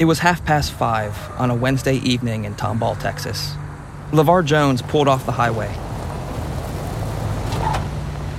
It 0.00 0.04
was 0.04 0.20
half 0.20 0.44
past 0.44 0.70
five 0.70 1.16
on 1.40 1.50
a 1.50 1.56
Wednesday 1.56 1.96
evening 1.96 2.44
in 2.44 2.54
Tomball, 2.54 2.96
Texas. 3.00 3.54
LeVar 4.12 4.44
Jones 4.44 4.80
pulled 4.80 5.08
off 5.08 5.26
the 5.26 5.32
highway, 5.32 5.74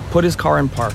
put 0.09 0.23
his 0.23 0.37
car 0.37 0.57
in 0.57 0.69
park, 0.69 0.93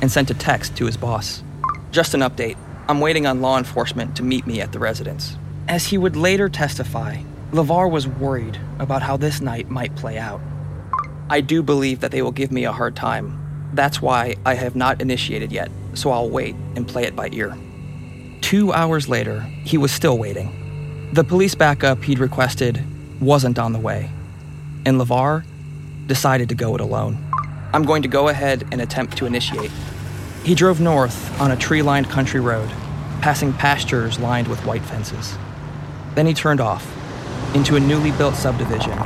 and 0.00 0.10
sent 0.10 0.30
a 0.30 0.34
text 0.34 0.76
to 0.76 0.86
his 0.86 0.96
boss. 0.96 1.42
Just 1.90 2.14
an 2.14 2.20
update. 2.20 2.56
I'm 2.86 3.00
waiting 3.00 3.26
on 3.26 3.40
law 3.40 3.58
enforcement 3.58 4.14
to 4.18 4.22
meet 4.22 4.46
me 4.46 4.60
at 4.60 4.70
the 4.70 4.78
residence. 4.78 5.36
As 5.66 5.86
he 5.86 5.98
would 5.98 6.14
later 6.14 6.48
testify, 6.48 7.20
LeVar 7.50 7.90
was 7.90 8.06
worried 8.06 8.60
about 8.78 9.02
how 9.02 9.16
this 9.16 9.40
night 9.40 9.68
might 9.70 9.96
play 9.96 10.18
out. 10.18 10.40
I 11.28 11.40
do 11.40 11.64
believe 11.64 11.98
that 11.98 12.12
they 12.12 12.22
will 12.22 12.30
give 12.30 12.52
me 12.52 12.64
a 12.64 12.70
hard 12.70 12.94
time. 12.94 13.70
That's 13.74 14.00
why 14.00 14.36
I 14.46 14.54
have 14.54 14.76
not 14.76 15.00
initiated 15.00 15.50
yet, 15.50 15.68
so 15.94 16.12
I'll 16.12 16.30
wait 16.30 16.54
and 16.76 16.86
play 16.86 17.02
it 17.02 17.16
by 17.16 17.28
ear. 17.32 17.58
Two 18.46 18.72
hours 18.72 19.08
later, 19.08 19.40
he 19.64 19.76
was 19.76 19.90
still 19.90 20.16
waiting. 20.16 21.10
The 21.12 21.24
police 21.24 21.56
backup 21.56 22.04
he'd 22.04 22.20
requested 22.20 22.80
wasn't 23.20 23.58
on 23.58 23.72
the 23.72 23.80
way, 23.80 24.08
and 24.84 25.00
LeVar 25.00 25.44
decided 26.06 26.48
to 26.50 26.54
go 26.54 26.76
it 26.76 26.80
alone. 26.80 27.18
I'm 27.72 27.82
going 27.82 28.02
to 28.02 28.08
go 28.08 28.28
ahead 28.28 28.64
and 28.70 28.80
attempt 28.80 29.16
to 29.16 29.26
initiate. 29.26 29.72
He 30.44 30.54
drove 30.54 30.80
north 30.80 31.40
on 31.40 31.50
a 31.50 31.56
tree 31.56 31.82
lined 31.82 32.08
country 32.08 32.38
road, 32.38 32.70
passing 33.20 33.52
pastures 33.52 34.20
lined 34.20 34.46
with 34.46 34.64
white 34.64 34.84
fences. 34.84 35.36
Then 36.14 36.26
he 36.26 36.32
turned 36.32 36.60
off 36.60 36.86
into 37.52 37.74
a 37.74 37.80
newly 37.80 38.12
built 38.12 38.36
subdivision 38.36 38.96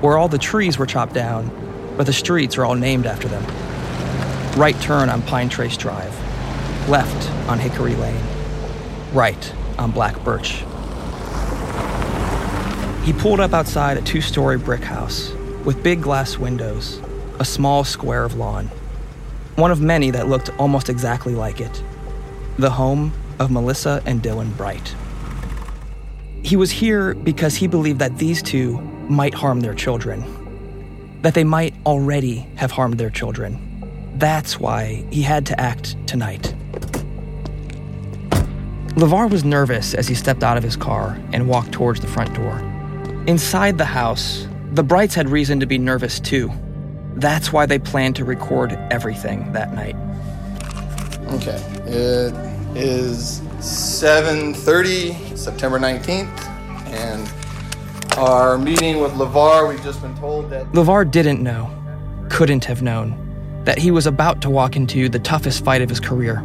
where 0.00 0.18
all 0.18 0.26
the 0.26 0.36
trees 0.36 0.78
were 0.78 0.86
chopped 0.86 1.14
down, 1.14 1.48
but 1.96 2.06
the 2.06 2.12
streets 2.12 2.58
are 2.58 2.64
all 2.64 2.74
named 2.74 3.06
after 3.06 3.28
them. 3.28 3.44
Right 4.58 4.78
turn 4.80 5.10
on 5.10 5.22
Pine 5.22 5.48
Trace 5.48 5.76
Drive, 5.76 6.12
left 6.88 7.30
on 7.48 7.60
Hickory 7.60 7.94
Lane 7.94 8.33
right 9.14 9.54
on 9.78 9.90
Black 9.92 10.22
Birch. 10.24 10.64
He 13.04 13.12
pulled 13.12 13.40
up 13.40 13.52
outside 13.52 13.96
a 13.96 14.02
two 14.02 14.20
story 14.20 14.58
brick 14.58 14.82
house 14.82 15.32
with 15.64 15.82
big 15.82 16.02
glass 16.02 16.36
windows, 16.38 17.00
a 17.38 17.44
small 17.44 17.84
square 17.84 18.24
of 18.24 18.36
lawn. 18.36 18.70
One 19.56 19.70
of 19.70 19.80
many 19.80 20.10
that 20.10 20.28
looked 20.28 20.50
almost 20.58 20.88
exactly 20.88 21.34
like 21.34 21.60
it. 21.60 21.82
The 22.58 22.70
home 22.70 23.12
of 23.38 23.50
Melissa 23.50 24.02
and 24.06 24.22
Dillon 24.22 24.50
Bright. 24.52 24.94
He 26.42 26.56
was 26.56 26.70
here 26.70 27.14
because 27.14 27.54
he 27.54 27.66
believed 27.66 28.00
that 28.00 28.18
these 28.18 28.42
two 28.42 28.78
might 29.08 29.34
harm 29.34 29.60
their 29.60 29.74
children, 29.74 30.24
that 31.22 31.34
they 31.34 31.44
might 31.44 31.74
already 31.86 32.46
have 32.56 32.70
harmed 32.70 32.98
their 32.98 33.10
children. 33.10 33.58
That's 34.16 34.58
why 34.60 35.04
he 35.10 35.22
had 35.22 35.46
to 35.46 35.60
act 35.60 35.96
tonight. 36.06 36.54
LeVar 38.96 39.28
was 39.28 39.44
nervous 39.44 39.92
as 39.92 40.06
he 40.06 40.14
stepped 40.14 40.44
out 40.44 40.56
of 40.56 40.62
his 40.62 40.76
car 40.76 41.18
and 41.32 41.48
walked 41.48 41.72
towards 41.72 41.98
the 41.98 42.06
front 42.06 42.32
door. 42.32 42.58
Inside 43.26 43.76
the 43.76 43.84
house, 43.84 44.46
the 44.70 44.84
Brights 44.84 45.16
had 45.16 45.28
reason 45.28 45.58
to 45.58 45.66
be 45.66 45.78
nervous 45.78 46.20
too. 46.20 46.52
That's 47.16 47.52
why 47.52 47.66
they 47.66 47.80
planned 47.80 48.14
to 48.16 48.24
record 48.24 48.78
everything 48.92 49.52
that 49.52 49.74
night. 49.74 49.96
Okay, 51.32 51.60
it 51.86 52.34
is 52.76 53.40
7:30, 53.58 55.36
September 55.36 55.80
19th, 55.80 56.28
and 56.86 57.28
our 58.16 58.56
meeting 58.58 59.00
with 59.00 59.12
LeVar, 59.14 59.68
we've 59.68 59.82
just 59.82 60.02
been 60.02 60.14
told 60.18 60.50
that 60.50 60.70
LeVar 60.72 61.10
didn't 61.10 61.42
know, 61.42 61.68
couldn't 62.28 62.64
have 62.66 62.80
known, 62.80 63.16
that 63.64 63.78
he 63.78 63.90
was 63.90 64.06
about 64.06 64.40
to 64.42 64.50
walk 64.50 64.76
into 64.76 65.08
the 65.08 65.18
toughest 65.18 65.64
fight 65.64 65.82
of 65.82 65.88
his 65.88 65.98
career 65.98 66.44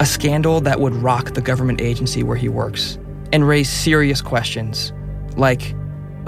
a 0.00 0.06
scandal 0.06 0.60
that 0.60 0.78
would 0.80 0.94
rock 0.94 1.34
the 1.34 1.40
government 1.40 1.80
agency 1.80 2.22
where 2.22 2.36
he 2.36 2.48
works 2.48 2.98
and 3.32 3.46
raise 3.46 3.68
serious 3.68 4.22
questions 4.22 4.92
like 5.36 5.74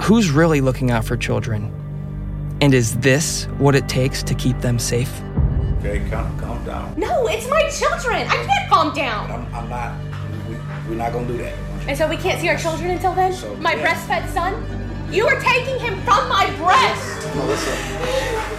who's 0.01 0.29
really 0.29 0.61
looking 0.61 0.91
out 0.91 1.05
for 1.05 1.15
children? 1.15 1.71
And 2.61 2.73
is 2.73 2.97
this 2.97 3.45
what 3.57 3.75
it 3.75 3.87
takes 3.87 4.23
to 4.23 4.35
keep 4.35 4.59
them 4.59 4.77
safe? 4.77 5.21
Okay, 5.79 6.07
calm, 6.09 6.37
calm 6.39 6.63
down. 6.63 6.93
No, 6.97 7.27
it's 7.27 7.49
my 7.49 7.69
children. 7.69 8.27
I 8.27 8.45
can't 8.45 8.69
calm 8.69 8.93
down. 8.93 9.31
I'm, 9.31 9.55
I'm 9.55 9.69
not. 9.69 9.97
We, 10.47 10.55
we're 10.89 10.95
not 10.95 11.13
gonna 11.13 11.27
do 11.27 11.37
that. 11.37 11.53
And 11.87 11.97
so 11.97 12.07
we 12.07 12.17
can't 12.17 12.39
see 12.39 12.49
our 12.49 12.57
children 12.57 12.91
until 12.91 13.13
then? 13.13 13.33
So, 13.33 13.55
my 13.55 13.73
yeah. 13.73 13.87
breastfed 13.87 14.31
son? 14.33 14.63
You 15.11 15.27
are 15.27 15.39
taking 15.41 15.79
him 15.79 15.99
from 16.03 16.29
my 16.29 16.45
breast. 16.57 17.35
Melissa. 17.35 17.71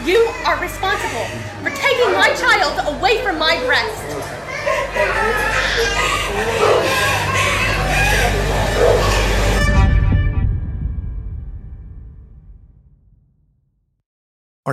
You 0.05 0.19
are 0.45 0.61
responsible 0.61 1.25
for 1.63 1.71
taking 1.71 2.13
my 2.13 2.35
child 2.35 2.99
away 2.99 3.23
from 3.23 3.39
my 3.39 3.57
breast. 3.65 4.22
Eu 4.65 5.33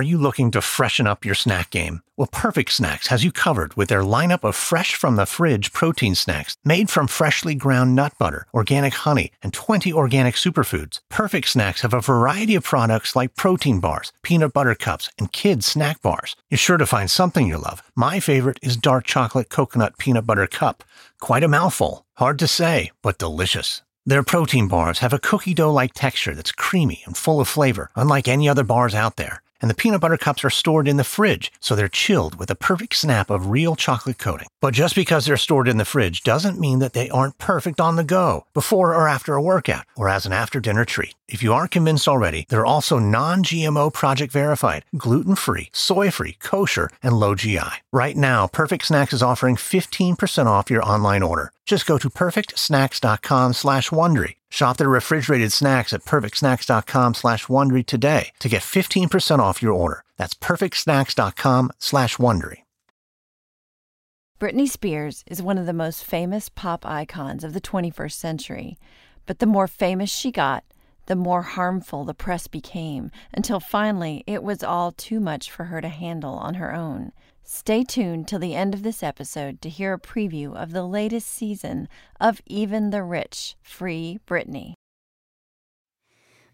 Are 0.00 0.12
you 0.12 0.16
looking 0.16 0.50
to 0.52 0.62
freshen 0.62 1.06
up 1.06 1.26
your 1.26 1.34
snack 1.34 1.68
game? 1.68 2.00
Well, 2.16 2.30
Perfect 2.32 2.72
Snacks 2.72 3.08
has 3.08 3.22
you 3.22 3.30
covered 3.30 3.74
with 3.74 3.90
their 3.90 4.00
lineup 4.00 4.44
of 4.44 4.56
fresh 4.56 4.94
from 4.94 5.16
the 5.16 5.26
fridge 5.26 5.74
protein 5.74 6.14
snacks 6.14 6.56
made 6.64 6.88
from 6.88 7.06
freshly 7.06 7.54
ground 7.54 7.94
nut 7.94 8.14
butter, 8.18 8.46
organic 8.54 8.94
honey, 8.94 9.30
and 9.42 9.52
20 9.52 9.92
organic 9.92 10.36
superfoods. 10.36 11.00
Perfect 11.10 11.50
Snacks 11.50 11.82
have 11.82 11.92
a 11.92 12.00
variety 12.00 12.54
of 12.54 12.64
products 12.64 13.14
like 13.14 13.36
protein 13.36 13.78
bars, 13.78 14.10
peanut 14.22 14.54
butter 14.54 14.74
cups, 14.74 15.10
and 15.18 15.32
kids 15.32 15.66
snack 15.66 16.00
bars. 16.00 16.34
You're 16.48 16.56
sure 16.56 16.78
to 16.78 16.86
find 16.86 17.10
something 17.10 17.46
you 17.46 17.58
love. 17.58 17.82
My 17.94 18.20
favorite 18.20 18.58
is 18.62 18.78
dark 18.78 19.04
chocolate 19.04 19.50
coconut 19.50 19.98
peanut 19.98 20.24
butter 20.24 20.46
cup. 20.46 20.82
Quite 21.20 21.44
a 21.44 21.48
mouthful. 21.48 22.06
Hard 22.14 22.38
to 22.38 22.48
say, 22.48 22.90
but 23.02 23.18
delicious. 23.18 23.82
Their 24.06 24.22
protein 24.22 24.66
bars 24.66 25.00
have 25.00 25.12
a 25.12 25.18
cookie 25.18 25.52
dough 25.52 25.74
like 25.74 25.92
texture 25.92 26.34
that's 26.34 26.52
creamy 26.52 27.02
and 27.04 27.14
full 27.14 27.38
of 27.38 27.48
flavor, 27.48 27.90
unlike 27.94 28.28
any 28.28 28.48
other 28.48 28.64
bars 28.64 28.94
out 28.94 29.16
there. 29.16 29.42
And 29.60 29.70
the 29.70 29.74
peanut 29.74 30.00
butter 30.00 30.16
cups 30.16 30.44
are 30.44 30.50
stored 30.50 30.88
in 30.88 30.96
the 30.96 31.04
fridge, 31.04 31.52
so 31.60 31.76
they're 31.76 31.88
chilled 31.88 32.34
with 32.34 32.50
a 32.50 32.54
perfect 32.54 32.96
snap 32.96 33.30
of 33.30 33.50
real 33.50 33.76
chocolate 33.76 34.18
coating. 34.18 34.48
But 34.60 34.74
just 34.74 34.94
because 34.94 35.26
they're 35.26 35.36
stored 35.36 35.68
in 35.68 35.76
the 35.76 35.84
fridge 35.84 36.22
doesn't 36.22 36.58
mean 36.58 36.80
that 36.80 36.94
they 36.94 37.08
aren't 37.10 37.38
perfect 37.38 37.80
on 37.80 37.96
the 37.96 38.04
go, 38.04 38.46
before 38.54 38.94
or 38.94 39.06
after 39.06 39.34
a 39.34 39.42
workout, 39.42 39.84
or 39.96 40.08
as 40.08 40.26
an 40.26 40.32
after 40.32 40.58
dinner 40.58 40.84
treat. 40.84 41.14
If 41.28 41.42
you 41.44 41.52
aren't 41.52 41.70
convinced 41.70 42.08
already, 42.08 42.46
they're 42.48 42.66
also 42.66 42.98
non 42.98 43.44
GMO 43.44 43.92
project 43.92 44.32
verified, 44.32 44.84
gluten 44.96 45.36
free, 45.36 45.68
soy 45.72 46.10
free, 46.10 46.36
kosher, 46.40 46.90
and 47.02 47.20
low 47.20 47.36
GI. 47.36 47.70
Right 47.92 48.16
now, 48.16 48.48
Perfect 48.48 48.86
Snacks 48.86 49.12
is 49.12 49.22
offering 49.22 49.56
15% 49.56 50.46
off 50.46 50.70
your 50.70 50.84
online 50.84 51.22
order. 51.22 51.52
Just 51.64 51.86
go 51.86 51.98
to 51.98 52.10
perfectsnacks.com 52.10 53.52
slash 53.52 53.90
Wondery. 53.90 54.39
Shop 54.50 54.76
their 54.76 54.88
refrigerated 54.88 55.52
snacks 55.52 55.92
at 55.92 56.04
perfectsnacks.com 56.04 57.14
slash 57.14 57.46
Wondery 57.46 57.86
today 57.86 58.32
to 58.40 58.48
get 58.48 58.62
15% 58.62 59.38
off 59.38 59.62
your 59.62 59.72
order. 59.72 60.04
That's 60.16 60.34
perfectsnacks.com 60.34 61.70
slash 61.78 62.16
Wondery. 62.16 62.64
Britney 64.40 64.68
Spears 64.68 65.22
is 65.26 65.42
one 65.42 65.58
of 65.58 65.66
the 65.66 65.74
most 65.74 66.02
famous 66.02 66.48
pop 66.48 66.86
icons 66.86 67.44
of 67.44 67.52
the 67.52 67.60
21st 67.60 68.12
century. 68.12 68.78
But 69.26 69.38
the 69.38 69.46
more 69.46 69.68
famous 69.68 70.10
she 70.10 70.32
got, 70.32 70.64
the 71.06 71.14
more 71.14 71.42
harmful 71.42 72.04
the 72.04 72.14
press 72.14 72.46
became, 72.46 73.10
until 73.34 73.60
finally 73.60 74.24
it 74.26 74.42
was 74.42 74.62
all 74.62 74.92
too 74.92 75.20
much 75.20 75.50
for 75.50 75.64
her 75.64 75.80
to 75.80 75.88
handle 75.88 76.34
on 76.34 76.54
her 76.54 76.74
own. 76.74 77.12
Stay 77.52 77.82
tuned 77.82 78.28
till 78.28 78.38
the 78.38 78.54
end 78.54 78.74
of 78.74 78.84
this 78.84 79.02
episode 79.02 79.60
to 79.60 79.68
hear 79.68 79.94
a 79.94 79.98
preview 79.98 80.54
of 80.54 80.70
the 80.70 80.84
latest 80.84 81.26
season 81.26 81.88
of 82.20 82.40
Even 82.46 82.90
the 82.90 83.02
Rich 83.02 83.56
Free 83.60 84.20
Britney. 84.24 84.74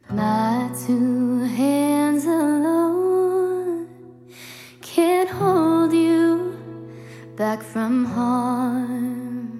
My 0.08 0.70
two 0.86 1.40
hands 1.40 2.24
alone 2.24 3.88
can't 4.80 5.28
hold 5.28 5.92
you 5.92 6.58
back 7.36 7.62
from 7.62 8.06
harm. 8.06 9.52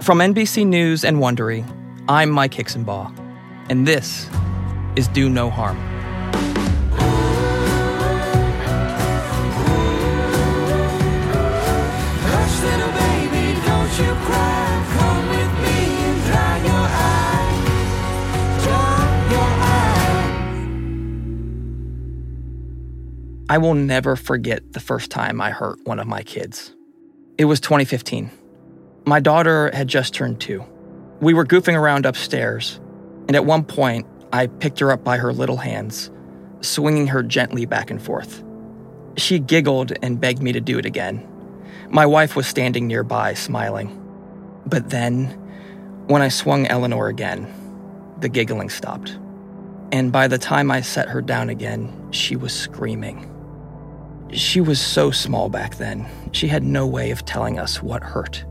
From 0.00 0.20
NBC 0.20 0.66
News 0.66 1.04
and 1.04 1.18
Wondery, 1.18 1.62
I'm 2.08 2.30
Mike 2.30 2.52
Hixenbaugh, 2.52 3.14
and 3.68 3.86
this 3.86 4.30
is 4.96 5.08
Do 5.08 5.28
No 5.28 5.50
Harm. 5.50 5.89
I 23.50 23.58
will 23.58 23.74
never 23.74 24.14
forget 24.14 24.74
the 24.74 24.78
first 24.78 25.10
time 25.10 25.40
I 25.40 25.50
hurt 25.50 25.84
one 25.84 25.98
of 25.98 26.06
my 26.06 26.22
kids. 26.22 26.72
It 27.36 27.46
was 27.46 27.58
2015. 27.58 28.30
My 29.06 29.18
daughter 29.18 29.72
had 29.74 29.88
just 29.88 30.14
turned 30.14 30.40
two. 30.40 30.64
We 31.20 31.34
were 31.34 31.44
goofing 31.44 31.74
around 31.74 32.06
upstairs, 32.06 32.78
and 33.26 33.34
at 33.34 33.44
one 33.44 33.64
point, 33.64 34.06
I 34.32 34.46
picked 34.46 34.78
her 34.78 34.92
up 34.92 35.02
by 35.02 35.16
her 35.16 35.32
little 35.32 35.56
hands, 35.56 36.12
swinging 36.60 37.08
her 37.08 37.24
gently 37.24 37.66
back 37.66 37.90
and 37.90 38.00
forth. 38.00 38.44
She 39.16 39.40
giggled 39.40 39.94
and 40.00 40.20
begged 40.20 40.42
me 40.42 40.52
to 40.52 40.60
do 40.60 40.78
it 40.78 40.86
again. 40.86 41.26
My 41.88 42.06
wife 42.06 42.36
was 42.36 42.46
standing 42.46 42.86
nearby, 42.86 43.34
smiling. 43.34 43.90
But 44.64 44.90
then, 44.90 45.26
when 46.06 46.22
I 46.22 46.28
swung 46.28 46.68
Eleanor 46.68 47.08
again, 47.08 47.52
the 48.20 48.28
giggling 48.28 48.70
stopped. 48.70 49.18
And 49.90 50.12
by 50.12 50.28
the 50.28 50.38
time 50.38 50.70
I 50.70 50.82
set 50.82 51.08
her 51.08 51.20
down 51.20 51.50
again, 51.50 52.12
she 52.12 52.36
was 52.36 52.52
screaming. 52.52 53.26
She 54.32 54.60
was 54.60 54.80
so 54.80 55.10
small 55.10 55.48
back 55.48 55.76
then, 55.76 56.06
she 56.30 56.46
had 56.46 56.62
no 56.62 56.86
way 56.86 57.10
of 57.10 57.24
telling 57.24 57.58
us 57.58 57.82
what 57.82 58.04
hurt. 58.04 58.44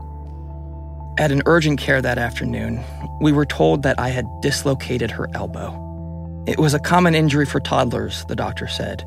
At 1.18 1.32
an 1.32 1.42
urgent 1.46 1.80
care 1.80 2.02
that 2.02 2.18
afternoon, 2.18 2.80
we 3.22 3.32
were 3.32 3.46
told 3.46 3.82
that 3.82 3.98
I 3.98 4.08
had 4.08 4.26
dislocated 4.42 5.10
her 5.10 5.28
elbow. 5.32 6.44
It 6.46 6.58
was 6.58 6.74
a 6.74 6.78
common 6.78 7.14
injury 7.14 7.46
for 7.46 7.60
toddlers, 7.60 8.26
the 8.26 8.36
doctor 8.36 8.68
said. 8.68 9.04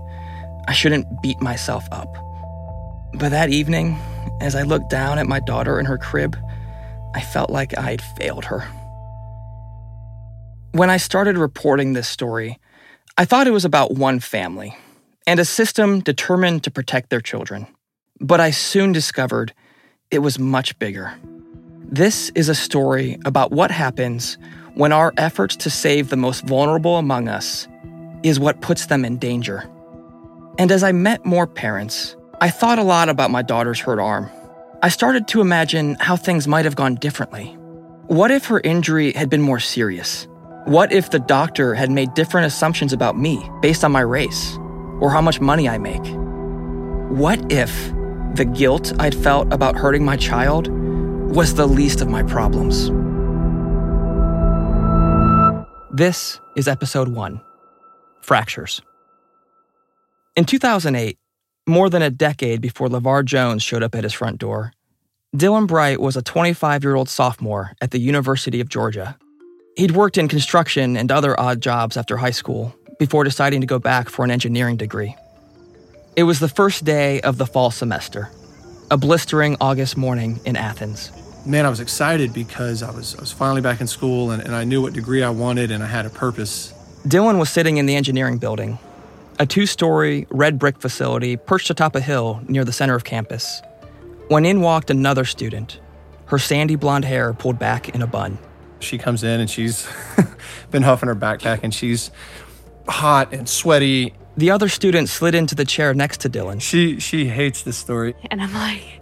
I 0.68 0.74
shouldn't 0.74 1.22
beat 1.22 1.42
myself 1.42 1.88
up. 1.92 2.12
But 3.14 3.30
that 3.30 3.50
evening, 3.50 3.98
as 4.42 4.56
I 4.56 4.64
looked 4.64 4.90
down 4.90 5.20
at 5.20 5.28
my 5.28 5.40
daughter 5.40 5.80
in 5.80 5.86
her 5.86 6.00
crib, 6.00 6.36
I 7.14 7.22
felt 7.22 7.52
like 7.52 7.78
I'd 7.78 8.02
failed 8.02 8.46
her. 8.46 8.62
When 10.72 10.90
I 10.90 10.98
started 10.98 11.38
reporting 11.38 11.94
this 11.94 12.08
story, 12.08 12.60
I 13.16 13.25
thought 13.25 13.46
it 13.46 13.52
was 13.52 13.66
about 13.66 13.92
one 13.92 14.20
family 14.20 14.75
and 15.25 15.40
a 15.40 15.46
system 15.46 16.00
determined 16.00 16.64
to 16.64 16.72
protect 16.72 17.10
their 17.10 17.22
children. 17.22 17.68
But 18.20 18.40
I 18.40 18.52
soon 18.52 18.92
discovered 18.92 19.54
it 20.12 20.20
was 20.20 20.38
much 20.38 20.78
bigger. 20.80 21.14
This 21.86 22.30
is 22.36 22.50
a 22.50 22.56
story 22.56 23.18
about 23.25 23.52
what 23.52 23.72
happens 23.72 24.38
when 24.75 24.92
our 24.92 25.14
efforts 25.18 25.56
to 25.58 25.70
save 25.70 26.10
the 26.10 26.18
most 26.18 26.46
vulnerable 26.46 26.98
among 26.98 27.28
us 27.28 27.68
is 28.24 28.40
what 28.40 28.62
puts 28.62 28.88
them 28.88 29.06
in 29.06 29.18
danger. 29.18 29.70
And 30.58 30.72
as 30.72 30.84
I 30.84 30.92
met 30.92 31.25
more 31.25 31.48
parents, 31.48 32.16
I 32.42 32.50
thought 32.50 32.80
a 32.80 32.84
lot 32.84 33.10
about 33.10 33.31
my 33.31 33.42
daughter's 33.42 33.80
hurt 33.80 34.00
arm. 34.00 34.30
I 34.81 34.90
started 34.90 35.28
to 35.30 35.42
imagine 35.42 35.96
how 36.00 36.16
things 36.16 36.48
might 36.48 36.66
have 36.66 36.75
gone 36.75 36.96
differently. 36.96 37.56
What 38.08 38.31
if 38.31 38.46
her 38.46 38.60
injury 38.60 39.14
had 39.14 39.30
been 39.30 39.42
more 39.42 39.60
serious? 39.60 40.28
What 40.66 40.92
if 40.92 41.12
the 41.12 41.20
doctor 41.20 41.74
had 41.74 41.92
made 41.92 42.14
different 42.14 42.48
assumptions 42.48 42.94
about 42.94 43.18
me 43.18 43.50
based 43.62 43.84
on 43.84 43.92
my 43.92 44.02
race 44.02 44.58
or 45.03 45.11
how 45.11 45.21
much 45.21 45.41
money 45.41 45.67
I 45.67 45.77
make? 45.77 46.05
What 47.11 47.51
if 47.51 47.91
the 48.35 48.45
guilt 48.45 48.94
I'd 49.00 49.13
felt 49.13 49.51
about 49.51 49.75
hurting 49.75 50.05
my 50.05 50.15
child 50.15 50.69
was 50.69 51.55
the 51.55 51.67
least 51.67 52.00
of 52.00 52.07
my 52.07 52.23
problems? 52.23 52.89
This 55.91 56.39
is 56.55 56.69
episode 56.69 57.09
one 57.09 57.41
Fractures. 58.21 58.81
In 60.38 60.45
2008, 60.45 61.17
more 61.67 61.89
than 61.89 62.01
a 62.01 62.09
decade 62.09 62.61
before 62.61 62.88
LeVar 62.88 63.25
Jones 63.25 63.61
showed 63.61 63.83
up 63.83 63.95
at 63.95 64.05
his 64.05 64.13
front 64.13 64.38
door, 64.38 64.71
Dillon 65.35 65.65
Bright 65.65 66.00
was 66.00 66.15
a 66.15 66.21
25 66.21 66.81
year 66.81 66.95
old 66.95 67.09
sophomore 67.09 67.73
at 67.81 67.91
the 67.91 68.00
University 68.00 68.61
of 68.61 68.69
Georgia. 68.69 69.17
He'd 69.75 69.91
worked 69.91 70.17
in 70.17 70.29
construction 70.29 70.95
and 70.95 71.11
other 71.11 71.38
odd 71.38 71.59
jobs 71.59 71.97
after 71.97 72.15
high 72.15 72.31
school 72.31 72.73
before 72.98 73.24
deciding 73.24 73.62
to 73.62 73.68
go 73.68 73.80
back 73.80 74.10
for 74.10 74.25
an 74.25 74.31
engineering 74.31 74.78
degree. 74.78 75.16
It 76.16 76.24
was 76.24 76.40
the 76.40 76.48
first 76.48 76.86
day 76.86 77.22
of 77.22 77.38
the 77.38 77.45
fall 77.45 77.72
semester, 77.72 78.30
a 78.92 78.98
blistering 78.98 79.57
August 79.60 79.98
morning 79.98 80.40
in 80.45 80.56
Athens. 80.56 81.12
man, 81.45 81.66
I 81.66 81.69
was 81.69 81.80
excited 81.80 82.34
because 82.34 82.84
I 82.84 82.92
was 82.92 83.16
I 83.16 83.22
was 83.22 83.31
finally 83.31 83.62
back 83.62 83.81
in 83.81 83.88
school 83.88 84.31
and, 84.31 84.42
and 84.44 84.56
I 84.56 84.63
knew 84.63 84.81
what 84.81 84.94
degree 84.94 85.24
I 85.24 85.30
wanted 85.30 85.72
and 85.72 85.84
I 85.84 85.88
had 85.88 86.06
a 86.06 86.10
purpose. 86.10 86.74
Dillon 87.07 87.38
was 87.38 87.50
sitting 87.50 87.78
in 87.78 87.86
the 87.86 87.95
engineering 87.95 88.38
building, 88.38 88.78
a 89.39 89.46
two 89.46 89.66
story 89.66 90.28
red 90.30 90.60
brick 90.60 90.80
facility 90.80 91.36
perched 91.36 91.69
atop 91.69 91.96
a 91.96 92.00
hill 92.00 92.42
near 92.48 92.63
the 92.63 92.72
center 92.72 92.96
of 92.96 93.04
campus, 93.04 93.62
when 94.28 94.46
in 94.46 94.62
walked 94.62 94.89
another 94.89 95.25
student, 95.25 95.80
her 96.28 96.39
sandy 96.39 96.75
blonde 96.75 97.06
hair 97.06 97.34
pulled 97.34 97.60
back 97.60 97.89
in 97.89 98.01
a 98.01 98.07
bun. 98.07 98.38
She 98.80 98.98
comes 98.98 99.24
in 99.24 99.39
and 99.39 99.50
she's 99.50 99.88
been 100.72 100.84
huffing 100.84 101.07
her 101.07 101.16
backpack 101.16 101.62
and 101.63 101.74
she's 101.74 102.12
hot 102.88 103.33
and 103.33 103.47
sweaty. 103.47 104.13
The 104.35 104.51
other 104.51 104.69
student 104.69 105.09
slid 105.09 105.35
into 105.35 105.56
the 105.56 105.65
chair 105.65 105.94
next 105.94 106.21
to 106.21 106.30
Dillon. 106.30 106.59
She 106.59 107.00
she 107.00 107.27
hates 107.27 107.63
this 107.63 107.77
story. 107.77 108.15
And 108.31 108.41
I'm 108.41 108.53
like, 108.53 109.01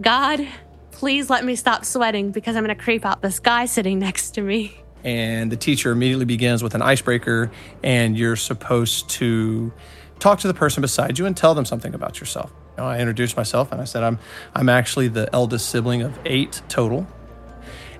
God, 0.00 0.46
please 0.90 1.30
let 1.30 1.44
me 1.44 1.56
stop 1.56 1.84
sweating 1.84 2.30
because 2.30 2.54
I'm 2.56 2.64
going 2.64 2.76
to 2.76 2.82
creep 2.82 3.04
out 3.04 3.22
this 3.22 3.40
guy 3.40 3.66
sitting 3.66 3.98
next 3.98 4.32
to 4.32 4.42
me. 4.42 4.76
And 5.04 5.50
the 5.50 5.56
teacher 5.56 5.90
immediately 5.90 6.26
begins 6.26 6.62
with 6.62 6.74
an 6.74 6.82
icebreaker 6.82 7.50
and 7.82 8.16
you're 8.16 8.36
supposed 8.36 9.10
to 9.10 9.72
talk 10.20 10.38
to 10.40 10.48
the 10.48 10.54
person 10.54 10.80
beside 10.80 11.18
you 11.18 11.26
and 11.26 11.36
tell 11.36 11.54
them 11.54 11.64
something 11.64 11.94
about 11.94 12.20
yourself. 12.20 12.52
You 12.76 12.84
know, 12.84 12.88
I 12.88 13.00
introduced 13.00 13.36
myself 13.36 13.72
and 13.72 13.80
I 13.80 13.84
said 13.84 14.04
I'm 14.04 14.18
I'm 14.54 14.68
actually 14.68 15.08
the 15.08 15.28
eldest 15.32 15.70
sibling 15.70 16.02
of 16.02 16.16
8 16.24 16.62
total. 16.68 17.06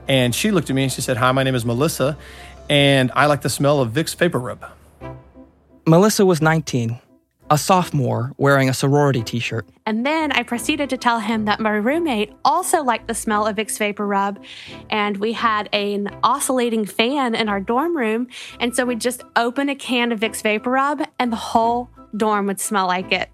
And 0.06 0.34
she 0.34 0.50
looked 0.50 0.70
at 0.70 0.76
me 0.76 0.84
and 0.84 0.92
she 0.92 1.00
said, 1.00 1.16
"Hi, 1.16 1.32
my 1.32 1.42
name 1.42 1.54
is 1.54 1.64
Melissa 1.64 2.16
and 2.70 3.10
I 3.16 3.26
like 3.26 3.40
the 3.42 3.50
smell 3.50 3.80
of 3.80 3.90
Vicks 3.90 4.14
VapoRub." 4.16 4.70
Melissa 5.84 6.24
was 6.24 6.40
19, 6.40 6.96
a 7.50 7.58
sophomore 7.58 8.32
wearing 8.36 8.68
a 8.68 8.74
sorority 8.74 9.22
t 9.22 9.40
shirt. 9.40 9.66
And 9.84 10.06
then 10.06 10.30
I 10.30 10.44
proceeded 10.44 10.88
to 10.90 10.96
tell 10.96 11.18
him 11.18 11.44
that 11.46 11.58
my 11.58 11.70
roommate 11.70 12.32
also 12.44 12.84
liked 12.84 13.08
the 13.08 13.14
smell 13.14 13.46
of 13.46 13.56
Vicks 13.56 13.78
VapoRub, 13.78 14.42
and 14.90 15.16
we 15.16 15.32
had 15.32 15.68
an 15.72 16.16
oscillating 16.22 16.86
fan 16.86 17.34
in 17.34 17.48
our 17.48 17.58
dorm 17.58 17.96
room. 17.96 18.28
And 18.60 18.76
so 18.76 18.86
we'd 18.86 19.00
just 19.00 19.24
open 19.34 19.68
a 19.68 19.74
can 19.74 20.12
of 20.12 20.20
Vicks 20.20 20.42
VapoRub, 20.42 21.04
and 21.18 21.32
the 21.32 21.36
whole 21.36 21.90
dorm 22.16 22.46
would 22.46 22.60
smell 22.60 22.86
like 22.86 23.10
it. 23.10 23.28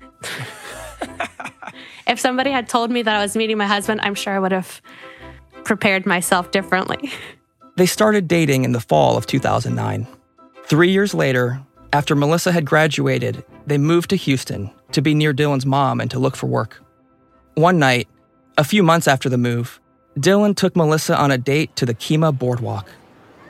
if 2.06 2.18
somebody 2.18 2.50
had 2.50 2.66
told 2.66 2.90
me 2.90 3.02
that 3.02 3.14
I 3.14 3.20
was 3.20 3.36
meeting 3.36 3.58
my 3.58 3.66
husband, 3.66 4.00
I'm 4.02 4.14
sure 4.14 4.32
I 4.32 4.38
would 4.38 4.52
have 4.52 4.80
prepared 5.64 6.06
myself 6.06 6.50
differently. 6.50 7.12
They 7.76 7.86
started 7.86 8.26
dating 8.26 8.64
in 8.64 8.72
the 8.72 8.80
fall 8.80 9.18
of 9.18 9.26
2009. 9.26 10.06
Three 10.64 10.90
years 10.90 11.14
later, 11.14 11.60
after 11.92 12.14
Melissa 12.14 12.52
had 12.52 12.64
graduated, 12.64 13.44
they 13.66 13.78
moved 13.78 14.10
to 14.10 14.16
Houston 14.16 14.70
to 14.92 15.00
be 15.00 15.14
near 15.14 15.32
Dillon's 15.32 15.66
mom 15.66 16.00
and 16.00 16.10
to 16.10 16.18
look 16.18 16.36
for 16.36 16.46
work. 16.46 16.82
One 17.54 17.78
night, 17.78 18.08
a 18.56 18.64
few 18.64 18.82
months 18.82 19.08
after 19.08 19.28
the 19.28 19.38
move, 19.38 19.80
Dillon 20.18 20.54
took 20.54 20.76
Melissa 20.76 21.16
on 21.16 21.30
a 21.30 21.38
date 21.38 21.74
to 21.76 21.86
the 21.86 21.94
Kemah 21.94 22.38
Boardwalk, 22.38 22.90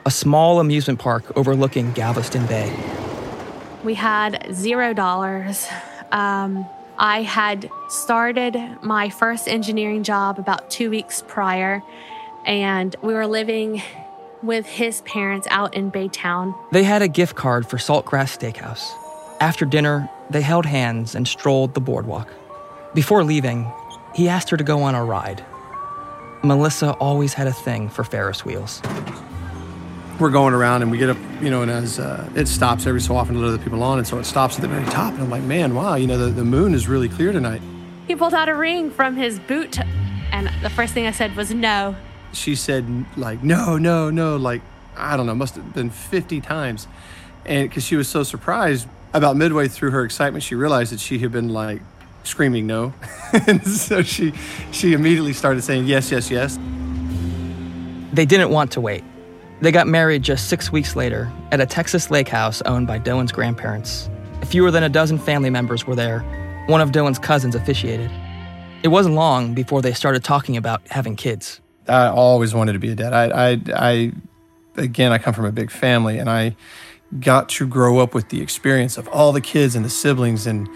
a 0.05 0.11
small 0.11 0.59
amusement 0.59 0.99
park 0.99 1.35
overlooking 1.37 1.91
Galveston 1.93 2.45
Bay. 2.45 2.73
We 3.83 3.93
had 3.93 4.47
zero 4.53 4.93
dollars. 4.93 5.67
Um, 6.11 6.65
I 6.97 7.21
had 7.21 7.69
started 7.89 8.57
my 8.81 9.09
first 9.09 9.47
engineering 9.47 10.03
job 10.03 10.37
about 10.37 10.69
two 10.69 10.89
weeks 10.89 11.23
prior, 11.27 11.81
and 12.45 12.95
we 13.01 13.13
were 13.13 13.27
living 13.27 13.81
with 14.41 14.65
his 14.65 15.01
parents 15.01 15.47
out 15.51 15.73
in 15.73 15.91
Baytown. 15.91 16.55
They 16.71 16.83
had 16.83 17.01
a 17.01 17.07
gift 17.07 17.35
card 17.35 17.67
for 17.67 17.77
Saltgrass 17.77 18.37
Steakhouse. 18.37 18.91
After 19.39 19.65
dinner, 19.65 20.09
they 20.29 20.41
held 20.41 20.65
hands 20.65 21.15
and 21.15 21.27
strolled 21.27 21.73
the 21.73 21.81
boardwalk. 21.81 22.29
Before 22.93 23.23
leaving, 23.23 23.71
he 24.15 24.27
asked 24.27 24.49
her 24.49 24.57
to 24.57 24.63
go 24.63 24.81
on 24.83 24.95
a 24.95 25.03
ride. 25.03 25.45
Melissa 26.43 26.91
always 26.93 27.33
had 27.33 27.47
a 27.47 27.53
thing 27.53 27.89
for 27.89 28.03
Ferris 28.03 28.45
wheels. 28.45 28.81
We're 30.19 30.29
going 30.29 30.53
around 30.53 30.81
and 30.81 30.91
we 30.91 30.97
get 30.97 31.09
up, 31.09 31.17
you 31.41 31.49
know, 31.49 31.61
and 31.61 31.71
as 31.71 31.99
uh, 31.99 32.29
it 32.35 32.47
stops 32.47 32.85
every 32.85 33.01
so 33.01 33.15
often 33.15 33.35
to 33.35 33.41
let 33.41 33.49
other 33.53 33.63
people 33.63 33.83
on, 33.83 33.99
and 33.99 34.07
so 34.07 34.19
it 34.19 34.25
stops 34.25 34.55
at 34.55 34.61
the 34.61 34.67
very 34.67 34.85
top, 34.85 35.13
and 35.13 35.23
I'm 35.23 35.29
like, 35.29 35.43
man, 35.43 35.75
wow, 35.75 35.95
you 35.95 36.07
know, 36.07 36.17
the, 36.17 36.31
the 36.31 36.43
moon 36.43 36.73
is 36.73 36.87
really 36.87 37.07
clear 37.07 37.31
tonight. 37.31 37.61
He 38.07 38.15
pulled 38.15 38.33
out 38.33 38.49
a 38.49 38.55
ring 38.55 38.91
from 38.91 39.15
his 39.15 39.39
boot, 39.39 39.79
and 40.31 40.49
the 40.61 40.69
first 40.69 40.93
thing 40.93 41.07
I 41.07 41.11
said 41.11 41.35
was 41.35 41.53
no. 41.53 41.95
She 42.33 42.55
said 42.55 43.05
like 43.17 43.43
no 43.43 43.77
no 43.77 44.09
no 44.09 44.37
like 44.37 44.61
i 44.95 45.15
don't 45.17 45.25
know 45.25 45.35
must 45.35 45.55
have 45.55 45.73
been 45.73 45.89
50 45.89 46.41
times 46.41 46.87
and 47.45 47.69
because 47.69 47.83
she 47.85 47.95
was 47.95 48.07
so 48.07 48.23
surprised 48.23 48.87
about 49.13 49.35
midway 49.35 49.67
through 49.67 49.91
her 49.91 50.03
excitement 50.03 50.43
she 50.43 50.55
realized 50.55 50.91
that 50.91 50.99
she 50.99 51.19
had 51.19 51.31
been 51.31 51.49
like 51.49 51.81
screaming 52.23 52.67
no 52.67 52.93
and 53.47 53.65
so 53.67 54.01
she 54.03 54.33
she 54.71 54.93
immediately 54.93 55.33
started 55.33 55.63
saying 55.63 55.85
yes 55.87 56.11
yes 56.11 56.29
yes 56.29 56.59
They 58.13 58.25
didn't 58.25 58.49
want 58.49 58.71
to 58.71 58.81
wait. 58.81 59.03
They 59.61 59.71
got 59.71 59.87
married 59.87 60.23
just 60.23 60.49
six 60.49 60.71
weeks 60.71 60.95
later 60.95 61.31
at 61.51 61.59
a 61.61 61.65
Texas 61.65 62.09
lake 62.09 62.27
house 62.27 62.61
owned 62.63 62.87
by 62.87 62.97
Dillon's 62.97 63.31
grandparents. 63.31 64.09
Fewer 64.45 64.71
than 64.71 64.83
a 64.83 64.89
dozen 64.89 65.17
family 65.19 65.49
members 65.49 65.85
were 65.85 65.95
there. 65.95 66.19
One 66.67 66.81
of 66.81 66.91
Dillon's 66.91 67.19
cousins 67.19 67.55
officiated. 67.55 68.09
It 68.83 68.87
wasn't 68.87 69.15
long 69.15 69.53
before 69.53 69.81
they 69.81 69.93
started 69.93 70.23
talking 70.23 70.57
about 70.57 70.81
having 70.89 71.15
kids. 71.15 71.61
I 71.89 72.07
always 72.07 72.53
wanted 72.53 72.73
to 72.73 72.79
be 72.79 72.91
a 72.91 72.95
dad 72.95 73.13
i 73.13 73.51
i, 73.51 73.61
I 73.75 74.11
again 74.77 75.11
i 75.11 75.17
come 75.17 75.33
from 75.33 75.45
a 75.45 75.51
big 75.51 75.71
family 75.71 76.17
and 76.17 76.29
i 76.29 76.55
got 77.19 77.49
to 77.49 77.67
grow 77.67 77.99
up 77.99 78.13
with 78.13 78.29
the 78.29 78.41
experience 78.41 78.97
of 78.97 79.07
all 79.07 79.31
the 79.31 79.41
kids 79.41 79.75
and 79.75 79.83
the 79.83 79.89
siblings 79.89 80.45
and 80.45 80.69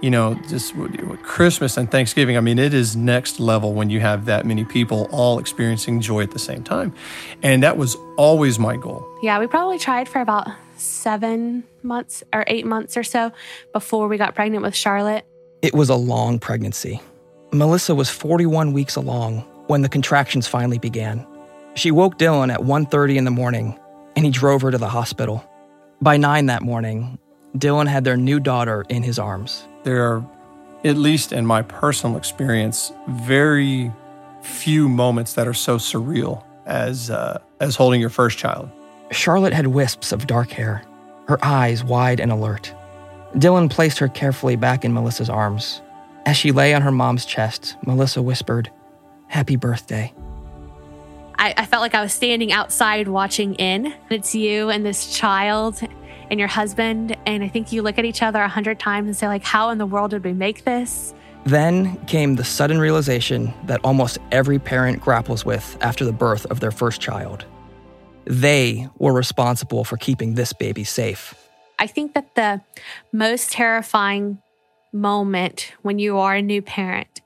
you 0.00 0.08
know 0.08 0.34
just 0.48 0.74
with 0.76 0.94
with 1.02 1.22
christmas 1.22 1.76
and 1.76 1.90
thanksgiving 1.90 2.36
i 2.36 2.40
mean 2.40 2.58
it 2.58 2.72
is 2.72 2.96
next 2.96 3.40
level 3.40 3.74
when 3.74 3.90
you 3.90 4.00
have 4.00 4.24
that 4.24 4.46
many 4.46 4.64
people 4.64 5.08
all 5.10 5.38
experiencing 5.38 6.00
joy 6.00 6.22
at 6.22 6.30
the 6.30 6.38
same 6.38 6.62
time 6.62 6.94
and 7.42 7.62
that 7.62 7.76
was 7.76 7.96
always 8.16 8.58
my 8.58 8.76
goal 8.76 9.04
Yeah, 9.22 9.38
we 9.38 9.46
probably 9.46 9.78
tried 9.78 10.08
for 10.08 10.20
about 10.20 10.48
seven 10.78 11.64
months 11.82 12.24
or 12.32 12.44
eight 12.46 12.64
months 12.64 12.96
or 12.96 13.02
so 13.02 13.32
before 13.72 14.08
we 14.08 14.16
got 14.16 14.34
pregnant 14.34 14.62
with 14.62 14.74
Charlotte. 14.74 15.26
It 15.60 15.74
was 15.74 15.90
a 15.90 15.94
long 15.94 16.38
pregnancy. 16.38 17.02
Melissa 17.52 17.94
was 17.94 18.08
41 18.08 18.72
weeks 18.72 18.96
along 18.96 19.44
when 19.70 19.82
the 19.82 19.88
contractions 19.88 20.48
finally 20.48 20.78
began. 20.78 21.24
She 21.74 21.92
woke 21.92 22.18
Dillon 22.18 22.50
at 22.50 22.64
1:30 22.64 23.16
in 23.16 23.24
the 23.24 23.30
morning 23.30 23.78
and 24.16 24.24
he 24.24 24.32
drove 24.32 24.62
her 24.62 24.72
to 24.72 24.78
the 24.78 24.88
hospital. 24.88 25.44
By 26.02 26.16
9 26.16 26.46
that 26.46 26.62
morning, 26.62 27.20
Dillon 27.56 27.86
had 27.86 28.02
their 28.02 28.16
new 28.16 28.40
daughter 28.40 28.84
in 28.88 29.04
his 29.04 29.16
arms. 29.16 29.68
There 29.84 30.02
are, 30.04 30.24
at 30.84 30.96
least 30.96 31.32
in 31.32 31.46
my 31.46 31.62
personal 31.62 32.16
experience, 32.16 32.92
very 33.08 33.92
few 34.42 34.88
moments 34.88 35.34
that 35.34 35.46
are 35.46 35.54
so 35.54 35.76
surreal 35.76 36.42
as 36.66 37.08
uh, 37.08 37.38
as 37.60 37.76
holding 37.76 38.00
your 38.00 38.10
first 38.10 38.38
child. 38.38 38.68
Charlotte 39.12 39.52
had 39.52 39.68
wisps 39.68 40.10
of 40.10 40.26
dark 40.26 40.50
hair, 40.50 40.82
her 41.28 41.38
eyes 41.44 41.84
wide 41.84 42.18
and 42.18 42.32
alert. 42.32 42.74
Dillon 43.38 43.68
placed 43.68 43.98
her 44.00 44.08
carefully 44.08 44.56
back 44.56 44.84
in 44.84 44.92
Melissa's 44.92 45.30
arms. 45.30 45.80
As 46.26 46.36
she 46.36 46.50
lay 46.50 46.74
on 46.74 46.82
her 46.82 46.90
mom's 46.90 47.24
chest, 47.24 47.76
Melissa 47.86 48.20
whispered, 48.20 48.68
Happy 49.30 49.54
birthday. 49.54 50.12
I, 51.38 51.54
I 51.56 51.64
felt 51.64 51.82
like 51.82 51.94
I 51.94 52.02
was 52.02 52.12
standing 52.12 52.50
outside 52.50 53.06
watching 53.06 53.54
in. 53.54 53.94
It's 54.10 54.34
you 54.34 54.70
and 54.70 54.84
this 54.84 55.16
child 55.16 55.80
and 56.28 56.40
your 56.40 56.48
husband. 56.48 57.16
And 57.26 57.44
I 57.44 57.48
think 57.48 57.70
you 57.70 57.82
look 57.82 57.96
at 57.96 58.04
each 58.04 58.22
other 58.22 58.42
a 58.42 58.48
hundred 58.48 58.80
times 58.80 59.06
and 59.06 59.16
say, 59.16 59.28
like, 59.28 59.44
how 59.44 59.70
in 59.70 59.78
the 59.78 59.86
world 59.86 60.10
did 60.10 60.24
we 60.24 60.32
make 60.32 60.64
this? 60.64 61.14
Then 61.44 62.04
came 62.06 62.34
the 62.34 62.44
sudden 62.44 62.80
realization 62.80 63.54
that 63.66 63.80
almost 63.84 64.18
every 64.32 64.58
parent 64.58 65.00
grapples 65.00 65.44
with 65.44 65.78
after 65.80 66.04
the 66.04 66.12
birth 66.12 66.44
of 66.46 66.58
their 66.58 66.72
first 66.72 67.00
child. 67.00 67.44
They 68.24 68.88
were 68.98 69.12
responsible 69.12 69.84
for 69.84 69.96
keeping 69.96 70.34
this 70.34 70.52
baby 70.52 70.82
safe. 70.82 71.34
I 71.78 71.86
think 71.86 72.14
that 72.14 72.34
the 72.34 72.62
most 73.12 73.52
terrifying 73.52 74.42
moment 74.92 75.72
when 75.82 76.00
you 76.00 76.18
are 76.18 76.34
a 76.34 76.42
new 76.42 76.62
parent 76.62 77.20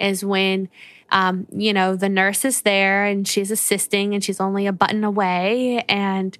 is 0.00 0.24
when 0.24 0.70
um, 1.10 1.46
you 1.52 1.72
know 1.72 1.96
the 1.96 2.08
nurse 2.08 2.44
is 2.44 2.62
there 2.62 3.04
and 3.04 3.26
she's 3.26 3.50
assisting 3.50 4.14
and 4.14 4.22
she's 4.22 4.40
only 4.40 4.66
a 4.66 4.72
button 4.72 5.04
away. 5.04 5.84
And 5.88 6.36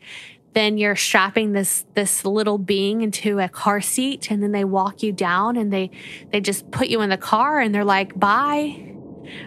then 0.52 0.78
you're 0.78 0.96
strapping 0.96 1.52
this 1.52 1.84
this 1.94 2.24
little 2.24 2.58
being 2.58 3.02
into 3.02 3.38
a 3.38 3.48
car 3.48 3.80
seat 3.80 4.30
and 4.30 4.42
then 4.42 4.52
they 4.52 4.64
walk 4.64 5.02
you 5.02 5.12
down 5.12 5.56
and 5.56 5.72
they 5.72 5.90
they 6.32 6.40
just 6.40 6.70
put 6.70 6.88
you 6.88 7.00
in 7.00 7.10
the 7.10 7.16
car 7.16 7.60
and 7.60 7.74
they're 7.74 7.84
like 7.84 8.18
bye. 8.18 8.86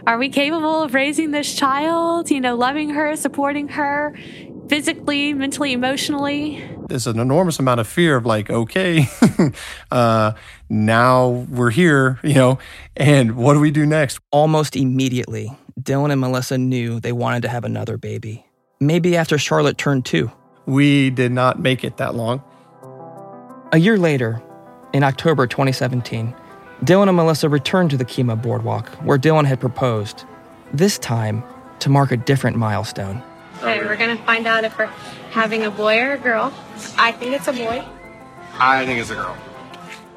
Are 0.08 0.18
we 0.18 0.30
capable 0.30 0.84
of 0.84 0.94
raising 0.94 1.32
this 1.32 1.54
child? 1.54 2.32
You 2.32 2.40
know 2.40 2.56
loving 2.56 2.92
her 2.92 3.16
supporting 3.16 3.70
her 3.70 4.16
physically 4.68 5.34
mentally 5.34 5.74
emotionally 5.74 6.64
There's 6.88 7.08
an 7.08 7.20
enormous 7.20 7.60
amount 7.60 7.80
of 7.80 7.88
fear 7.88 8.16
of 8.16 8.26
like, 8.26 8.50
okay, 8.50 9.08
uh, 9.92 10.34
now 10.70 11.46
we're 11.50 11.72
here, 11.72 12.20
you 12.24 12.36
know, 12.36 12.60
and 12.96 13.36
what 13.36 13.54
do 13.54 13.60
we 13.60 13.72
do 13.72 13.86
next? 13.86 14.20
Almost 14.32 14.76
immediately, 14.76 15.52
Dillon 15.82 16.12
and 16.12 16.22
Melissa 16.22 16.58
knew 16.58 17.00
they 17.00 17.12
wanted 17.12 17.42
to 17.44 17.50
have 17.50 17.64
another 17.64 17.98
baby. 17.98 18.46
Maybe 18.80 19.16
after 19.16 19.38
Charlotte 19.38 19.78
turned 19.78 20.06
two. 20.06 20.32
We 20.66 21.10
did 21.10 21.32
not 21.32 21.60
make 21.60 21.84
it 21.84 21.98
that 21.98 22.16
long. 22.16 22.44
A 23.72 23.78
year 23.78 23.98
later, 23.98 24.42
in 24.94 25.04
October 25.04 25.48
2017, 25.48 26.36
Dillon 26.84 27.10
and 27.10 27.16
Melissa 27.16 27.50
returned 27.50 27.90
to 27.92 27.98
the 27.98 28.06
Kemah 28.06 28.42
boardwalk 28.42 28.90
where 29.04 29.18
Dillon 29.18 29.46
had 29.46 29.60
proposed, 29.60 30.26
this 30.74 30.98
time 31.00 31.44
to 31.80 31.90
mark 31.90 32.12
a 32.12 32.18
different 32.18 32.58
milestone. 32.58 33.24
Okay, 33.64 33.80
we're 33.80 33.96
gonna 33.96 34.18
find 34.26 34.46
out 34.46 34.66
if 34.66 34.78
we're 34.78 34.88
having 35.32 35.64
a 35.64 35.72
boy 35.72 35.98
or 36.02 36.14
a 36.14 36.18
girl. 36.18 36.54
I 36.98 37.14
think 37.14 37.34
it's 37.34 37.48
a 37.48 37.54
boy. 37.54 37.82
I 38.60 38.86
think 38.86 39.00
it's 39.00 39.10
a 39.10 39.16
girl. 39.16 39.38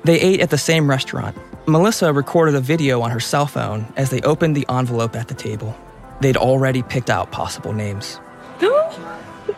They 0.02 0.20
ate 0.20 0.40
at 0.40 0.50
the 0.50 0.58
same 0.58 0.90
restaurant. 0.90 1.36
Melissa 1.68 2.12
recorded 2.12 2.56
a 2.56 2.60
video 2.60 3.02
on 3.02 3.10
her 3.12 3.20
cell 3.20 3.46
phone 3.46 3.86
as 3.96 4.10
they 4.10 4.20
opened 4.22 4.56
the 4.56 4.66
envelope 4.68 5.14
at 5.14 5.28
the 5.28 5.34
table. 5.34 5.76
They'd 6.20 6.36
already 6.36 6.82
picked 6.82 7.08
out 7.08 7.30
possible 7.30 7.72
names. 7.72 8.18
oh 8.60 9.54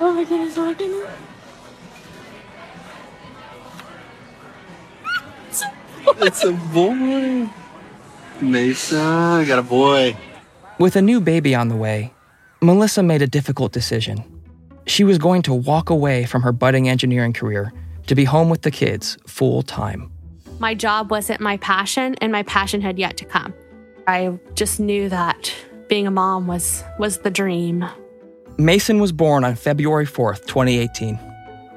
my 0.00 0.24
goodness, 0.24 0.56
look 0.58 0.80
at 0.80 0.86
it. 0.86 1.10
It's 6.18 6.44
a 6.44 6.52
boy. 6.52 7.48
Mesa, 8.40 9.00
I 9.00 9.44
got 9.46 9.58
a 9.58 9.62
boy. 9.62 10.16
With 10.78 10.96
a 10.96 11.02
new 11.02 11.20
baby 11.20 11.54
on 11.54 11.68
the 11.68 11.76
way, 11.76 12.13
Melissa 12.64 13.02
made 13.02 13.20
a 13.20 13.26
difficult 13.26 13.72
decision. 13.72 14.24
She 14.86 15.04
was 15.04 15.18
going 15.18 15.42
to 15.42 15.52
walk 15.52 15.90
away 15.90 16.24
from 16.24 16.40
her 16.40 16.50
budding 16.52 16.88
engineering 16.88 17.34
career 17.34 17.72
to 18.06 18.14
be 18.14 18.24
home 18.24 18.48
with 18.48 18.62
the 18.62 18.70
kids 18.70 19.18
full 19.26 19.62
time. 19.62 20.10
my 20.60 20.72
job 20.74 21.10
wasn't 21.10 21.40
my 21.40 21.58
passion 21.58 22.14
and 22.22 22.32
my 22.32 22.42
passion 22.44 22.80
had 22.80 22.96
yet 22.96 23.16
to 23.16 23.24
come 23.24 23.52
i 24.06 24.32
just 24.54 24.78
knew 24.78 25.08
that 25.08 25.52
being 25.88 26.06
a 26.06 26.10
mom 26.10 26.46
was 26.46 26.84
was 26.98 27.18
the 27.18 27.30
dream 27.30 27.84
Mason 28.56 29.00
was 29.00 29.10
born 29.10 29.42
on 29.42 29.56
February 29.56 30.06
4th, 30.06 30.46
2018. 30.46 31.18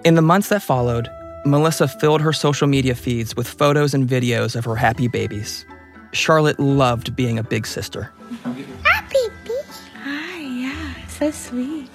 In 0.06 0.13
the 0.13 0.22
months 0.22 0.50
that 0.50 0.62
followed, 0.62 1.10
Melissa 1.44 1.88
filled 1.88 2.22
her 2.22 2.32
social 2.32 2.67
media 2.67 2.94
feeds 2.94 3.36
with 3.36 3.48
photos 3.48 3.96
and 3.96 4.08
videos 4.08 4.56
of 4.56 4.63
her 4.65 4.75
happy 4.75 5.08
babies. 5.08 5.65
Charlotte 6.12 6.60
loved 6.60 7.15
being 7.15 7.39
a 7.39 7.44
big 7.44 7.65
sister. 7.65 8.12
So 11.17 11.31
sweet. 11.31 11.89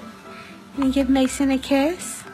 Can 0.74 0.86
you 0.86 0.92
give 0.92 1.08
Mason 1.08 1.50
a 1.50 1.58
kiss? 1.58 2.24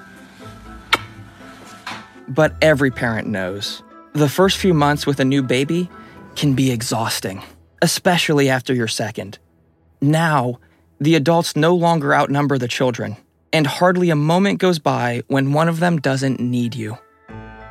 But 2.29 2.55
every 2.63 2.91
parent 2.91 3.29
knows 3.29 3.83
the 4.15 4.29
first 4.29 4.57
few 4.57 4.75
months 4.75 5.07
with 5.07 5.21
a 5.21 5.25
new 5.25 5.43
baby 5.43 5.89
can 6.35 6.55
be 6.55 6.71
exhausting, 6.71 7.43
especially 7.83 8.49
after 8.49 8.75
your 8.75 8.89
second. 8.89 9.39
Now, 10.01 10.59
the 11.01 11.15
adults 11.15 11.57
no 11.57 11.75
longer 11.75 12.15
outnumber 12.15 12.59
the 12.59 12.69
children, 12.69 13.17
and 13.53 13.67
hardly 13.67 14.11
a 14.11 14.17
moment 14.17 14.59
goes 14.59 14.79
by 14.79 15.23
when 15.29 15.53
one 15.53 15.69
of 15.69 15.81
them 15.81 15.99
doesn't 15.99 16.41
need 16.41 16.75
you. 16.75 16.99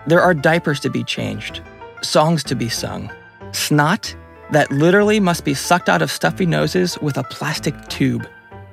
There 0.05 0.21
are 0.21 0.33
diapers 0.33 0.79
to 0.81 0.89
be 0.89 1.03
changed, 1.03 1.61
songs 2.01 2.43
to 2.45 2.55
be 2.55 2.69
sung, 2.69 3.11
snot 3.51 4.15
that 4.51 4.71
literally 4.71 5.19
must 5.19 5.43
be 5.43 5.53
sucked 5.53 5.89
out 5.89 6.01
of 6.01 6.11
stuffy 6.11 6.45
noses 6.45 6.97
with 6.99 7.17
a 7.17 7.23
plastic 7.23 7.75
tube. 7.89 8.27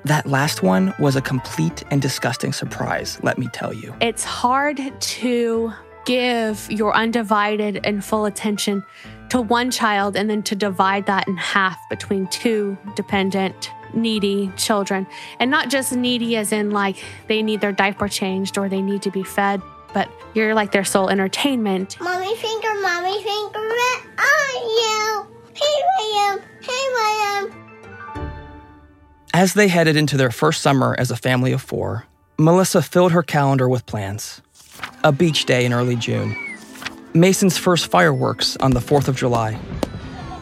That 0.04 0.26
last 0.26 0.62
one 0.62 0.92
was 0.98 1.16
a 1.16 1.22
complete 1.22 1.82
and 1.90 2.00
disgusting 2.02 2.52
surprise, 2.52 3.18
let 3.22 3.38
me 3.38 3.48
tell 3.52 3.72
you. 3.72 3.94
it's 4.00 4.24
hard 4.24 4.80
to 5.00 5.72
give 6.04 6.70
your 6.70 6.94
undivided 6.94 7.80
and 7.84 8.04
full 8.04 8.26
attention 8.26 8.84
to 9.30 9.40
one 9.40 9.70
child 9.70 10.16
and 10.16 10.28
then 10.28 10.42
to 10.42 10.54
divide 10.54 11.06
that 11.06 11.26
in 11.26 11.36
half 11.38 11.78
between 11.88 12.26
two 12.26 12.76
dependent 12.94 13.70
needy 13.94 14.52
children 14.56 15.06
and 15.40 15.50
not 15.50 15.70
just 15.70 15.94
needy 15.96 16.36
as 16.36 16.52
in 16.52 16.70
like 16.70 16.96
they 17.28 17.42
need 17.42 17.62
their 17.62 17.72
diaper 17.72 18.06
changed 18.06 18.58
or 18.58 18.68
they 18.68 18.82
need 18.82 19.00
to 19.00 19.10
be 19.10 19.22
fed 19.22 19.62
but 19.94 20.10
you're 20.34 20.52
like 20.54 20.72
their 20.72 20.84
sole 20.84 21.08
entertainment 21.08 21.96
Mommy 22.00 22.36
finger, 22.36 22.74
mommy 22.82 23.22
finger, 23.22 23.60
where 23.60 24.00
are 24.18 24.56
you? 24.80 25.26
Here 25.54 25.86
I 25.98 26.32
am, 26.32 26.38
here 26.60 26.70
I 26.70 27.40
am. 27.50 27.63
As 29.34 29.54
they 29.54 29.66
headed 29.66 29.96
into 29.96 30.16
their 30.16 30.30
first 30.30 30.62
summer 30.62 30.94
as 30.96 31.10
a 31.10 31.16
family 31.16 31.50
of 31.50 31.60
four, 31.60 32.06
Melissa 32.38 32.80
filled 32.80 33.10
her 33.10 33.24
calendar 33.24 33.68
with 33.68 33.84
plans. 33.84 34.40
A 35.02 35.10
beach 35.10 35.44
day 35.44 35.64
in 35.64 35.72
early 35.72 35.96
June, 35.96 36.36
Mason's 37.14 37.58
first 37.58 37.88
fireworks 37.88 38.56
on 38.58 38.70
the 38.70 38.80
4th 38.80 39.08
of 39.08 39.16
July, 39.16 39.58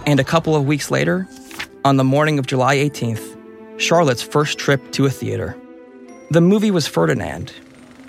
and 0.05 0.21
a 0.21 0.25
couple 0.25 0.55
of 0.55 0.67
weeks 0.67 0.91
later, 0.91 1.27
on 1.87 1.97
the 1.97 2.05
morning 2.05 2.39
of 2.39 2.47
July 2.47 2.77
18th, 2.77 3.35
Charlotte's 3.81 4.21
first 4.21 4.59
trip 4.59 4.93
to 4.93 5.07
a 5.07 5.11
theater. 5.11 5.57
The 6.31 6.43
movie 6.43 6.71
was 6.71 6.87
Ferdinand. 6.87 7.55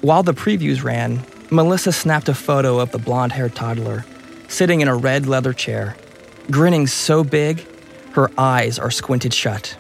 While 0.02 0.24
the 0.24 0.34
previews 0.34 0.84
ran, 0.84 1.24
Melissa 1.50 1.94
snapped 1.94 2.28
a 2.28 2.34
photo 2.34 2.80
of 2.80 2.92
the 2.92 3.00
blonde 3.00 3.32
haired 3.32 3.56
toddler 3.56 4.04
sitting 4.50 4.82
in 4.82 4.90
a 4.90 4.98
red 4.98 5.28
leather 5.28 5.54
chair, 5.54 5.96
grinning 6.52 6.88
so 6.88 7.24
big, 7.24 7.66
her 8.12 8.30
eyes 8.38 8.78
are 8.78 8.92
squinted 8.92 9.34
shut. 9.34 9.78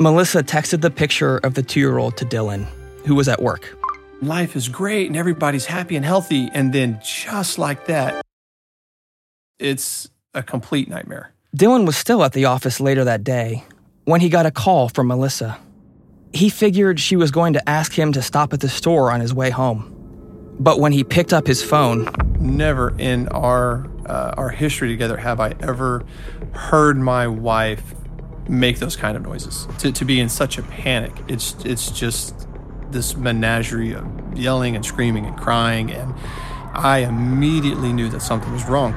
Melissa 0.00 0.42
texted 0.42 0.80
the 0.80 0.90
picture 0.90 1.36
of 1.38 1.52
the 1.52 1.62
two 1.62 1.78
year 1.78 1.98
old 1.98 2.16
to 2.16 2.24
Dillon, 2.24 2.66
who 3.04 3.14
was 3.14 3.28
at 3.28 3.42
work. 3.42 3.76
Life 4.22 4.56
is 4.56 4.66
great 4.66 5.08
and 5.08 5.16
everybody's 5.16 5.66
happy 5.66 5.94
and 5.94 6.06
healthy. 6.06 6.48
And 6.54 6.72
then 6.72 6.98
just 7.04 7.58
like 7.58 7.84
that, 7.84 8.24
it's 9.58 10.08
a 10.32 10.42
complete 10.42 10.88
nightmare. 10.88 11.34
Dillon 11.54 11.84
was 11.84 11.98
still 11.98 12.24
at 12.24 12.32
the 12.32 12.46
office 12.46 12.80
later 12.80 13.04
that 13.04 13.22
day 13.24 13.62
when 14.04 14.22
he 14.22 14.30
got 14.30 14.46
a 14.46 14.50
call 14.50 14.88
from 14.88 15.08
Melissa. 15.08 15.58
He 16.32 16.48
figured 16.48 16.98
she 16.98 17.16
was 17.16 17.30
going 17.30 17.52
to 17.52 17.68
ask 17.68 17.92
him 17.92 18.12
to 18.12 18.22
stop 18.22 18.54
at 18.54 18.60
the 18.60 18.70
store 18.70 19.10
on 19.10 19.20
his 19.20 19.34
way 19.34 19.50
home. 19.50 19.94
But 20.58 20.80
when 20.80 20.92
he 20.92 21.04
picked 21.04 21.34
up 21.34 21.46
his 21.46 21.62
phone, 21.62 22.08
Never 22.38 22.96
in 22.98 23.28
our 23.28 23.86
uh, 24.06 24.32
our 24.38 24.48
history 24.48 24.88
together 24.88 25.18
have 25.18 25.40
I 25.40 25.54
ever 25.60 26.06
heard 26.52 26.96
my 26.96 27.26
wife 27.26 27.94
make 28.50 28.78
those 28.78 28.96
kind 28.96 29.16
of 29.16 29.22
noises. 29.22 29.66
To, 29.78 29.92
to 29.92 30.04
be 30.04 30.20
in 30.20 30.28
such 30.28 30.58
a 30.58 30.62
panic, 30.62 31.12
it's 31.28 31.54
it's 31.64 31.90
just 31.90 32.46
this 32.90 33.16
menagerie 33.16 33.92
of 33.92 34.06
yelling 34.34 34.76
and 34.76 34.84
screaming 34.84 35.26
and 35.26 35.36
crying, 35.36 35.90
and 35.90 36.14
I 36.74 36.98
immediately 36.98 37.92
knew 37.92 38.08
that 38.10 38.22
something 38.22 38.52
was 38.52 38.64
wrong. 38.66 38.94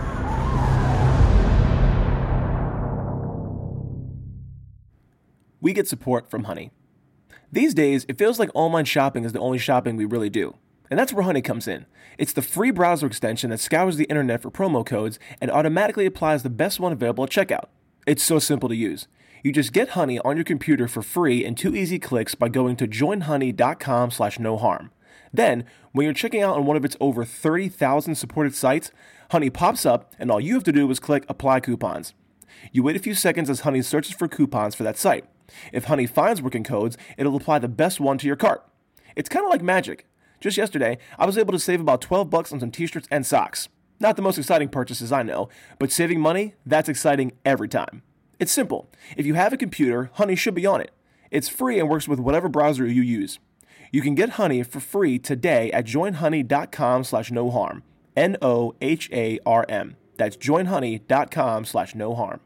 we 5.63 5.71
get 5.71 5.87
support 5.87 6.29
from 6.29 6.43
Honey. 6.43 6.71
These 7.49 7.73
days, 7.73 8.05
it 8.09 8.17
feels 8.17 8.37
like 8.37 8.49
online 8.53 8.83
shopping 8.83 9.23
is 9.23 9.31
the 9.31 9.39
only 9.39 9.57
shopping 9.57 9.95
we 9.95 10.03
really 10.03 10.29
do. 10.29 10.55
And 10.89 10.99
that's 10.99 11.13
where 11.13 11.23
Honey 11.23 11.41
comes 11.41 11.69
in. 11.69 11.85
It's 12.17 12.33
the 12.33 12.41
free 12.41 12.69
browser 12.69 13.07
extension 13.07 13.49
that 13.49 13.61
scours 13.61 13.95
the 13.95 14.03
internet 14.05 14.41
for 14.41 14.51
promo 14.51 14.85
codes 14.85 15.19
and 15.39 15.49
automatically 15.49 16.05
applies 16.05 16.43
the 16.43 16.49
best 16.49 16.81
one 16.81 16.91
available 16.91 17.23
at 17.23 17.29
checkout. 17.29 17.69
It's 18.05 18.21
so 18.21 18.39
simple 18.39 18.67
to 18.67 18.75
use. 18.75 19.07
You 19.43 19.51
just 19.51 19.73
get 19.73 19.89
Honey 19.89 20.19
on 20.19 20.37
your 20.37 20.45
computer 20.45 20.87
for 20.87 21.01
free 21.01 21.43
in 21.43 21.55
two 21.55 21.75
easy 21.75 21.99
clicks 21.99 22.33
by 22.33 22.47
going 22.47 22.77
to 22.77 22.87
joinhoney.com 22.87 24.09
slash 24.09 24.39
no 24.39 24.55
harm. 24.55 24.89
Then, 25.33 25.65
when 25.91 26.05
you're 26.05 26.13
checking 26.13 26.41
out 26.41 26.55
on 26.55 26.65
one 26.65 26.77
of 26.77 26.85
its 26.85 26.95
over 27.01 27.25
30,000 27.25 28.15
supported 28.15 28.55
sites, 28.55 28.89
Honey 29.31 29.49
pops 29.49 29.85
up 29.85 30.13
and 30.17 30.31
all 30.31 30.39
you 30.39 30.53
have 30.53 30.63
to 30.63 30.71
do 30.71 30.89
is 30.89 31.01
click 31.01 31.25
Apply 31.27 31.59
Coupons. 31.59 32.13
You 32.71 32.83
wait 32.83 32.95
a 32.95 32.99
few 32.99 33.13
seconds 33.13 33.49
as 33.49 33.61
Honey 33.61 33.81
searches 33.81 34.15
for 34.15 34.29
coupons 34.29 34.75
for 34.75 34.83
that 34.83 34.97
site. 34.97 35.25
If 35.73 35.85
Honey 35.85 36.05
finds 36.07 36.41
working 36.41 36.63
codes, 36.63 36.95
it'll 37.17 37.35
apply 37.35 37.59
the 37.59 37.67
best 37.67 37.99
one 37.99 38.17
to 38.19 38.27
your 38.27 38.37
cart. 38.37 38.65
It's 39.17 39.27
kind 39.27 39.45
of 39.45 39.51
like 39.51 39.61
magic. 39.61 40.07
Just 40.39 40.55
yesterday, 40.55 40.97
I 41.19 41.25
was 41.25 41.37
able 41.37 41.51
to 41.51 41.59
save 41.59 41.81
about 41.81 41.99
12 41.99 42.29
bucks 42.29 42.53
on 42.53 42.61
some 42.61 42.71
t-shirts 42.71 43.09
and 43.11 43.25
socks. 43.25 43.67
Not 43.99 44.15
the 44.15 44.21
most 44.21 44.37
exciting 44.37 44.69
purchases 44.69 45.11
I 45.11 45.23
know, 45.23 45.49
but 45.79 45.91
saving 45.91 46.21
money, 46.21 46.53
that's 46.65 46.87
exciting 46.87 47.33
every 47.43 47.67
time. 47.67 48.03
It's 48.43 48.51
simple. 48.51 48.89
If 49.15 49.25
you 49.25 49.35
have 49.35 49.53
a 49.53 49.57
computer, 49.57 50.11
Honey 50.15 50.35
should 50.35 50.53
be 50.53 50.65
on 50.65 50.81
it. 50.81 50.91
It's 51.31 51.47
free 51.47 51.79
and 51.79 51.87
works 51.87 52.09
with 52.09 52.19
whatever 52.19 52.49
browser 52.49 52.85
you 52.85 53.01
use. 53.01 53.39
You 53.89 54.01
can 54.01 54.15
get 54.15 54.31
Honey 54.31 54.63
for 54.63 54.81
free 54.81 55.17
today 55.17 55.71
at 55.71 55.85
joinhoney.com 55.85 57.05
slash 57.05 57.31
no 57.31 57.49
harm. 57.49 57.83
N-O-H-A-R-M. 58.17 59.95
That's 60.17 60.35
joinhoney.com 60.35 61.63
slash 61.63 61.95
no 61.95 62.15
harm. 62.15 62.41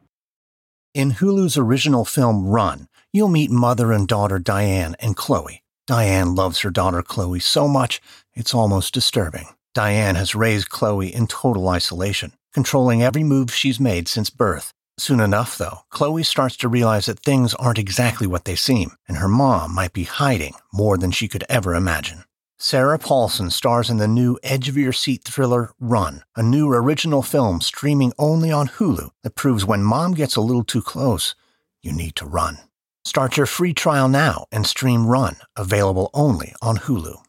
In 0.93 1.13
Hulu's 1.13 1.57
original 1.57 2.05
film 2.05 2.45
Run, 2.45 2.87
you'll 3.11 3.27
meet 3.27 3.49
mother 3.49 3.91
and 3.91 4.07
daughter 4.07 4.37
Diane 4.37 4.95
and 4.99 5.15
Chloe. 5.15 5.63
Diane 5.87 6.35
loves 6.35 6.59
her 6.59 6.69
daughter 6.69 7.01
Chloe 7.01 7.39
so 7.39 7.67
much, 7.67 7.99
it's 8.35 8.53
almost 8.53 8.93
disturbing. 8.93 9.47
Diane 9.73 10.13
has 10.13 10.35
raised 10.35 10.69
Chloe 10.69 11.07
in 11.07 11.25
total 11.25 11.67
isolation, 11.69 12.33
controlling 12.53 13.01
every 13.01 13.23
move 13.23 13.51
she's 13.51 13.79
made 13.79 14.07
since 14.07 14.29
birth. 14.29 14.73
Soon 14.99 15.19
enough, 15.19 15.59
though, 15.59 15.81
Chloe 15.91 16.23
starts 16.23 16.57
to 16.57 16.67
realize 16.67 17.05
that 17.05 17.19
things 17.19 17.53
aren't 17.53 17.77
exactly 17.77 18.25
what 18.25 18.45
they 18.45 18.55
seem, 18.55 18.91
and 19.07 19.17
her 19.17 19.27
mom 19.27 19.73
might 19.73 19.93
be 19.93 20.05
hiding 20.05 20.55
more 20.73 20.97
than 20.97 21.11
she 21.11 21.27
could 21.27 21.43
ever 21.47 21.75
imagine. 21.75 22.23
Sarah 22.57 22.97
Paulson 22.97 23.51
stars 23.51 23.91
in 23.91 23.97
the 23.97 24.07
new 24.07 24.39
edge 24.41 24.67
of 24.67 24.75
your 24.75 24.91
seat 24.91 25.23
thriller 25.23 25.69
Run, 25.79 26.23
a 26.35 26.41
new 26.41 26.67
original 26.73 27.21
film 27.21 27.61
streaming 27.61 28.11
only 28.17 28.51
on 28.51 28.69
Hulu 28.69 29.11
that 29.21 29.35
proves 29.35 29.63
when 29.63 29.83
mom 29.83 30.15
gets 30.15 30.35
a 30.35 30.41
little 30.41 30.63
too 30.63 30.81
close, 30.81 31.35
you 31.83 31.91
need 31.91 32.15
to 32.15 32.25
run. 32.25 32.57
Start 33.05 33.37
your 33.37 33.45
free 33.45 33.75
trial 33.75 34.09
now 34.09 34.47
and 34.51 34.65
stream 34.65 35.05
Run, 35.05 35.35
available 35.55 36.09
only 36.15 36.55
on 36.59 36.77
Hulu. 36.77 37.21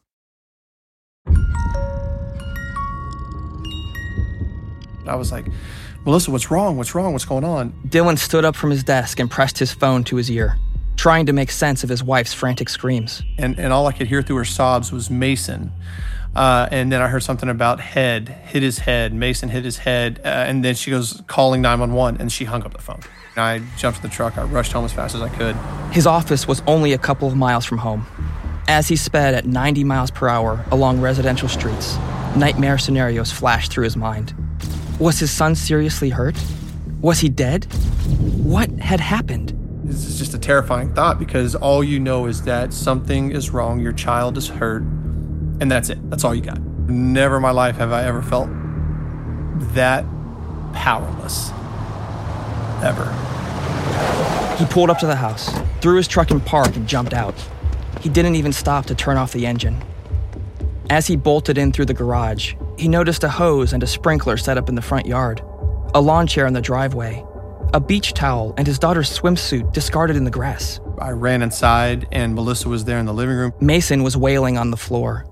I 5.05 5.15
was 5.15 5.31
like, 5.31 5.45
Melissa, 6.05 6.31
what's 6.31 6.49
wrong? 6.49 6.77
What's 6.77 6.95
wrong? 6.95 7.11
What's 7.13 7.25
going 7.25 7.43
on? 7.43 7.73
Dillon 7.89 8.15
stood 8.15 8.45
up 8.45 8.55
from 8.55 8.69
his 8.69 8.83
desk 8.83 9.19
and 9.19 9.29
pressed 9.29 9.57
his 9.57 9.73
phone 9.73 10.03
to 10.05 10.15
his 10.15 10.31
ear, 10.31 10.57
trying 10.95 11.25
to 11.25 11.33
make 11.33 11.51
sense 11.51 11.83
of 11.83 11.89
his 11.89 12.01
wife's 12.01 12.33
frantic 12.33 12.69
screams. 12.69 13.21
And, 13.37 13.59
and 13.59 13.73
all 13.73 13.85
I 13.85 13.91
could 13.91 14.07
hear 14.07 14.21
through 14.21 14.37
her 14.37 14.45
sobs 14.45 14.91
was 14.91 15.09
Mason. 15.09 15.71
Uh, 16.35 16.69
and 16.71 16.91
then 16.91 17.01
I 17.01 17.07
heard 17.07 17.23
something 17.23 17.49
about 17.49 17.81
head, 17.81 18.29
hit 18.29 18.63
his 18.63 18.79
head. 18.79 19.13
Mason 19.13 19.49
hit 19.49 19.65
his 19.65 19.77
head. 19.77 20.21
Uh, 20.23 20.27
and 20.27 20.63
then 20.63 20.75
she 20.75 20.89
goes 20.89 21.21
calling 21.27 21.61
911 21.61 22.21
and 22.21 22.31
she 22.31 22.45
hung 22.45 22.63
up 22.63 22.71
the 22.71 22.81
phone. 22.81 23.01
And 23.35 23.43
I 23.43 23.59
jumped 23.77 23.99
in 23.99 24.09
the 24.09 24.15
truck. 24.15 24.37
I 24.37 24.43
rushed 24.43 24.71
home 24.71 24.85
as 24.85 24.93
fast 24.93 25.15
as 25.15 25.21
I 25.21 25.29
could. 25.29 25.55
His 25.93 26.07
office 26.07 26.47
was 26.47 26.61
only 26.65 26.93
a 26.93 26.97
couple 26.97 27.27
of 27.27 27.35
miles 27.35 27.65
from 27.65 27.79
home. 27.79 28.05
As 28.69 28.87
he 28.87 28.95
sped 28.95 29.33
at 29.33 29.45
90 29.45 29.83
miles 29.83 30.11
per 30.11 30.29
hour 30.29 30.63
along 30.71 31.01
residential 31.01 31.49
streets, 31.49 31.97
nightmare 32.37 32.77
scenarios 32.77 33.31
flashed 33.31 33.71
through 33.71 33.83
his 33.83 33.97
mind. 33.97 34.33
Was 34.99 35.17
his 35.17 35.31
son 35.31 35.55
seriously 35.55 36.09
hurt? 36.09 36.35
Was 36.99 37.21
he 37.21 37.29
dead? 37.29 37.63
What 38.43 38.69
had 38.79 38.99
happened? 38.99 39.53
This 39.85 40.05
is 40.05 40.19
just 40.19 40.33
a 40.33 40.37
terrifying 40.37 40.93
thought 40.93 41.17
because 41.17 41.55
all 41.55 41.81
you 41.81 42.01
know 42.01 42.25
is 42.25 42.43
that 42.43 42.73
something 42.73 43.31
is 43.31 43.49
wrong, 43.49 43.79
your 43.79 43.93
child 43.93 44.37
is 44.37 44.49
hurt, 44.49 44.81
and 44.81 45.71
that's 45.71 45.89
it. 45.89 46.09
That's 46.09 46.25
all 46.25 46.35
you 46.35 46.41
got. 46.41 46.59
Never 46.89 47.37
in 47.37 47.41
my 47.41 47.51
life 47.51 47.77
have 47.77 47.93
I 47.93 48.03
ever 48.03 48.21
felt 48.21 48.49
that 49.73 50.03
powerless. 50.73 51.51
Ever. 52.83 53.05
He 54.57 54.65
pulled 54.65 54.89
up 54.89 54.99
to 54.99 55.05
the 55.05 55.15
house, 55.15 55.49
threw 55.79 55.95
his 55.95 56.09
truck 56.09 56.29
in 56.29 56.41
park, 56.41 56.75
and 56.75 56.85
jumped 56.85 57.13
out. 57.13 57.35
He 58.01 58.09
didn't 58.09 58.35
even 58.35 58.51
stop 58.51 58.85
to 58.87 58.95
turn 58.95 59.15
off 59.15 59.31
the 59.31 59.45
engine. 59.45 59.81
As 60.89 61.07
he 61.07 61.15
bolted 61.15 61.57
in 61.57 61.71
through 61.71 61.85
the 61.85 61.93
garage, 61.93 62.55
he 62.79 62.87
noticed 62.87 63.23
a 63.23 63.29
hose 63.29 63.73
and 63.73 63.83
a 63.83 63.87
sprinkler 63.87 64.37
set 64.37 64.57
up 64.57 64.69
in 64.69 64.75
the 64.75 64.81
front 64.81 65.05
yard, 65.05 65.41
a 65.93 66.01
lawn 66.01 66.25
chair 66.25 66.47
in 66.47 66.53
the 66.53 66.61
driveway, 66.61 67.23
a 67.73 67.79
beach 67.79 68.13
towel, 68.13 68.53
and 68.57 68.65
his 68.65 68.79
daughter's 68.79 69.09
swimsuit 69.09 69.73
discarded 69.73 70.15
in 70.15 70.23
the 70.23 70.31
grass. 70.31 70.79
I 70.99 71.11
ran 71.11 71.41
inside, 71.41 72.07
and 72.11 72.33
Melissa 72.33 72.69
was 72.69 72.85
there 72.85 72.97
in 72.97 73.05
the 73.05 73.13
living 73.13 73.35
room. 73.35 73.53
Mason 73.59 74.01
was 74.01 74.15
wailing 74.15 74.57
on 74.57 74.71
the 74.71 74.77
floor. 74.77 75.25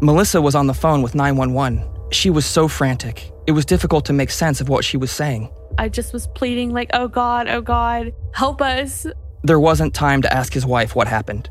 Melissa 0.00 0.40
was 0.40 0.54
on 0.54 0.66
the 0.66 0.74
phone 0.74 1.02
with 1.02 1.14
911. 1.14 1.84
She 2.10 2.30
was 2.30 2.46
so 2.46 2.68
frantic, 2.68 3.30
it 3.46 3.52
was 3.52 3.66
difficult 3.66 4.06
to 4.06 4.12
make 4.12 4.30
sense 4.30 4.60
of 4.60 4.68
what 4.68 4.84
she 4.84 4.96
was 4.96 5.10
saying. 5.10 5.50
I 5.76 5.88
just 5.88 6.12
was 6.12 6.26
pleading, 6.28 6.72
like, 6.72 6.90
oh 6.94 7.08
God, 7.08 7.48
oh 7.48 7.60
God, 7.60 8.12
help 8.32 8.62
us. 8.62 9.06
There 9.44 9.60
wasn't 9.60 9.94
time 9.94 10.22
to 10.22 10.32
ask 10.32 10.52
his 10.52 10.64
wife 10.66 10.96
what 10.96 11.06
happened. 11.06 11.50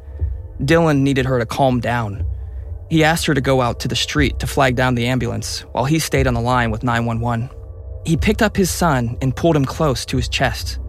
Dillon 0.66 1.04
needed 1.04 1.26
her 1.26 1.38
to 1.40 1.46
calm 1.46 1.80
down. 1.80 2.26
He 2.90 3.04
asked 3.04 3.26
her 3.26 3.34
to 3.34 3.42
go 3.42 3.62
out 3.62 3.80
to 3.82 3.88
the 3.88 3.96
street 3.96 4.40
to 4.40 4.48
flag 4.48 4.76
down 4.76 4.96
the 4.96 5.08
ambulance 5.08 5.62
while 5.72 5.86
he 5.86 6.00
stayed 6.00 6.28
on 6.28 6.34
the 6.34 6.42
line 6.42 6.72
with 6.72 6.84
911. 6.84 7.50
He 8.06 8.16
picked 8.16 8.42
up 8.42 8.56
his 8.56 8.70
son 8.70 9.18
and 9.22 9.36
pulled 9.36 9.56
him 9.56 9.66
close 9.66 10.06
to 10.06 10.18
his 10.18 10.30
chest. 10.30 10.80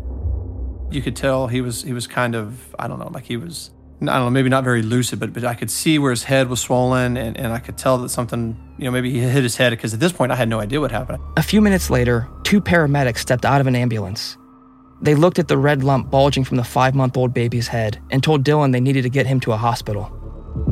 You 0.91 1.03
could 1.03 1.17
tell 1.17 1.49
he 1.49 1.61
was 1.61 1.83
he 1.83 1.93
was 1.93 2.07
kind 2.07 2.35
of 2.35 2.75
I 2.79 2.87
don't 2.87 2.99
know 2.99 3.11
like 3.13 3.25
he 3.25 3.37
was 3.37 3.73
I 4.01 4.07
don't 4.07 4.27
know 4.27 4.31
maybe 4.31 4.49
not 4.49 4.63
very 4.63 4.83
lucid 4.83 5.19
but 5.19 5.33
but 5.33 5.45
I 5.45 5.55
could 5.55 5.71
see 5.71 5.99
where 5.99 6.11
his 6.11 6.23
head 6.23 6.49
was 6.49 6.61
swollen 6.61 7.17
and, 7.17 7.37
and 7.37 7.53
I 7.53 7.59
could 7.59 7.77
tell 7.77 7.99
that 7.99 8.11
something 8.11 8.57
you 8.79 8.85
know 8.85 8.93
maybe 8.93 9.11
he 9.11 9.19
hit 9.19 9.43
his 9.43 9.57
head 9.57 9.71
because 9.71 9.93
at 9.93 10.01
this 10.01 10.13
point 10.13 10.31
I 10.31 10.37
had 10.37 10.49
no 10.49 10.61
idea 10.61 10.81
what 10.81 10.93
happened. 10.93 11.19
A 11.37 11.43
few 11.43 11.61
minutes 11.61 11.91
later, 11.91 12.29
two 12.45 12.61
paramedics 12.61 13.19
stepped 13.19 13.45
out 13.45 13.61
of 13.61 13.67
an 13.67 13.75
ambulance. 13.75 14.39
They 15.01 15.15
looked 15.15 15.39
at 15.39 15.49
the 15.49 15.59
red 15.59 15.85
lump 15.85 16.11
bulging 16.11 16.45
from 16.45 16.57
the 16.57 16.65
five 16.65 16.95
month 16.95 17.17
old 17.17 17.35
baby's 17.35 17.69
head 17.69 18.01
and 18.11 18.23
told 18.23 18.45
Dillon 18.45 18.71
they 18.71 18.81
needed 18.81 19.03
to 19.03 19.11
get 19.11 19.27
him 19.27 19.41
to 19.41 19.53
a 19.53 19.57
hospital. 19.57 20.28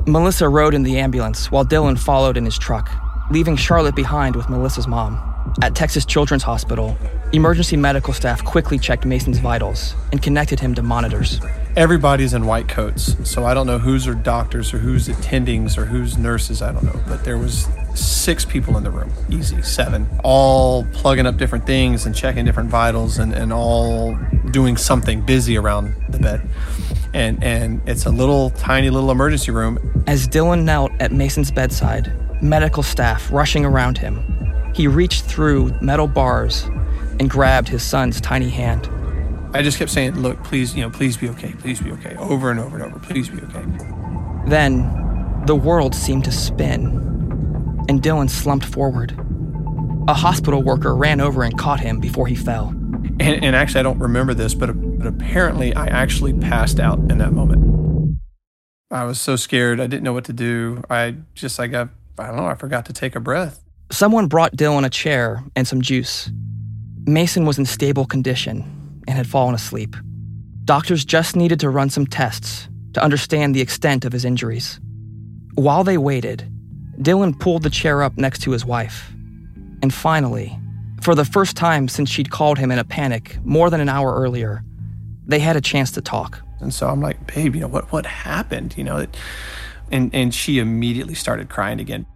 Melissa 0.06 0.48
rode 0.48 0.74
in 0.74 0.82
the 0.82 0.98
ambulance 0.98 1.50
while 1.50 1.64
Dillon 1.64 1.96
followed 1.96 2.36
in 2.36 2.44
his 2.44 2.58
truck, 2.58 2.90
leaving 3.30 3.56
Charlotte 3.56 3.96
behind 3.96 4.36
with 4.36 4.48
Melissa's 4.48 4.86
mom. 4.86 5.20
At 5.62 5.74
Texas 5.74 6.04
Children's 6.04 6.42
Hospital, 6.42 6.96
emergency 7.32 7.76
medical 7.76 8.12
staff 8.12 8.44
quickly 8.44 8.78
checked 8.78 9.06
Mason's 9.06 9.38
vitals 9.38 9.94
and 10.12 10.22
connected 10.22 10.60
him 10.60 10.74
to 10.74 10.82
monitors. 10.82 11.40
Everybody's 11.76 12.34
in 12.34 12.46
white 12.46 12.68
coats, 12.68 13.16
so 13.28 13.44
I 13.44 13.54
don't 13.54 13.66
know 13.66 13.78
who's 13.78 14.06
are 14.06 14.14
doctors 14.14 14.74
or 14.74 14.78
who's 14.78 15.08
attendings 15.08 15.78
or 15.78 15.84
who's 15.84 16.18
nurses. 16.18 16.62
I 16.62 16.72
don't 16.72 16.84
know, 16.84 17.00
but 17.06 17.24
there 17.24 17.38
was 17.38 17.68
six 17.94 18.44
people 18.44 18.76
in 18.76 18.84
the 18.84 18.90
room, 18.90 19.12
easy 19.30 19.62
seven, 19.62 20.06
all 20.24 20.84
plugging 20.92 21.26
up 21.26 21.36
different 21.36 21.66
things 21.66 22.06
and 22.06 22.14
checking 22.14 22.44
different 22.44 22.68
vitals 22.70 23.18
and, 23.18 23.32
and 23.32 23.52
all 23.52 24.16
doing 24.50 24.76
something 24.76 25.20
busy 25.22 25.56
around 25.56 25.94
the 26.08 26.18
bed. 26.18 26.48
And 27.16 27.42
and 27.42 27.80
it's 27.88 28.04
a 28.04 28.10
little 28.10 28.50
tiny 28.50 28.90
little 28.90 29.10
emergency 29.10 29.50
room. 29.50 29.78
As 30.06 30.28
Dillon 30.28 30.66
knelt 30.66 30.92
at 31.00 31.12
Mason's 31.12 31.50
bedside, 31.50 32.12
medical 32.42 32.82
staff 32.82 33.32
rushing 33.32 33.64
around 33.64 33.96
him, 33.96 34.22
he 34.74 34.86
reached 34.86 35.24
through 35.24 35.72
metal 35.80 36.08
bars 36.08 36.64
and 37.18 37.30
grabbed 37.30 37.68
his 37.68 37.82
son's 37.82 38.20
tiny 38.20 38.50
hand. 38.50 38.90
I 39.54 39.62
just 39.62 39.78
kept 39.78 39.90
saying, 39.90 40.16
"Look, 40.16 40.44
please, 40.44 40.76
you 40.76 40.82
know, 40.82 40.90
please 40.90 41.16
be 41.16 41.30
okay. 41.30 41.54
Please 41.58 41.80
be 41.80 41.90
okay." 41.92 42.14
Over 42.16 42.50
and 42.50 42.60
over 42.60 42.76
and 42.76 42.84
over. 42.84 42.98
Please 42.98 43.30
be 43.30 43.38
okay. 43.38 43.64
Then, 44.46 44.84
the 45.46 45.56
world 45.56 45.94
seemed 45.94 46.24
to 46.24 46.32
spin, 46.32 46.84
and 47.88 48.02
Dillon 48.02 48.28
slumped 48.28 48.66
forward. 48.66 49.18
A 50.06 50.12
hospital 50.12 50.62
worker 50.62 50.94
ran 50.94 51.22
over 51.22 51.42
and 51.42 51.56
caught 51.56 51.80
him 51.80 51.98
before 51.98 52.26
he 52.26 52.34
fell. 52.34 52.74
And, 53.18 53.42
and 53.42 53.56
actually, 53.56 53.80
I 53.80 53.84
don't 53.84 53.98
remember 53.98 54.34
this, 54.34 54.52
but, 54.54 54.68
but 54.96 55.06
apparently, 55.06 55.74
I 55.74 55.86
actually 55.86 56.32
passed 56.32 56.80
out 56.80 56.98
in 56.98 57.18
that 57.18 57.32
moment. 57.32 58.18
I 58.90 59.04
was 59.04 59.20
so 59.20 59.36
scared. 59.36 59.80
I 59.80 59.86
didn't 59.86 60.04
know 60.04 60.12
what 60.12 60.24
to 60.26 60.32
do. 60.32 60.82
I 60.88 61.16
just, 61.34 61.58
I 61.58 61.66
got, 61.66 61.88
I 62.18 62.28
don't 62.28 62.36
know, 62.36 62.46
I 62.46 62.54
forgot 62.54 62.86
to 62.86 62.92
take 62.92 63.16
a 63.16 63.20
breath. 63.20 63.62
Someone 63.90 64.26
brought 64.26 64.56
Dillon 64.56 64.84
a 64.84 64.90
chair 64.90 65.44
and 65.54 65.66
some 65.66 65.82
juice. 65.82 66.30
Mason 67.04 67.44
was 67.44 67.58
in 67.58 67.66
stable 67.66 68.06
condition 68.06 69.02
and 69.06 69.16
had 69.16 69.26
fallen 69.26 69.54
asleep. 69.54 69.96
Doctors 70.64 71.04
just 71.04 71.36
needed 71.36 71.60
to 71.60 71.70
run 71.70 71.90
some 71.90 72.06
tests 72.06 72.68
to 72.94 73.02
understand 73.02 73.54
the 73.54 73.60
extent 73.60 74.04
of 74.04 74.12
his 74.12 74.24
injuries. 74.24 74.80
While 75.54 75.84
they 75.84 75.98
waited, 75.98 76.50
Dillon 77.00 77.34
pulled 77.34 77.62
the 77.62 77.70
chair 77.70 78.02
up 78.02 78.16
next 78.16 78.40
to 78.42 78.50
his 78.50 78.64
wife. 78.64 79.12
And 79.82 79.92
finally, 79.92 80.58
for 81.02 81.14
the 81.14 81.24
first 81.24 81.56
time 81.56 81.88
since 81.88 82.08
she'd 82.08 82.30
called 82.30 82.58
him 82.58 82.70
in 82.70 82.78
a 82.78 82.84
panic 82.84 83.38
more 83.44 83.70
than 83.70 83.80
an 83.80 83.88
hour 83.88 84.14
earlier, 84.14 84.64
they 85.26 85.38
had 85.38 85.56
a 85.56 85.60
chance 85.60 85.90
to 85.92 86.00
talk. 86.00 86.42
And 86.60 86.72
so 86.72 86.88
I'm 86.88 87.00
like, 87.00 87.34
babe, 87.34 87.54
you 87.54 87.60
know, 87.60 87.68
what, 87.68 87.92
what 87.92 88.06
happened? 88.06 88.74
You 88.76 88.84
know, 88.84 88.98
it, 88.98 89.16
and, 89.90 90.14
and 90.14 90.34
she 90.34 90.58
immediately 90.58 91.14
started 91.14 91.48
crying 91.48 91.80
again. 91.80 92.06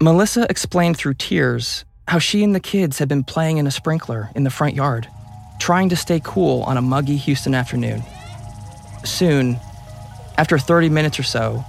Melissa 0.00 0.46
explained 0.48 0.96
through 0.96 1.14
tears 1.14 1.84
how 2.08 2.18
she 2.18 2.42
and 2.42 2.54
the 2.54 2.60
kids 2.60 2.98
had 2.98 3.08
been 3.08 3.24
playing 3.24 3.58
in 3.58 3.66
a 3.66 3.70
sprinkler 3.70 4.30
in 4.34 4.44
the 4.44 4.50
front 4.50 4.74
yard, 4.74 5.08
trying 5.58 5.88
to 5.88 5.96
stay 5.96 6.20
cool 6.22 6.62
on 6.62 6.76
a 6.76 6.82
muggy 6.82 7.16
Houston 7.16 7.54
afternoon. 7.54 8.02
Soon, 9.04 9.58
after 10.38 10.58
30 10.58 10.88
minutes 10.88 11.18
or 11.18 11.22
so, 11.22 11.64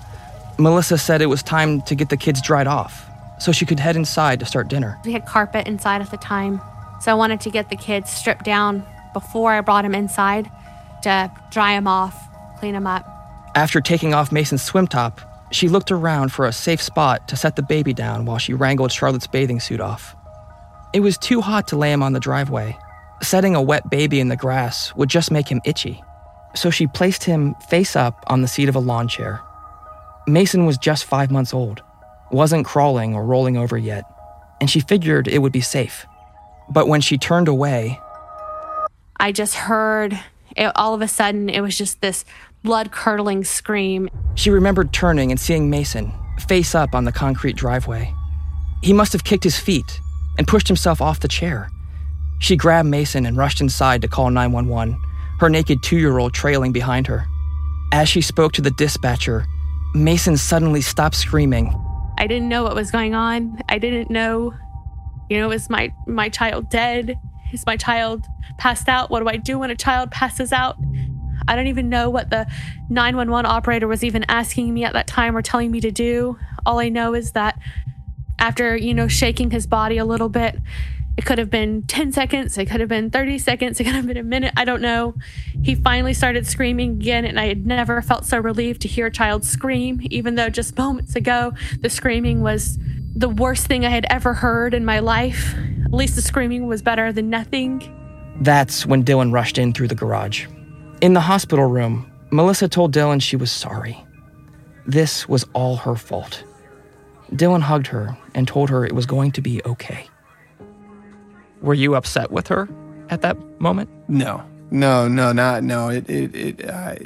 Melissa 0.58 0.98
said 0.98 1.22
it 1.22 1.28
was 1.28 1.44
time 1.44 1.82
to 1.84 1.96
get 1.96 2.10
the 2.10 2.18
kids 2.18 2.42
dried 2.42 2.68
off 2.68 3.06
so 3.40 3.52
she 3.52 3.66
could 3.66 3.80
head 3.80 3.96
inside 3.96 4.40
to 4.40 4.46
start 4.46 4.70
dinner. 4.70 5.00
We 5.06 5.12
had 5.12 5.26
carpet 5.26 5.68
inside 5.68 6.02
at 6.02 6.12
the 6.12 6.18
time, 6.18 6.62
so 7.02 7.12
I 7.12 7.16
wanted 7.16 7.42
to 7.42 7.50
get 7.50 7.70
the 7.70 7.76
kids 7.76 8.10
stripped 8.10 8.46
down 8.46 8.86
before 9.14 9.52
I 9.52 9.62
brought 9.62 9.84
them 9.84 9.94
inside 9.94 10.50
to 11.06 11.32
dry 11.52 11.74
them 11.74 11.88
off, 11.88 12.16
clean 12.60 12.74
them 12.74 12.88
up. 12.88 13.08
After 13.56 13.80
taking 13.80 14.14
off 14.14 14.32
Mason's 14.32 14.64
swim 14.64 14.88
top, 14.88 15.22
she 15.52 15.70
looked 15.70 15.92
around 15.92 16.34
for 16.34 16.46
a 16.46 16.52
safe 16.52 16.82
spot 16.82 17.28
to 17.30 17.38
set 17.38 17.56
the 17.56 17.62
baby 17.62 17.94
down 17.94 18.26
while 18.26 18.38
she 18.38 18.54
wrangled 18.54 18.92
Charlotte's 18.92 19.28
bathing 19.28 19.60
suit 19.60 19.80
off. 19.80 20.16
It 20.94 21.00
was 21.00 21.18
too 21.18 21.42
hot 21.42 21.68
to 21.70 21.78
lay 21.78 21.92
him 21.92 22.04
on 22.04 22.14
the 22.14 22.20
driveway. 22.20 22.78
Setting 23.22 23.56
a 23.56 23.62
wet 23.62 23.90
baby 23.90 24.20
in 24.20 24.28
the 24.28 24.36
grass 24.36 24.94
would 24.96 25.10
just 25.10 25.32
make 25.32 25.48
him 25.48 25.62
itchy. 25.64 26.04
So 26.56 26.70
she 26.70 26.88
placed 26.88 27.24
him 27.24 27.54
face 27.70 27.96
up 27.96 28.24
on 28.28 28.42
the 28.42 28.48
seat 28.48 28.70
of 28.70 28.76
a 28.76 28.80
lawn 28.80 29.08
chair. 29.08 29.42
Mason 30.28 30.66
was 30.66 30.78
just 30.78 31.06
five 31.06 31.32
months 31.32 31.54
old, 31.54 31.84
wasn't 32.32 32.66
crawling 32.66 33.14
or 33.14 33.24
rolling 33.24 33.58
over 33.58 33.78
yet, 33.78 34.06
and 34.60 34.70
she 34.70 34.80
figured 34.80 35.28
it 35.28 35.40
would 35.40 35.54
be 35.54 35.62
safe. 35.62 36.06
But 36.70 36.88
when 36.88 37.02
she 37.02 37.18
turned 37.18 37.48
away, 37.48 38.00
I 39.18 39.32
just 39.32 39.56
heard 39.56 40.20
it, 40.56 40.72
all 40.76 40.94
of 40.94 41.02
a 41.02 41.08
sudden, 41.08 41.50
it 41.50 41.62
was 41.62 41.78
just 41.78 42.02
this 42.02 42.26
blood 42.64 42.92
curdling 42.92 43.44
scream. 43.44 44.10
she 44.36 44.50
remembered 44.50 44.92
turning 44.92 45.32
and 45.32 45.40
seeing 45.40 45.70
Mason 45.70 46.14
face 46.48 46.76
up 46.76 46.96
on 46.96 47.06
the 47.06 47.12
concrete 47.12 47.56
driveway. 47.56 48.14
He 48.82 48.94
must 48.94 49.14
have 49.14 49.24
kicked 49.24 49.44
his 49.44 49.58
feet 49.58 50.00
and 50.38 50.48
pushed 50.48 50.68
himself 50.68 51.02
off 51.02 51.20
the 51.20 51.28
chair. 51.28 51.70
She 52.40 52.56
grabbed 52.56 52.90
Mason 52.90 53.26
and 53.26 53.38
rushed 53.38 53.62
inside 53.62 54.02
to 54.02 54.08
call 54.08 54.30
911, 54.30 55.00
her 55.40 55.50
naked 55.50 55.82
two 55.84 55.98
year 55.98 56.18
old 56.18 56.34
trailing 56.34 56.72
behind 56.72 57.08
her. 57.08 57.26
As 57.92 58.10
she 58.10 58.22
spoke 58.22 58.52
to 58.54 58.62
the 58.62 58.72
dispatcher, 58.72 59.46
Mason 59.94 60.36
suddenly 60.36 60.82
stopped 60.82 61.16
screaming. 61.16 61.74
I 62.18 62.28
didn't 62.28 62.50
know 62.50 62.64
what 62.64 62.76
was 62.76 62.92
going 62.92 63.16
on. 63.16 63.60
I 63.70 63.78
didn't 63.78 64.10
know, 64.10 64.54
you 65.30 65.38
know, 65.38 65.52
is 65.52 65.70
my 65.70 65.94
my 66.06 66.30
child 66.30 66.70
dead? 66.70 67.18
Is 67.54 67.66
my 67.66 67.78
child 67.78 68.26
passed 68.58 68.90
out? 68.90 69.10
What 69.10 69.22
do 69.22 69.30
I 69.30 69.38
do 69.38 69.60
when 69.60 69.72
a 69.72 69.76
child 69.76 70.12
passes 70.12 70.52
out? 70.52 70.78
I 71.48 71.56
don't 71.56 71.68
even 71.68 71.90
know 71.90 72.10
what 72.10 72.30
the 72.30 72.48
911 72.90 73.46
operator 73.46 73.88
was 73.88 74.04
even 74.04 74.26
asking 74.28 74.74
me 74.74 74.84
at 74.84 74.94
that 74.94 75.08
time 75.08 75.36
or 75.38 75.42
telling 75.42 75.72
me 75.72 75.80
to 75.82 75.92
do. 75.92 76.38
All 76.66 76.80
I 76.80 76.90
know 76.90 77.14
is 77.14 77.34
that 77.34 77.60
after, 78.40 78.76
you 78.76 78.94
know, 78.94 79.08
shaking 79.08 79.52
his 79.52 79.68
body 79.68 79.98
a 79.98 80.06
little 80.06 80.30
bit, 80.30 80.60
it 81.18 81.26
could 81.26 81.38
have 81.38 81.50
been 81.50 81.84
10 81.84 82.12
seconds, 82.12 82.58
it 82.58 82.66
could 82.66 82.82
have 82.82 82.90
been 82.90 83.10
30 83.10 83.38
seconds, 83.38 83.80
it 83.80 83.86
could 83.86 83.96
have 83.96 84.06
been 84.06 84.18
a 84.18 84.24
minute, 84.24 84.54
I 84.58 84.66
don't 84.66 84.82
know. 84.82 85.16
He 85.64 85.76
finally 85.76 86.14
started 86.14 86.46
screaming 86.46 86.92
again, 86.92 87.24
and 87.24 87.40
I 87.40 87.46
had 87.46 87.66
never 87.66 88.02
felt 88.02 88.26
so 88.26 88.38
relieved 88.38 88.82
to 88.82 88.90
hear 88.90 89.06
a 89.06 89.12
child 89.12 89.46
scream, 89.46 90.02
even 90.10 90.36
though 90.36 90.50
just 90.50 90.78
moments 90.78 91.16
ago 91.16 91.54
the 91.80 91.90
screaming 91.90 92.42
was 92.42 92.78
the 93.16 93.30
worst 93.30 93.68
thing 93.68 93.86
I 93.86 93.90
had 93.90 94.06
ever 94.10 94.34
heard 94.34 94.74
in 94.74 94.84
my 94.84 95.00
life. 95.00 95.56
At 95.86 95.94
least 95.94 96.16
the 96.16 96.22
screaming 96.22 96.68
was 96.68 96.82
better 96.82 97.14
than 97.14 97.30
nothing. 97.30 97.92
That's 98.42 98.86
when 98.86 99.04
Dillon 99.04 99.32
rushed 99.32 99.58
in 99.58 99.72
through 99.72 99.88
the 99.88 99.96
garage. 99.96 100.48
In 101.02 101.14
the 101.14 101.22
hospital 101.22 101.66
room, 101.66 102.12
Melissa 102.32 102.68
told 102.68 102.92
Dillon 102.92 103.20
she 103.20 103.38
was 103.38 103.52
sorry. 103.52 103.98
This 104.86 105.30
was 105.30 105.46
all 105.54 105.78
her 105.78 105.96
fault. 105.96 106.44
Dillon 107.34 107.62
hugged 107.62 107.88
her 107.88 108.18
and 108.34 108.48
told 108.48 108.70
her 108.70 108.86
it 108.86 108.92
was 108.92 109.06
going 109.06 109.32
to 109.32 109.42
be 109.42 109.64
okay. 109.66 110.08
Were 111.62 111.74
you 111.74 111.96
upset 111.96 112.32
with 112.32 112.48
her 112.48 112.68
at 113.10 113.22
that 113.22 113.38
moment? 113.60 113.90
No, 114.10 114.44
no, 114.70 115.08
no, 115.08 115.32
not 115.32 115.64
no. 115.64 115.90
It, 115.90 116.10
it, 116.10 116.36
it. 116.36 116.70
I, 116.70 116.98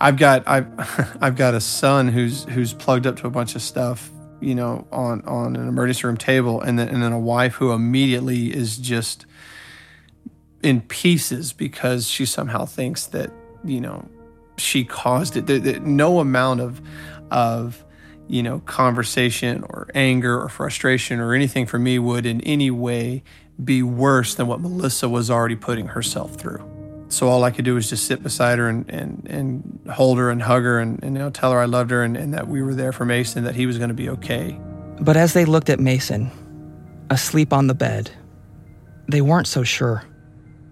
I've 0.00 0.18
got, 0.18 0.46
I've, 0.46 1.16
I've 1.22 1.36
got 1.36 1.54
a 1.54 1.60
son 1.60 2.08
who's 2.08 2.44
who's 2.44 2.74
plugged 2.74 3.06
up 3.06 3.16
to 3.16 3.26
a 3.26 3.30
bunch 3.30 3.54
of 3.54 3.62
stuff, 3.62 4.10
you 4.40 4.54
know, 4.54 4.86
on 4.90 5.22
on 5.22 5.56
an 5.56 5.68
emergency 5.68 6.06
room 6.06 6.16
table, 6.16 6.60
and 6.60 6.78
then 6.78 6.88
and 6.88 7.02
then 7.02 7.12
a 7.12 7.18
wife 7.18 7.54
who 7.54 7.72
immediately 7.72 8.54
is 8.54 8.76
just 8.76 9.26
in 10.62 10.80
pieces 10.82 11.52
because 11.52 12.06
she 12.06 12.26
somehow 12.26 12.64
thinks 12.64 13.06
that 13.06 13.30
you 13.64 13.80
know 13.80 14.08
she 14.58 14.84
caused 14.84 15.36
it. 15.36 15.46
There, 15.46 15.58
there- 15.58 15.80
no 15.80 16.20
amount 16.20 16.60
of 16.60 16.80
of 17.30 17.84
you 18.28 18.42
know 18.42 18.60
conversation 18.60 19.64
or 19.68 19.88
anger 19.94 20.40
or 20.40 20.48
frustration 20.48 21.20
or 21.20 21.34
anything 21.34 21.66
for 21.66 21.78
me 21.78 21.98
would 21.98 22.26
in 22.26 22.40
any 22.42 22.70
way 22.70 23.22
be 23.62 23.82
worse 23.82 24.34
than 24.34 24.46
what 24.46 24.60
Melissa 24.60 25.08
was 25.08 25.30
already 25.30 25.56
putting 25.56 25.88
herself 25.88 26.34
through. 26.36 26.64
So 27.10 27.28
all 27.28 27.44
I 27.44 27.50
could 27.50 27.64
do 27.64 27.74
was 27.74 27.90
just 27.90 28.06
sit 28.06 28.22
beside 28.22 28.58
her 28.58 28.68
and 28.68 28.88
and, 28.88 29.26
and 29.28 29.80
hold 29.92 30.18
her 30.18 30.30
and 30.30 30.40
hug 30.40 30.62
her 30.62 30.78
and, 30.78 31.02
and 31.02 31.14
you 31.16 31.18
know 31.18 31.30
tell 31.30 31.52
her 31.52 31.58
I 31.58 31.66
loved 31.66 31.90
her 31.90 32.02
and, 32.02 32.16
and 32.16 32.32
that 32.34 32.48
we 32.48 32.62
were 32.62 32.74
there 32.74 32.92
for 32.92 33.04
Mason, 33.04 33.44
that 33.44 33.54
he 33.54 33.66
was 33.66 33.78
going 33.78 33.88
to 33.88 33.94
be 33.94 34.08
okay. 34.10 34.58
But 35.00 35.16
as 35.16 35.32
they 35.32 35.44
looked 35.44 35.70
at 35.70 35.80
Mason, 35.80 36.30
asleep 37.10 37.52
on 37.52 37.66
the 37.66 37.74
bed, 37.74 38.10
they 39.08 39.20
weren't 39.20 39.46
so 39.46 39.62
sure. 39.64 40.04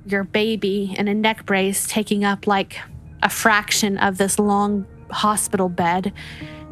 Your 0.06 0.24
baby 0.24 0.94
in 0.96 1.08
a 1.08 1.14
neck 1.14 1.44
brace 1.44 1.86
taking 1.86 2.24
up 2.24 2.46
like 2.46 2.78
a 3.22 3.28
fraction 3.28 3.98
of 3.98 4.18
this 4.18 4.38
long 4.38 4.86
hospital 5.10 5.68
bed 5.68 6.12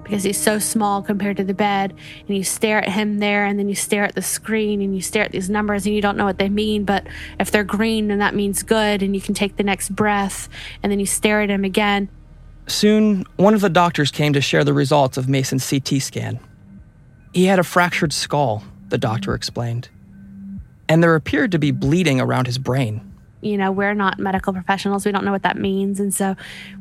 because 0.06 0.22
he's 0.22 0.40
so 0.40 0.60
small 0.60 1.02
compared 1.02 1.36
to 1.36 1.44
the 1.44 1.52
bed. 1.52 1.92
And 2.28 2.36
you 2.36 2.44
stare 2.44 2.78
at 2.78 2.88
him 2.88 3.18
there, 3.18 3.44
and 3.44 3.58
then 3.58 3.68
you 3.68 3.74
stare 3.74 4.04
at 4.04 4.14
the 4.14 4.22
screen, 4.22 4.80
and 4.80 4.94
you 4.94 5.00
stare 5.00 5.24
at 5.24 5.32
these 5.32 5.50
numbers, 5.50 5.84
and 5.84 5.94
you 5.94 6.00
don't 6.00 6.16
know 6.16 6.24
what 6.24 6.38
they 6.38 6.48
mean. 6.48 6.84
But 6.84 7.06
if 7.40 7.50
they're 7.50 7.64
green, 7.64 8.06
then 8.08 8.18
that 8.18 8.34
means 8.34 8.62
good, 8.62 9.02
and 9.02 9.16
you 9.16 9.20
can 9.20 9.34
take 9.34 9.56
the 9.56 9.64
next 9.64 9.90
breath. 9.90 10.48
And 10.82 10.92
then 10.92 11.00
you 11.00 11.06
stare 11.06 11.42
at 11.42 11.50
him 11.50 11.64
again. 11.64 12.08
Soon, 12.68 13.24
one 13.36 13.54
of 13.54 13.60
the 13.60 13.68
doctors 13.68 14.12
came 14.12 14.32
to 14.32 14.40
share 14.40 14.62
the 14.62 14.72
results 14.72 15.16
of 15.16 15.28
Mason's 15.28 15.68
CT 15.68 16.00
scan. 16.00 16.38
He 17.32 17.46
had 17.46 17.58
a 17.58 17.64
fractured 17.64 18.12
skull, 18.12 18.62
the 18.88 18.98
doctor 18.98 19.34
explained, 19.34 19.88
and 20.88 21.02
there 21.02 21.16
appeared 21.16 21.52
to 21.52 21.58
be 21.58 21.72
bleeding 21.72 22.20
around 22.20 22.46
his 22.46 22.58
brain. 22.58 23.12
You 23.40 23.56
know, 23.56 23.70
we're 23.70 23.94
not 23.94 24.18
medical 24.18 24.52
professionals. 24.52 25.04
We 25.04 25.12
don't 25.12 25.24
know 25.24 25.32
what 25.32 25.42
that 25.42 25.58
means. 25.58 26.00
And 26.00 26.12
so 26.12 26.34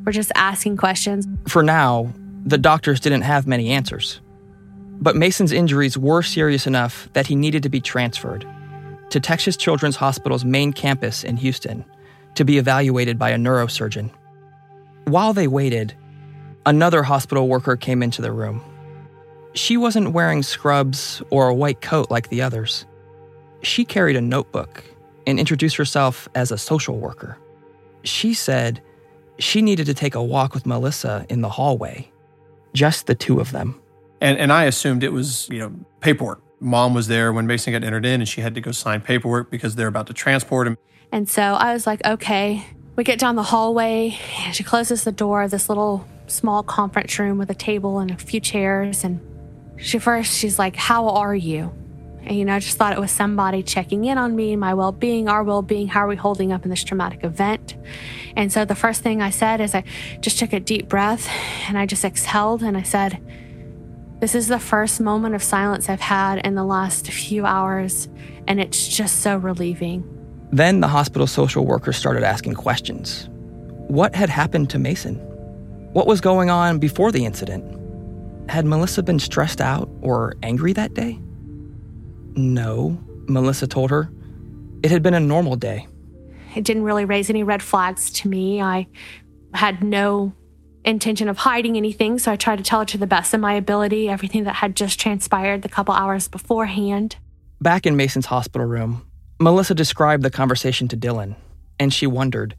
we're 0.03 0.11
just 0.11 0.31
asking 0.35 0.77
questions. 0.77 1.27
For 1.47 1.61
now, 1.61 2.13
the 2.45 2.57
doctors 2.59 2.99
didn't 2.99 3.23
have 3.23 3.47
many 3.47 3.71
answers. 3.71 4.21
But 5.01 5.15
Mason's 5.15 5.51
injuries 5.51 5.97
were 5.97 6.21
serious 6.21 6.67
enough 6.67 7.09
that 7.13 7.27
he 7.27 7.35
needed 7.35 7.63
to 7.63 7.69
be 7.69 7.81
transferred 7.81 8.47
to 9.09 9.19
Texas 9.19 9.57
Children's 9.57 9.95
Hospital's 9.95 10.45
main 10.45 10.71
campus 10.71 11.23
in 11.23 11.37
Houston 11.37 11.83
to 12.35 12.45
be 12.45 12.57
evaluated 12.57 13.17
by 13.17 13.31
a 13.31 13.37
neurosurgeon. 13.37 14.11
While 15.05 15.33
they 15.33 15.47
waited, 15.47 15.95
another 16.65 17.03
hospital 17.03 17.47
worker 17.47 17.75
came 17.75 18.03
into 18.03 18.21
the 18.21 18.31
room. 18.31 18.61
She 19.53 19.77
wasn't 19.77 20.13
wearing 20.13 20.43
scrubs 20.43 21.21
or 21.29 21.47
a 21.47 21.55
white 21.55 21.81
coat 21.81 22.11
like 22.11 22.29
the 22.29 22.41
others. 22.41 22.85
She 23.63 23.85
carried 23.85 24.15
a 24.15 24.21
notebook 24.21 24.83
and 25.25 25.39
introduced 25.39 25.77
herself 25.77 26.27
as 26.35 26.51
a 26.51 26.57
social 26.57 26.99
worker. 26.99 27.37
She 28.03 28.33
said 28.33 28.81
she 29.39 29.61
needed 29.61 29.85
to 29.87 29.93
take 29.93 30.15
a 30.15 30.23
walk 30.23 30.53
with 30.53 30.65
Melissa 30.65 31.25
in 31.29 31.41
the 31.41 31.49
hallway, 31.49 32.11
just 32.75 33.07
the 33.07 33.15
two 33.15 33.39
of 33.39 33.51
them. 33.51 33.81
And 34.21 34.37
and 34.37 34.53
I 34.53 34.65
assumed 34.65 35.03
it 35.03 35.13
was 35.13 35.49
you 35.49 35.59
know 35.59 35.73
paperwork. 36.01 36.41
Mom 36.59 36.93
was 36.93 37.07
there 37.07 37.33
when 37.33 37.47
Mason 37.47 37.73
got 37.73 37.83
entered 37.83 38.05
in, 38.05 38.21
and 38.21 38.27
she 38.27 38.41
had 38.41 38.55
to 38.55 38.61
go 38.61 38.71
sign 38.71 39.01
paperwork 39.01 39.51
because 39.51 39.75
they're 39.75 39.87
about 39.87 40.07
to 40.07 40.13
transport 40.13 40.67
him. 40.67 40.77
And 41.11 41.29
so 41.29 41.41
I 41.41 41.73
was 41.73 41.85
like, 41.87 42.05
okay. 42.05 42.65
We 42.95 43.03
get 43.03 43.19
down 43.19 43.35
the 43.35 43.43
hallway, 43.43 44.17
and 44.39 44.55
she 44.55 44.63
closes 44.63 45.03
the 45.03 45.11
door 45.11 45.43
of 45.43 45.51
this 45.51 45.67
little 45.67 46.07
small 46.27 46.63
conference 46.63 47.19
room 47.19 47.37
with 47.37 47.49
a 47.49 47.53
table 47.53 47.99
and 47.99 48.09
a 48.09 48.15
few 48.15 48.39
chairs. 48.39 49.03
And 49.03 49.19
she 49.77 49.99
first, 49.99 50.33
she's 50.33 50.57
like, 50.57 50.77
How 50.77 51.09
are 51.09 51.35
you? 51.35 51.73
And, 52.25 52.37
you 52.37 52.43
know, 52.43 52.55
I 52.55 52.59
just 52.59 52.77
thought 52.77 52.93
it 52.93 52.99
was 52.99 53.11
somebody 53.11 53.61
checking 53.61 54.05
in 54.05 54.17
on 54.17 54.35
me, 54.35 54.55
my 54.55 54.73
well 54.73 54.91
being, 54.91 55.29
our 55.29 55.43
well 55.43 55.61
being. 55.61 55.87
How 55.87 56.01
are 56.01 56.07
we 56.07 56.15
holding 56.15 56.51
up 56.51 56.63
in 56.63 56.71
this 56.71 56.83
traumatic 56.83 57.23
event? 57.23 57.75
And 58.35 58.51
so 58.51 58.65
the 58.65 58.75
first 58.75 59.01
thing 59.01 59.21
I 59.21 59.29
said 59.29 59.61
is 59.61 59.75
I 59.75 59.83
just 60.21 60.39
took 60.39 60.51
a 60.51 60.59
deep 60.59 60.89
breath 60.89 61.29
and 61.67 61.77
I 61.77 61.85
just 61.85 62.03
exhaled 62.03 62.63
and 62.63 62.75
I 62.75 62.81
said, 62.81 63.19
This 64.19 64.33
is 64.33 64.47
the 64.47 64.59
first 64.59 64.99
moment 64.99 65.35
of 65.35 65.43
silence 65.43 65.87
I've 65.87 66.01
had 66.01 66.45
in 66.45 66.55
the 66.55 66.63
last 66.63 67.11
few 67.11 67.45
hours, 67.45 68.09
and 68.47 68.59
it's 68.59 68.87
just 68.87 69.21
so 69.21 69.37
relieving. 69.37 70.03
Then 70.51 70.79
the 70.79 70.87
hospital 70.87 71.27
social 71.27 71.65
worker 71.65 71.93
started 71.93 72.23
asking 72.23 72.55
questions. 72.55 73.29
What 73.87 74.15
had 74.15 74.29
happened 74.29 74.71
to 74.71 74.79
Mason? 74.79 75.15
What 75.93 76.07
was 76.07 76.21
going 76.21 76.49
on 76.49 76.79
before 76.79 77.11
the 77.11 77.23
incident? 77.23 77.63
Had 78.49 78.65
Melissa 78.65 79.03
been 79.03 79.19
stressed 79.19 79.61
out 79.61 79.89
or 80.01 80.33
angry 80.43 80.73
that 80.73 80.93
day? 80.93 81.19
No, 82.35 82.97
Melissa 83.27 83.67
told 83.67 83.91
her. 83.91 84.11
It 84.83 84.91
had 84.91 85.01
been 85.01 85.13
a 85.13 85.19
normal 85.19 85.55
day. 85.55 85.87
It 86.55 86.63
didn't 86.63 86.83
really 86.83 87.05
raise 87.05 87.29
any 87.29 87.43
red 87.43 87.61
flags 87.61 88.11
to 88.11 88.27
me. 88.27 88.61
I 88.61 88.87
had 89.53 89.83
no 89.83 90.33
intention 90.83 91.27
of 91.27 91.37
hiding 91.37 91.77
anything, 91.77 92.19
so 92.19 92.31
I 92.31 92.35
tried 92.35 92.57
to 92.57 92.63
tell 92.63 92.79
her 92.79 92.85
to 92.85 92.97
the 92.97 93.07
best 93.07 93.33
of 93.33 93.39
my 93.39 93.53
ability 93.53 94.07
everything 94.07 94.43
that 94.43 94.55
had 94.55 94.75
just 94.75 94.99
transpired 94.99 95.63
the 95.63 95.69
couple 95.69 95.93
hours 95.93 96.27
beforehand. 96.27 97.17
Back 97.61 97.85
in 97.85 97.95
Mason's 97.95 98.27
hospital 98.27 98.67
room, 98.67 99.05
Melissa 99.39 99.73
described 99.73 100.23
the 100.23 100.29
conversation 100.29 100.87
to 100.89 100.95
Dillon, 100.95 101.35
and 101.79 101.93
she 101.93 102.07
wondered 102.07 102.55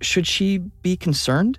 should 0.00 0.26
she 0.26 0.58
be 0.58 0.96
concerned? 0.96 1.58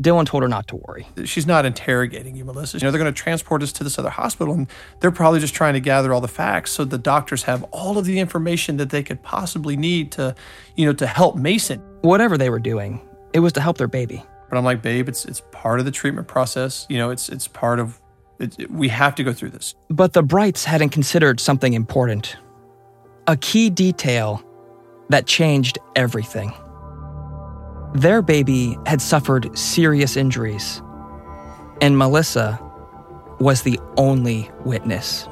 Dillon 0.00 0.26
told 0.26 0.42
her 0.42 0.48
not 0.48 0.66
to 0.68 0.76
worry. 0.76 1.06
She's 1.24 1.46
not 1.46 1.64
interrogating 1.64 2.34
you, 2.36 2.44
Melissa. 2.44 2.78
You 2.78 2.84
know, 2.84 2.90
they're 2.90 3.00
going 3.00 3.12
to 3.14 3.22
transport 3.22 3.62
us 3.62 3.72
to 3.72 3.84
this 3.84 3.98
other 3.98 4.10
hospital, 4.10 4.52
and 4.52 4.66
they're 5.00 5.12
probably 5.12 5.38
just 5.40 5.54
trying 5.54 5.74
to 5.74 5.80
gather 5.80 6.12
all 6.12 6.20
the 6.20 6.28
facts 6.28 6.72
so 6.72 6.84
the 6.84 6.98
doctors 6.98 7.44
have 7.44 7.62
all 7.70 7.96
of 7.96 8.04
the 8.04 8.18
information 8.18 8.76
that 8.78 8.90
they 8.90 9.02
could 9.02 9.22
possibly 9.22 9.76
need 9.76 10.10
to, 10.12 10.34
you 10.76 10.84
know, 10.84 10.92
to 10.94 11.06
help 11.06 11.36
Mason. 11.36 11.80
Whatever 12.00 12.36
they 12.36 12.50
were 12.50 12.58
doing, 12.58 13.00
it 13.32 13.38
was 13.40 13.52
to 13.54 13.60
help 13.60 13.78
their 13.78 13.88
baby. 13.88 14.22
But 14.50 14.58
I'm 14.58 14.64
like, 14.64 14.82
babe, 14.82 15.08
it's 15.08 15.24
it's 15.24 15.42
part 15.52 15.78
of 15.78 15.84
the 15.86 15.90
treatment 15.92 16.26
process. 16.28 16.86
You 16.88 16.98
know, 16.98 17.10
it's 17.10 17.28
it's 17.28 17.46
part 17.48 17.78
of. 17.80 18.00
It, 18.40 18.58
it- 18.58 18.70
we 18.70 18.88
have 18.88 19.14
to 19.14 19.22
go 19.24 19.32
through 19.32 19.50
this. 19.50 19.74
But 19.90 20.12
the 20.12 20.22
Brights 20.24 20.64
hadn't 20.64 20.90
considered 20.90 21.38
something 21.40 21.72
important 21.72 22.36
a 23.26 23.36
key 23.36 23.70
detail 23.70 24.42
that 25.08 25.26
changed 25.26 25.78
everything. 25.96 26.52
Their 27.94 28.22
baby 28.22 28.76
had 28.86 29.00
suffered 29.00 29.56
serious 29.56 30.16
injuries, 30.16 30.82
and 31.80 31.96
Melissa 31.96 32.60
was 33.38 33.62
the 33.62 33.78
only 33.96 34.50
witness. 34.64 35.28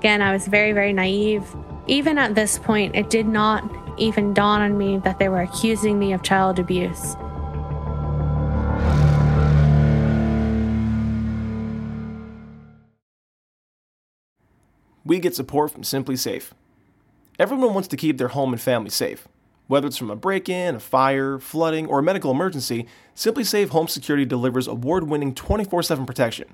Again, 0.00 0.20
I 0.20 0.34
was 0.34 0.46
very, 0.46 0.72
very 0.72 0.92
naive. 0.92 1.42
Even 1.86 2.18
at 2.18 2.34
this 2.34 2.58
point, 2.58 2.94
it 2.94 3.08
did 3.08 3.26
not 3.26 3.64
even 3.96 4.34
dawn 4.34 4.60
on 4.60 4.76
me 4.76 4.98
that 4.98 5.18
they 5.18 5.30
were 5.30 5.40
accusing 5.40 5.98
me 5.98 6.12
of 6.12 6.22
child 6.22 6.58
abuse. 6.58 7.16
We 15.06 15.20
get 15.20 15.34
support 15.34 15.70
from 15.70 15.84
SimpliSafe. 15.84 16.50
Everyone 17.38 17.72
wants 17.72 17.88
to 17.88 17.96
keep 17.96 18.18
their 18.18 18.28
home 18.28 18.52
and 18.52 18.60
family 18.60 18.90
safe. 18.90 19.26
Whether 19.66 19.86
it's 19.86 19.96
from 19.96 20.10
a 20.10 20.16
break 20.16 20.48
in, 20.48 20.74
a 20.74 20.80
fire, 20.80 21.38
flooding, 21.38 21.86
or 21.86 22.00
a 22.00 22.02
medical 22.02 22.30
emergency, 22.30 22.86
SimpliSafe 23.16 23.70
Home 23.70 23.88
Security 23.88 24.26
delivers 24.26 24.66
award 24.66 25.08
winning 25.08 25.34
24 25.34 25.82
7 25.82 26.04
protection. 26.04 26.52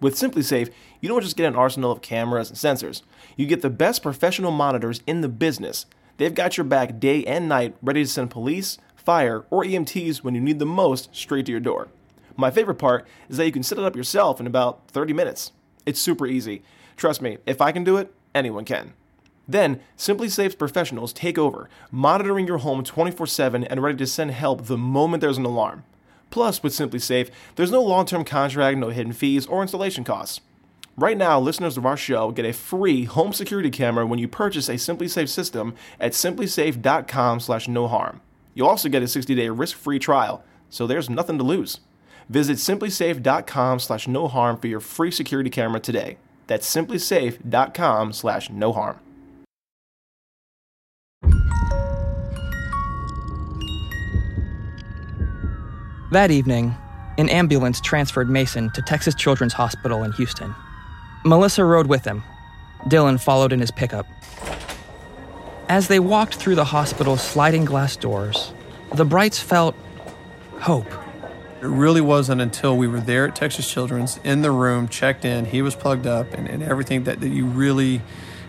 With 0.00 0.14
SimpliSafe, 0.14 0.70
you 1.00 1.08
don't 1.08 1.22
just 1.22 1.36
get 1.36 1.46
an 1.46 1.56
arsenal 1.56 1.90
of 1.90 2.02
cameras 2.02 2.50
and 2.50 2.58
sensors, 2.58 3.02
you 3.36 3.46
get 3.46 3.62
the 3.62 3.70
best 3.70 4.02
professional 4.02 4.50
monitors 4.50 5.02
in 5.06 5.20
the 5.22 5.28
business. 5.28 5.86
They've 6.18 6.34
got 6.34 6.58
your 6.58 6.64
back 6.64 7.00
day 7.00 7.24
and 7.24 7.48
night, 7.48 7.76
ready 7.80 8.04
to 8.04 8.10
send 8.10 8.30
police, 8.30 8.76
fire, 8.94 9.44
or 9.48 9.64
EMTs 9.64 10.18
when 10.18 10.34
you 10.34 10.40
need 10.40 10.58
them 10.58 10.68
most 10.68 11.14
straight 11.16 11.46
to 11.46 11.52
your 11.52 11.60
door. 11.60 11.88
My 12.36 12.50
favorite 12.50 12.76
part 12.76 13.06
is 13.28 13.38
that 13.38 13.46
you 13.46 13.52
can 13.52 13.62
set 13.62 13.78
it 13.78 13.84
up 13.84 13.96
yourself 13.96 14.38
in 14.38 14.46
about 14.46 14.88
30 14.88 15.14
minutes. 15.14 15.52
It's 15.86 16.00
super 16.00 16.26
easy. 16.26 16.62
Trust 16.96 17.22
me, 17.22 17.38
if 17.46 17.62
I 17.62 17.72
can 17.72 17.84
do 17.84 17.96
it, 17.96 18.14
anyone 18.34 18.66
can. 18.66 18.92
Then, 19.50 19.80
SimpliSafe's 19.98 20.54
professionals 20.54 21.12
take 21.12 21.36
over, 21.36 21.68
monitoring 21.90 22.46
your 22.46 22.58
home 22.58 22.84
24 22.84 23.26
7 23.26 23.64
and 23.64 23.82
ready 23.82 23.98
to 23.98 24.06
send 24.06 24.30
help 24.30 24.66
the 24.66 24.78
moment 24.78 25.20
there's 25.20 25.38
an 25.38 25.44
alarm. 25.44 25.82
Plus, 26.30 26.62
with 26.62 26.72
SimpliSafe, 26.72 27.30
there's 27.56 27.72
no 27.72 27.82
long 27.82 28.06
term 28.06 28.24
contract, 28.24 28.78
no 28.78 28.90
hidden 28.90 29.12
fees, 29.12 29.46
or 29.46 29.62
installation 29.62 30.04
costs. 30.04 30.40
Right 30.96 31.16
now, 31.16 31.40
listeners 31.40 31.76
of 31.76 31.84
our 31.84 31.96
show 31.96 32.30
get 32.30 32.44
a 32.44 32.52
free 32.52 33.04
home 33.04 33.32
security 33.32 33.70
camera 33.70 34.06
when 34.06 34.20
you 34.20 34.28
purchase 34.28 34.68
a 34.68 34.74
SimpliSafe 34.74 35.28
system 35.28 35.74
at 35.98 36.12
simplisafe.com 36.12 37.40
slash 37.40 37.66
no 37.66 37.88
harm. 37.88 38.20
You'll 38.54 38.68
also 38.68 38.88
get 38.88 39.02
a 39.02 39.06
60-day 39.06 39.48
risk-free 39.48 39.98
trial, 39.98 40.44
so 40.68 40.86
there's 40.86 41.10
nothing 41.10 41.38
to 41.38 41.44
lose. 41.44 41.80
Visit 42.28 42.58
simplisafe.com 42.58 43.80
slash 43.80 44.06
no 44.06 44.28
harm 44.28 44.58
for 44.58 44.68
your 44.68 44.80
free 44.80 45.10
security 45.10 45.50
camera 45.50 45.80
today. 45.80 46.18
That's 46.46 46.72
simplisafe.com 46.72 48.12
slash 48.12 48.50
no 48.50 48.72
harm. 48.72 49.00
That 56.10 56.32
evening, 56.32 56.74
an 57.18 57.28
ambulance 57.28 57.80
transferred 57.80 58.28
Mason 58.28 58.70
to 58.72 58.82
Texas 58.82 59.14
Children's 59.14 59.52
Hospital 59.52 60.02
in 60.02 60.10
Houston. 60.12 60.52
Melissa 61.24 61.64
rode 61.64 61.86
with 61.86 62.04
him. 62.04 62.24
Dillon 62.88 63.16
followed 63.16 63.52
in 63.52 63.60
his 63.60 63.70
pickup. 63.70 64.08
As 65.68 65.86
they 65.86 66.00
walked 66.00 66.34
through 66.34 66.56
the 66.56 66.64
hospital's 66.64 67.22
sliding 67.22 67.64
glass 67.64 67.94
doors, 67.94 68.52
the 68.92 69.04
Brights 69.04 69.38
felt 69.38 69.76
hope. 70.58 70.92
It 71.62 71.66
really 71.66 72.00
wasn't 72.00 72.40
until 72.40 72.76
we 72.76 72.88
were 72.88 73.00
there 73.00 73.28
at 73.28 73.36
Texas 73.36 73.70
Children's 73.70 74.18
in 74.24 74.42
the 74.42 74.50
room, 74.50 74.88
checked 74.88 75.24
in, 75.24 75.44
he 75.44 75.62
was 75.62 75.76
plugged 75.76 76.08
up, 76.08 76.34
and, 76.34 76.48
and 76.48 76.60
everything 76.60 77.04
that, 77.04 77.20
that 77.20 77.28
you 77.28 77.46
really, 77.46 78.02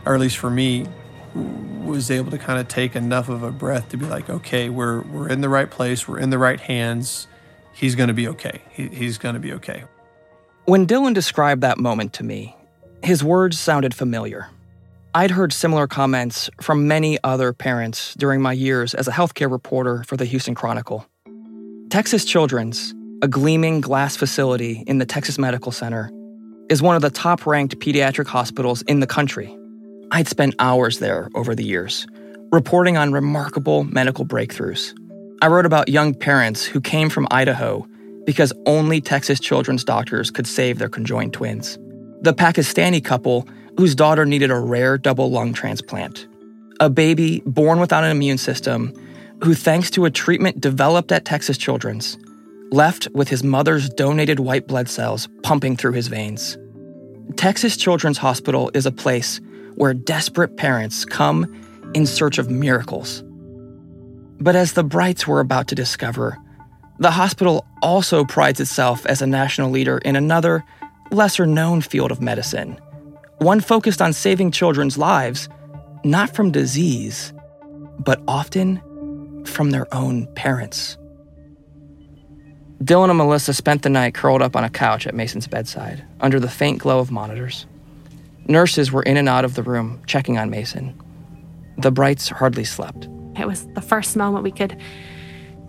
or 0.03 0.15
at 0.15 0.19
least 0.19 0.38
for 0.38 0.49
me, 0.49 0.88
was 1.36 2.12
able 2.12 2.32
to 2.32 2.38
kind 2.38 2.60
of 2.60 2.67
take 2.67 2.96
enough 2.96 3.30
of 3.30 3.44
a 3.44 3.52
breath 3.52 3.89
to 3.89 3.98
be 3.98 4.06
like, 4.06 4.30
okay, 4.30 4.70
we're, 4.70 5.02
we're 5.02 5.30
in 5.30 5.41
the 5.41 5.50
right 5.50 5.70
place, 5.70 6.08
we're 6.08 6.20
in 6.20 6.30
the 6.30 6.38
right 6.38 6.60
hands. 6.60 7.28
He's 7.74 7.96
going 7.96 8.08
to 8.08 8.13
be 8.13 8.28
okay. 8.30 8.62
He, 8.72 8.88
he's 8.88 9.17
going 9.17 9.34
to 9.34 9.39
be 9.39 9.54
okay. 9.54 9.86
When 10.65 10.86
Dillon 10.86 11.13
described 11.13 11.62
that 11.62 11.78
moment 11.78 12.13
to 12.13 12.24
me, 12.24 12.56
his 13.04 13.24
words 13.24 13.60
sounded 13.60 13.94
familiar. 13.94 14.48
I'd 15.13 15.32
heard 15.32 15.52
similar 15.52 15.88
comments 15.88 16.50
from 16.62 16.88
many 16.88 17.17
other 17.24 17.52
parents 17.52 18.13
during 18.15 18.41
my 18.41 18.54
years 18.54 18.94
as 18.94 19.08
a 19.08 19.12
healthcare 19.12 19.52
reporter 19.52 20.04
for 20.04 20.15
the 20.15 20.26
Houston 20.26 20.56
Chronicle. 20.56 21.06
Texas 21.89 22.24
Children's, 22.24 22.94
a 23.22 23.28
gleaming 23.28 23.82
glass 23.82 24.15
facility 24.15 24.84
in 24.88 25.00
the 25.00 25.06
Texas 25.06 25.38
Medical 25.38 25.72
Center, 25.72 26.10
is 26.70 26.82
one 26.82 26.96
of 26.96 27.02
the 27.02 27.10
top 27.10 27.46
ranked 27.46 27.78
pediatric 27.80 28.28
hospitals 28.28 28.82
in 28.84 29.02
the 29.02 29.08
country. 29.08 29.58
I'd 30.13 30.28
spent 30.28 30.56
hours 30.60 31.00
there 31.00 31.30
over 31.36 31.56
the 31.56 31.63
years, 31.63 32.06
reporting 32.52 32.97
on 32.97 33.13
remarkable 33.13 33.86
medical 33.86 34.26
breakthroughs. 34.26 34.93
I 35.41 35.47
wrote 35.47 35.65
about 35.65 35.88
young 35.88 36.13
parents 36.13 36.65
who 36.65 36.82
came 36.82 37.10
from 37.10 37.30
Idaho 37.32 37.88
because 38.26 38.52
only 38.65 39.00
Texas 39.00 39.39
children's 39.39 39.86
doctors 39.86 40.30
could 40.30 40.45
save 40.45 40.80
their 40.80 40.89
conjoined 40.89 41.32
twins. 41.32 41.80
The 42.21 42.34
Pakistani 42.34 43.04
couple 43.04 43.47
whose 43.78 43.95
daughter 43.95 44.26
needed 44.26 44.52
a 44.52 44.60
rare 44.60 44.97
double 44.97 45.32
lung 45.32 45.54
transplant. 45.54 46.28
A 46.82 46.89
baby 46.89 47.41
born 47.45 47.80
without 47.80 48.04
an 48.04 48.12
immune 48.12 48.38
system 48.38 48.93
who, 49.41 49.54
thanks 49.54 49.89
to 49.91 50.04
a 50.04 50.12
treatment 50.12 50.60
developed 50.60 51.13
at 51.13 51.24
Texas 51.24 51.58
Children's, 51.58 52.17
left 52.71 53.08
with 53.13 53.30
his 53.30 53.45
mother's 53.45 53.89
donated 53.89 54.41
white 54.41 54.67
blood 54.67 54.89
cells 54.89 55.30
pumping 55.41 55.78
through 55.78 55.93
his 55.93 56.10
veins. 56.10 56.58
Texas 57.38 57.78
Children's 57.78 58.17
Hospital 58.17 58.69
is 58.74 58.86
a 58.86 58.91
place 58.91 59.39
where 59.75 59.93
desperate 59.93 60.57
parents 60.57 61.05
come 61.05 61.45
in 61.93 62.05
search 62.05 62.38
of 62.38 62.49
miracles. 62.49 63.23
But 64.39 64.55
as 64.55 64.73
the 64.73 64.84
Brights 64.84 65.27
were 65.27 65.39
about 65.39 65.67
to 65.67 65.75
discover, 65.75 66.38
the 66.99 67.12
hospital 67.12 67.65
also 67.81 68.23
prides 68.23 68.60
itself 68.60 69.05
as 69.05 69.21
a 69.21 69.27
national 69.27 69.71
leader 69.71 69.97
in 69.99 70.15
another, 70.15 70.63
lesser 71.12 71.45
known 71.45 71.81
field 71.81 72.12
of 72.12 72.21
medicine, 72.21 72.79
one 73.39 73.60
focused 73.60 74.01
on 74.01 74.13
saving 74.13 74.51
children's 74.51 74.97
lives, 74.97 75.49
not 76.03 76.36
from 76.36 76.51
disease, 76.51 77.34
but 77.99 78.21
often 78.27 79.43
from 79.45 79.71
their 79.71 79.91
own 79.93 80.27
parents. 80.36 80.97
Dylan 82.84 83.10
and 83.10 83.17
Melissa 83.17 83.53
spent 83.53 83.84
the 83.84 83.89
night 83.89 84.15
curled 84.15 84.41
up 84.41 84.55
on 84.55 84.63
a 84.63 84.69
couch 84.69 85.05
at 85.05 85.13
Mason's 85.13 85.47
bedside, 85.47 86.03
under 86.19 86.39
the 86.39 86.49
faint 86.49 86.79
glow 86.79 86.99
of 86.99 87.12
monitors. 87.12 87.67
Nurses 88.47 88.91
were 88.91 89.04
in 89.04 89.17
and 89.17 89.30
out 89.30 89.45
of 89.45 89.56
the 89.56 89.63
room, 89.63 90.01
checking 90.06 90.38
on 90.38 90.49
Mason. 90.49 90.99
The 91.77 91.91
Brights 91.91 92.30
hardly 92.30 92.63
slept. 92.63 93.08
It 93.39 93.47
was 93.47 93.67
the 93.67 93.82
first 93.82 94.15
moment 94.15 94.43
we 94.43 94.51
could 94.51 94.77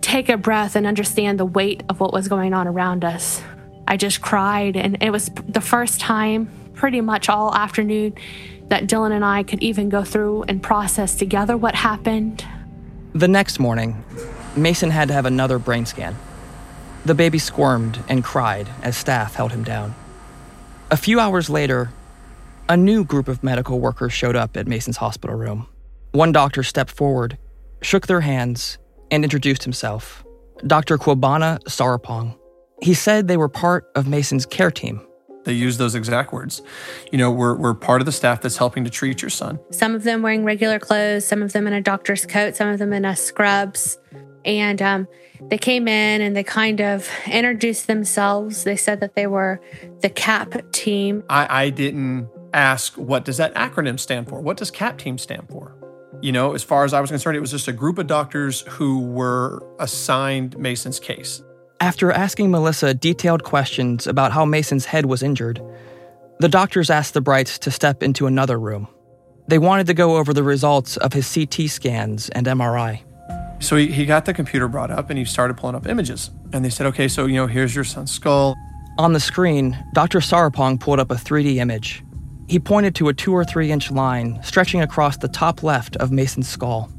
take 0.01 0.29
a 0.29 0.37
breath 0.37 0.75
and 0.75 0.85
understand 0.85 1.39
the 1.39 1.45
weight 1.45 1.83
of 1.89 1.99
what 1.99 2.13
was 2.13 2.27
going 2.27 2.53
on 2.53 2.67
around 2.67 3.05
us. 3.05 3.41
I 3.87 3.97
just 3.97 4.21
cried, 4.21 4.75
and 4.75 5.01
it 5.01 5.11
was 5.11 5.29
the 5.47 5.61
first 5.61 5.99
time, 5.99 6.49
pretty 6.73 7.01
much 7.01 7.29
all 7.29 7.53
afternoon, 7.55 8.15
that 8.67 8.87
Dillon 8.87 9.11
and 9.11 9.23
I 9.23 9.43
could 9.43 9.61
even 9.63 9.89
go 9.89 10.03
through 10.03 10.43
and 10.43 10.61
process 10.61 11.15
together 11.15 11.55
what 11.55 11.75
happened. 11.75 12.45
The 13.13 13.27
next 13.27 13.59
morning, 13.59 14.03
Mason 14.55 14.89
had 14.89 15.07
to 15.07 15.13
have 15.13 15.25
another 15.25 15.59
brain 15.59 15.85
scan. 15.85 16.15
The 17.05 17.15
baby 17.15 17.37
squirmed 17.37 18.03
and 18.07 18.23
cried 18.23 18.69
as 18.81 18.95
staff 18.95 19.35
held 19.35 19.51
him 19.51 19.63
down. 19.63 19.95
A 20.89 20.97
few 20.97 21.19
hours 21.19 21.49
later, 21.49 21.91
a 22.69 22.77
new 22.77 23.03
group 23.03 23.27
of 23.27 23.43
medical 23.43 23.79
workers 23.79 24.13
showed 24.13 24.35
up 24.35 24.55
at 24.55 24.67
Mason's 24.67 24.97
hospital 24.97 25.35
room. 25.35 25.67
One 26.11 26.31
doctor 26.31 26.63
stepped 26.63 26.91
forward, 26.91 27.37
shook 27.81 28.07
their 28.07 28.21
hands, 28.21 28.77
and 29.11 29.23
introduced 29.23 29.63
himself 29.63 30.23
Dr. 30.65 30.97
Kwabena 30.97 31.61
Sarapong. 31.63 32.37
He 32.81 32.93
said 32.93 33.27
they 33.27 33.37
were 33.37 33.49
part 33.49 33.91
of 33.95 34.07
Mason's 34.07 34.45
care 34.45 34.71
team. 34.71 35.05
They 35.45 35.53
used 35.53 35.77
those 35.77 35.93
exact 35.93 36.31
words. 36.31 36.61
You 37.11 37.17
know, 37.17 37.29
we're, 37.29 37.55
we're 37.55 37.73
part 37.73 38.01
of 38.01 38.05
the 38.05 38.13
staff 38.13 38.41
that's 38.41 38.55
helping 38.55 38.85
to 38.85 38.89
treat 38.89 39.21
your 39.21 39.29
son. 39.29 39.59
Some 39.71 39.93
of 39.93 40.03
them 40.03 40.21
wearing 40.21 40.45
regular 40.45 40.79
clothes, 40.79 41.25
some 41.25 41.43
of 41.43 41.51
them 41.51 41.67
in 41.67 41.73
a 41.73 41.81
doctor's 41.81 42.25
coat, 42.25 42.55
some 42.55 42.69
of 42.69 42.79
them 42.79 42.93
in 42.93 43.03
a 43.03 43.15
scrubs. 43.15 43.97
And 44.45 44.81
um, 44.81 45.07
they 45.49 45.57
came 45.57 45.87
in 45.87 46.21
and 46.21 46.35
they 46.35 46.43
kind 46.43 46.79
of 46.79 47.09
introduced 47.27 47.87
themselves. 47.87 48.63
They 48.63 48.77
said 48.77 49.01
that 49.01 49.15
they 49.15 49.27
were 49.27 49.59
the 50.01 50.09
CAP 50.09 50.71
team. 50.71 51.23
I, 51.29 51.65
I 51.65 51.69
didn't 51.69 52.29
ask 52.53 52.93
what 52.95 53.25
does 53.25 53.37
that 53.37 53.53
acronym 53.55 53.99
stand 53.99 54.29
for? 54.29 54.39
What 54.41 54.57
does 54.57 54.71
CAP 54.71 54.97
team 54.97 55.17
stand 55.17 55.47
for? 55.49 55.75
You 56.21 56.31
know, 56.31 56.53
as 56.53 56.63
far 56.63 56.85
as 56.85 56.93
I 56.93 57.01
was 57.01 57.09
concerned, 57.09 57.35
it 57.35 57.41
was 57.41 57.51
just 57.51 57.67
a 57.67 57.73
group 57.73 57.97
of 57.97 58.07
doctors 58.07 58.61
who 58.61 58.99
were 58.99 59.61
assigned 59.79 60.57
Mason's 60.57 60.99
case. 60.99 61.43
After 61.81 62.11
asking 62.11 62.49
Melissa 62.49 62.93
detailed 62.93 63.43
questions 63.43 64.07
about 64.07 64.31
how 64.31 64.45
Mason's 64.45 64.85
head 64.85 65.05
was 65.05 65.21
injured, 65.21 65.61
the 66.39 66.47
doctors 66.47 66.89
asked 66.89 67.13
the 67.13 67.21
Brights 67.21 67.59
to 67.59 67.71
step 67.71 68.01
into 68.01 68.25
another 68.25 68.57
room. 68.57 68.87
They 69.47 69.57
wanted 69.57 69.87
to 69.87 69.93
go 69.93 70.17
over 70.17 70.33
the 70.33 70.43
results 70.43 70.95
of 70.97 71.11
his 71.11 71.31
CT 71.33 71.69
scans 71.69 72.29
and 72.29 72.47
MRI. 72.47 73.01
So 73.59 73.75
he, 73.75 73.87
he 73.87 74.05
got 74.05 74.25
the 74.25 74.33
computer 74.33 74.67
brought 74.67 74.91
up 74.91 75.09
and 75.09 75.19
he 75.19 75.25
started 75.25 75.57
pulling 75.57 75.75
up 75.75 75.87
images. 75.87 76.31
And 76.53 76.63
they 76.63 76.69
said, 76.69 76.87
okay, 76.87 77.07
so, 77.07 77.25
you 77.25 77.35
know, 77.35 77.47
here's 77.47 77.75
your 77.75 77.83
son's 77.83 78.11
skull. 78.11 78.55
On 78.97 79.13
the 79.13 79.19
screen, 79.19 79.77
Dr. 79.93 80.19
Sarpong 80.19 80.79
pulled 80.79 80.99
up 80.99 81.11
a 81.11 81.15
3D 81.15 81.55
image. 81.55 82.03
He 82.47 82.59
pointed 82.59 82.93
to 82.95 83.09
a 83.09 83.13
two 83.13 83.33
or 83.33 83.43
three 83.43 83.71
inch 83.71 83.91
line 83.91 84.39
stretching 84.43 84.81
across 84.81 85.17
the 85.17 85.27
top 85.27 85.63
left 85.63 85.95
of 85.97 86.11
Mason's 86.11 86.47
skull. 86.47 86.89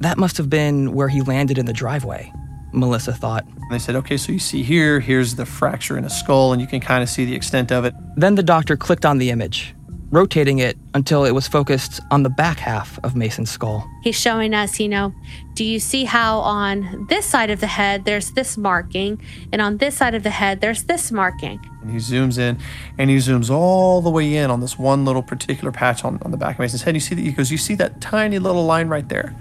That 0.00 0.18
must 0.18 0.36
have 0.36 0.50
been 0.50 0.92
where 0.92 1.08
he 1.08 1.22
landed 1.22 1.58
in 1.58 1.66
the 1.66 1.72
driveway, 1.72 2.32
Melissa 2.72 3.12
thought. 3.12 3.46
They 3.70 3.78
said, 3.78 3.96
okay, 3.96 4.16
so 4.16 4.32
you 4.32 4.38
see 4.38 4.62
here, 4.62 5.00
here's 5.00 5.36
the 5.36 5.46
fracture 5.46 5.96
in 5.96 6.04
a 6.04 6.10
skull, 6.10 6.52
and 6.52 6.60
you 6.60 6.66
can 6.66 6.80
kind 6.80 7.02
of 7.02 7.08
see 7.08 7.24
the 7.24 7.34
extent 7.34 7.72
of 7.72 7.84
it. 7.84 7.94
Then 8.16 8.34
the 8.34 8.42
doctor 8.42 8.76
clicked 8.76 9.06
on 9.06 9.18
the 9.18 9.30
image, 9.30 9.74
rotating 10.10 10.58
it 10.58 10.76
until 10.94 11.24
it 11.24 11.32
was 11.32 11.48
focused 11.48 12.00
on 12.10 12.22
the 12.22 12.30
back 12.30 12.58
half 12.58 12.98
of 13.02 13.16
Mason's 13.16 13.50
skull. 13.50 13.88
He's 14.02 14.18
showing 14.18 14.54
us, 14.54 14.78
you 14.78 14.88
know, 14.88 15.12
do 15.54 15.64
you 15.64 15.80
see 15.80 16.04
how 16.04 16.38
on 16.38 17.06
this 17.08 17.26
side 17.26 17.50
of 17.50 17.60
the 17.60 17.66
head 17.66 18.04
there's 18.04 18.30
this 18.32 18.56
marking, 18.56 19.20
and 19.52 19.60
on 19.60 19.78
this 19.78 19.96
side 19.96 20.14
of 20.14 20.22
the 20.22 20.30
head 20.30 20.60
there's 20.60 20.84
this 20.84 21.10
marking? 21.10 21.60
And 21.82 21.90
he 21.90 21.96
zooms 21.96 22.38
in 22.38 22.58
and 22.96 23.10
he 23.10 23.16
zooms 23.16 23.50
all 23.50 24.00
the 24.00 24.10
way 24.10 24.36
in 24.36 24.50
on 24.50 24.60
this 24.60 24.78
one 24.78 25.04
little 25.04 25.22
particular 25.22 25.72
patch 25.72 26.04
on, 26.04 26.18
on 26.22 26.30
the 26.30 26.36
back 26.36 26.56
of 26.56 26.60
Mason's 26.60 26.82
head. 26.82 26.94
You 26.94 27.00
see 27.00 27.14
that 27.14 27.22
he 27.22 27.32
goes, 27.32 27.50
You 27.50 27.58
see 27.58 27.74
that 27.76 28.00
tiny 28.00 28.38
little 28.38 28.64
line 28.64 28.88
right 28.88 29.08
there? 29.08 29.34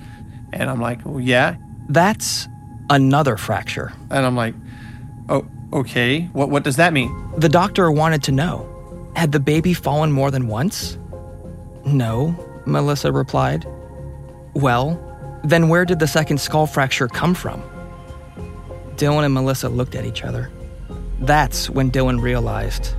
And 0.52 0.70
I'm 0.70 0.82
like, 0.82 1.06
Well, 1.06 1.20
yeah. 1.20 1.56
That's 1.90 2.48
another 2.90 3.38
fracture. 3.38 3.94
And 4.10 4.26
I'm 4.26 4.36
like, 4.36 4.56
Oh, 5.30 5.48
okay. 5.72 6.24
What 6.34 6.50
what 6.50 6.64
does 6.64 6.78
that 6.78 6.94
mean? 6.94 7.32
The 7.38 7.50
doctor 7.50 7.90
wanted 7.92 8.24
to 8.24 8.32
know 8.32 8.73
had 9.16 9.32
the 9.32 9.40
baby 9.40 9.74
fallen 9.74 10.12
more 10.12 10.32
than 10.32 10.48
once? 10.48 10.98
No, 11.86 12.36
Melissa 12.66 13.12
replied. 13.12 13.66
Well, 14.54 15.00
then 15.44 15.70
where 15.70 15.86
did 15.86 16.00
the 16.00 16.08
second 16.08 16.40
skull 16.40 16.68
fracture 16.68 17.08
come 17.08 17.34
from? 17.34 17.62
Dillon 18.96 19.26
and 19.26 19.34
Melissa 19.34 19.70
looked 19.70 19.96
at 19.96 20.06
each 20.06 20.24
other. 20.24 20.52
That's 21.20 21.70
when 21.70 21.90
Dillon 21.90 22.20
realized 22.20 22.96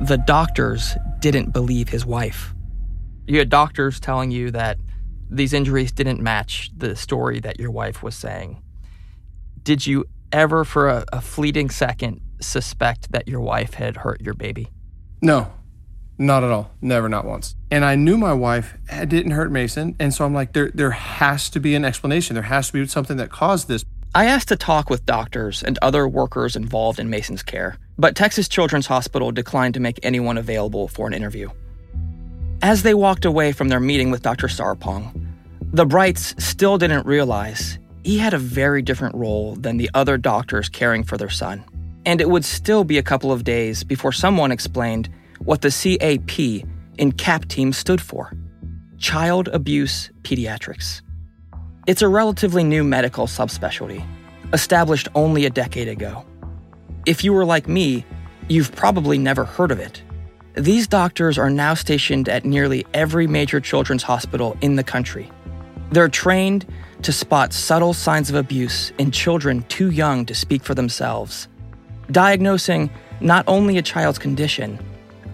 the 0.00 0.18
doctors 0.18 0.94
didn't 1.20 1.52
believe 1.52 1.88
his 1.88 2.04
wife. 2.04 2.54
You 3.26 3.38
had 3.38 3.48
doctors 3.48 3.98
telling 3.98 4.30
you 4.30 4.50
that 4.52 4.78
these 5.30 5.52
injuries 5.52 5.90
didn't 5.90 6.20
match 6.20 6.70
the 6.76 6.94
story 6.94 7.40
that 7.40 7.58
your 7.58 7.70
wife 7.70 8.02
was 8.02 8.14
saying. 8.14 8.62
Did 9.62 9.86
you 9.86 10.04
ever, 10.30 10.64
for 10.64 10.88
a, 10.88 11.04
a 11.12 11.20
fleeting 11.20 11.70
second, 11.70 12.20
suspect 12.40 13.10
that 13.12 13.26
your 13.26 13.40
wife 13.40 13.74
had 13.74 13.96
hurt 13.96 14.20
your 14.20 14.34
baby? 14.34 14.68
No, 15.20 15.52
not 16.18 16.44
at 16.44 16.50
all. 16.50 16.70
Never, 16.80 17.08
not 17.08 17.24
once. 17.24 17.56
And 17.70 17.84
I 17.84 17.94
knew 17.94 18.16
my 18.16 18.32
wife 18.32 18.76
didn't 18.88 19.32
hurt 19.32 19.50
Mason. 19.50 19.96
And 19.98 20.14
so 20.14 20.24
I'm 20.24 20.34
like, 20.34 20.52
there, 20.52 20.70
there 20.72 20.92
has 20.92 21.50
to 21.50 21.60
be 21.60 21.74
an 21.74 21.84
explanation. 21.84 22.34
There 22.34 22.44
has 22.44 22.68
to 22.68 22.72
be 22.72 22.86
something 22.86 23.16
that 23.18 23.30
caused 23.30 23.68
this. 23.68 23.84
I 24.14 24.26
asked 24.26 24.48
to 24.48 24.56
talk 24.56 24.88
with 24.88 25.04
doctors 25.04 25.62
and 25.62 25.78
other 25.82 26.08
workers 26.08 26.56
involved 26.56 26.98
in 26.98 27.10
Mason's 27.10 27.42
care, 27.42 27.76
but 27.98 28.16
Texas 28.16 28.48
Children's 28.48 28.86
Hospital 28.86 29.30
declined 29.30 29.74
to 29.74 29.80
make 29.80 30.00
anyone 30.02 30.38
available 30.38 30.88
for 30.88 31.06
an 31.06 31.12
interview. 31.12 31.50
As 32.62 32.82
they 32.82 32.94
walked 32.94 33.26
away 33.26 33.52
from 33.52 33.68
their 33.68 33.80
meeting 33.80 34.10
with 34.10 34.22
Dr. 34.22 34.48
Sarpong, 34.48 35.26
the 35.60 35.84
Brights 35.84 36.34
still 36.42 36.78
didn't 36.78 37.04
realize 37.04 37.78
he 38.04 38.16
had 38.16 38.32
a 38.32 38.38
very 38.38 38.80
different 38.80 39.14
role 39.14 39.54
than 39.56 39.76
the 39.76 39.90
other 39.92 40.16
doctors 40.16 40.70
caring 40.70 41.04
for 41.04 41.18
their 41.18 41.28
son. 41.28 41.62
And 42.06 42.20
it 42.20 42.30
would 42.30 42.44
still 42.44 42.84
be 42.84 42.96
a 42.96 43.02
couple 43.02 43.32
of 43.32 43.44
days 43.44 43.84
before 43.84 44.12
someone 44.12 44.52
explained 44.52 45.10
what 45.40 45.60
the 45.60 45.70
CAP 45.70 46.64
in 46.96 47.12
CAP 47.12 47.46
team 47.46 47.72
stood 47.72 48.00
for 48.00 48.32
Child 48.98 49.48
Abuse 49.48 50.10
Pediatrics. 50.22 51.02
It's 51.86 52.02
a 52.02 52.08
relatively 52.08 52.64
new 52.64 52.84
medical 52.84 53.26
subspecialty, 53.26 54.06
established 54.52 55.08
only 55.14 55.44
a 55.44 55.50
decade 55.50 55.88
ago. 55.88 56.24
If 57.06 57.22
you 57.22 57.32
were 57.32 57.44
like 57.44 57.68
me, 57.68 58.06
you've 58.48 58.74
probably 58.74 59.18
never 59.18 59.44
heard 59.44 59.70
of 59.70 59.80
it. 59.80 60.02
These 60.54 60.86
doctors 60.86 61.36
are 61.38 61.50
now 61.50 61.74
stationed 61.74 62.28
at 62.28 62.44
nearly 62.44 62.86
every 62.94 63.26
major 63.26 63.60
children's 63.60 64.02
hospital 64.02 64.56
in 64.62 64.76
the 64.76 64.84
country. 64.84 65.30
They're 65.90 66.08
trained 66.08 66.66
to 67.02 67.12
spot 67.12 67.52
subtle 67.52 67.92
signs 67.92 68.30
of 68.30 68.36
abuse 68.36 68.92
in 68.98 69.10
children 69.10 69.62
too 69.64 69.90
young 69.90 70.24
to 70.26 70.34
speak 70.34 70.64
for 70.64 70.74
themselves, 70.74 71.48
diagnosing 72.10 72.90
not 73.20 73.44
only 73.46 73.78
a 73.78 73.82
child's 73.82 74.18
condition, 74.18 74.78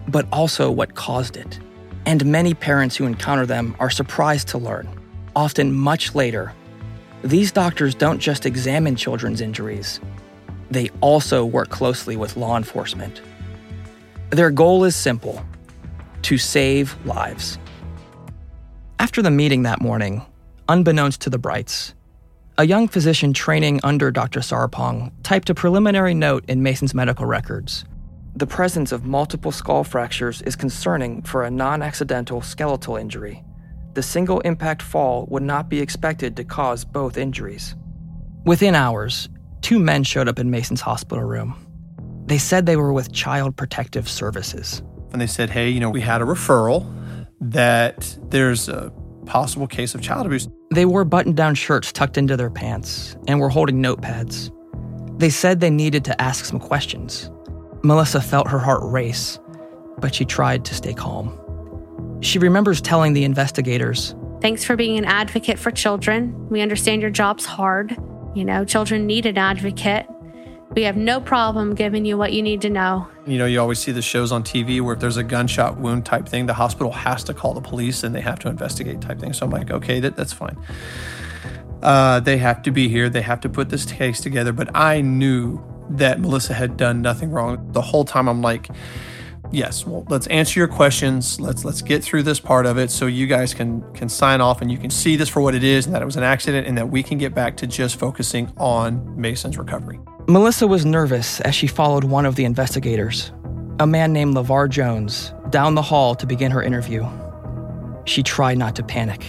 but 0.07 0.25
also 0.31 0.71
what 0.71 0.95
caused 0.95 1.37
it. 1.37 1.59
And 2.05 2.25
many 2.25 2.53
parents 2.53 2.95
who 2.95 3.05
encounter 3.05 3.45
them 3.45 3.75
are 3.79 3.89
surprised 3.89 4.47
to 4.49 4.57
learn, 4.57 4.87
often 5.35 5.73
much 5.73 6.15
later, 6.15 6.53
these 7.23 7.51
doctors 7.51 7.95
don't 7.95 8.19
just 8.19 8.45
examine 8.45 8.95
children's 8.95 9.39
injuries, 9.39 10.01
they 10.69 10.89
also 11.01 11.45
work 11.45 11.69
closely 11.69 12.17
with 12.17 12.35
law 12.35 12.57
enforcement. 12.57 13.21
Their 14.31 14.49
goal 14.49 14.83
is 14.83 14.95
simple 14.95 15.45
to 16.23 16.37
save 16.37 16.97
lives. 17.05 17.57
After 18.99 19.21
the 19.21 19.31
meeting 19.31 19.63
that 19.63 19.81
morning, 19.81 20.25
unbeknownst 20.67 21.21
to 21.21 21.29
the 21.29 21.37
Brights, 21.37 21.93
a 22.57 22.65
young 22.65 22.87
physician 22.87 23.33
training 23.33 23.79
under 23.83 24.11
Dr. 24.11 24.41
Sarpong 24.41 25.11
typed 25.23 25.49
a 25.49 25.55
preliminary 25.55 26.13
note 26.13 26.45
in 26.47 26.61
Mason's 26.61 26.93
medical 26.93 27.25
records. 27.25 27.85
The 28.35 28.47
presence 28.47 28.91
of 28.91 29.05
multiple 29.05 29.51
skull 29.51 29.83
fractures 29.83 30.41
is 30.43 30.55
concerning 30.55 31.23
for 31.23 31.43
a 31.43 31.51
non 31.51 31.81
accidental 31.81 32.41
skeletal 32.41 32.95
injury. 32.95 33.43
The 33.93 34.03
single 34.03 34.39
impact 34.41 34.81
fall 34.81 35.25
would 35.29 35.43
not 35.43 35.69
be 35.69 35.79
expected 35.79 36.35
to 36.37 36.43
cause 36.43 36.85
both 36.85 37.17
injuries. 37.17 37.75
Within 38.45 38.75
hours, 38.75 39.29
two 39.61 39.79
men 39.79 40.03
showed 40.03 40.27
up 40.27 40.39
in 40.39 40.51
Mason's 40.51 40.81
hospital 40.81 41.23
room. 41.23 41.55
They 42.25 42.37
said 42.37 42.65
they 42.65 42.75
were 42.75 42.93
with 42.93 43.11
Child 43.11 43.55
Protective 43.55 44.09
Services. 44.09 44.81
And 45.11 45.21
they 45.21 45.27
said, 45.27 45.49
hey, 45.49 45.69
you 45.69 45.79
know, 45.79 45.89
we 45.89 46.01
had 46.01 46.21
a 46.21 46.25
referral 46.25 46.85
that 47.39 48.17
there's 48.29 48.69
a 48.69 48.91
possible 49.25 49.67
case 49.67 49.95
of 49.95 50.01
child 50.01 50.25
abuse. 50.25 50.47
They 50.71 50.85
wore 50.85 51.05
button 51.05 51.33
down 51.33 51.55
shirts 51.55 51.91
tucked 51.91 52.17
into 52.17 52.37
their 52.37 52.49
pants 52.49 53.15
and 53.27 53.39
were 53.39 53.49
holding 53.49 53.81
notepads. 53.81 54.51
They 55.19 55.29
said 55.29 55.59
they 55.59 55.69
needed 55.69 56.05
to 56.05 56.21
ask 56.21 56.45
some 56.45 56.59
questions. 56.59 57.29
Melissa 57.83 58.21
felt 58.21 58.47
her 58.47 58.59
heart 58.59 58.81
race, 58.83 59.39
but 59.99 60.15
she 60.15 60.25
tried 60.25 60.65
to 60.65 60.73
stay 60.73 60.93
calm. 60.93 61.37
She 62.21 62.39
remembers 62.39 62.81
telling 62.81 63.13
the 63.13 63.23
investigators, 63.23 64.15
Thanks 64.41 64.65
for 64.65 64.75
being 64.75 64.97
an 64.97 65.05
advocate 65.05 65.57
for 65.57 65.71
children. 65.71 66.49
We 66.49 66.59
understand 66.61 67.01
your 67.01 67.11
job's 67.11 67.45
hard. 67.45 67.95
You 68.35 68.43
know, 68.43 68.65
children 68.65 69.05
need 69.05 69.25
an 69.25 69.37
advocate. 69.37 70.05
We 70.71 70.83
have 70.83 70.97
no 70.97 71.21
problem 71.21 71.75
giving 71.75 72.03
you 72.03 72.17
what 72.17 72.33
you 72.33 72.41
need 72.41 72.61
to 72.61 72.69
know. 72.69 73.07
You 73.25 73.37
know, 73.37 73.45
you 73.45 73.61
always 73.61 73.79
see 73.79 73.93
the 73.93 74.01
shows 74.01 74.33
on 74.33 74.43
TV 74.43 74.81
where 74.81 74.95
if 74.95 74.99
there's 74.99 75.15
a 75.15 75.23
gunshot 75.23 75.77
wound 75.77 76.05
type 76.05 76.27
thing, 76.27 76.45
the 76.45 76.53
hospital 76.53 76.91
has 76.91 77.23
to 77.25 77.33
call 77.33 77.53
the 77.53 77.61
police 77.61 78.03
and 78.03 78.13
they 78.13 78.19
have 78.19 78.37
to 78.39 78.49
investigate 78.49 78.99
type 78.99 79.19
thing. 79.19 79.31
So 79.31 79.45
I'm 79.45 79.51
like, 79.51 79.71
okay, 79.71 80.01
that, 80.01 80.17
that's 80.17 80.33
fine. 80.33 80.57
Uh, 81.81 82.19
they 82.19 82.37
have 82.37 82.61
to 82.63 82.71
be 82.71 82.89
here. 82.89 83.09
They 83.09 83.21
have 83.21 83.39
to 83.41 83.49
put 83.49 83.69
this 83.69 83.85
case 83.85 84.19
together. 84.19 84.51
But 84.51 84.75
I 84.75 85.01
knew 85.01 85.61
that 85.91 86.19
Melissa 86.19 86.53
had 86.53 86.75
done 86.75 87.01
nothing 87.01 87.31
wrong. 87.31 87.71
The 87.71 87.81
whole 87.81 88.03
time 88.03 88.27
I'm 88.27 88.41
like, 88.41 88.67
yes, 89.51 89.85
well, 89.85 90.05
let's 90.09 90.27
answer 90.27 90.59
your 90.59 90.67
questions. 90.67 91.39
Let's 91.39 91.65
let's 91.65 91.81
get 91.81 92.03
through 92.03 92.23
this 92.23 92.39
part 92.39 92.65
of 92.65 92.77
it 92.77 92.91
so 92.91 93.05
you 93.05 93.27
guys 93.27 93.53
can 93.53 93.81
can 93.93 94.09
sign 94.09 94.41
off 94.41 94.61
and 94.61 94.71
you 94.71 94.77
can 94.77 94.89
see 94.89 95.15
this 95.15 95.29
for 95.29 95.41
what 95.41 95.55
it 95.55 95.63
is 95.63 95.85
and 95.85 95.95
that 95.95 96.01
it 96.01 96.05
was 96.05 96.15
an 96.15 96.23
accident 96.23 96.67
and 96.67 96.77
that 96.77 96.89
we 96.89 97.03
can 97.03 97.17
get 97.17 97.33
back 97.33 97.57
to 97.57 97.67
just 97.67 97.97
focusing 97.97 98.51
on 98.57 99.19
Mason's 99.19 99.57
recovery. 99.57 99.99
Melissa 100.27 100.67
was 100.67 100.85
nervous 100.85 101.41
as 101.41 101.53
she 101.53 101.67
followed 101.67 102.05
one 102.05 102.25
of 102.25 102.35
the 102.35 102.45
investigators, 102.45 103.31
a 103.79 103.87
man 103.87 104.13
named 104.13 104.35
LeVar 104.35 104.69
Jones, 104.69 105.33
down 105.49 105.75
the 105.75 105.81
hall 105.81 106.15
to 106.15 106.25
begin 106.25 106.49
her 106.51 106.63
interview. 106.63 107.05
She 108.05 108.23
tried 108.23 108.57
not 108.57 108.75
to 108.77 108.83
panic. 108.83 109.25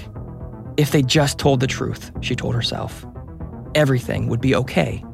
If 0.77 0.93
they 0.93 1.03
just 1.03 1.39
told 1.39 1.61
the 1.61 1.67
truth, 1.67 2.13
she 2.21 2.37
told 2.37 2.55
herself, 2.55 3.05
everything 3.75 4.29
would 4.29 4.41
be 4.41 4.55
okay. 4.55 5.05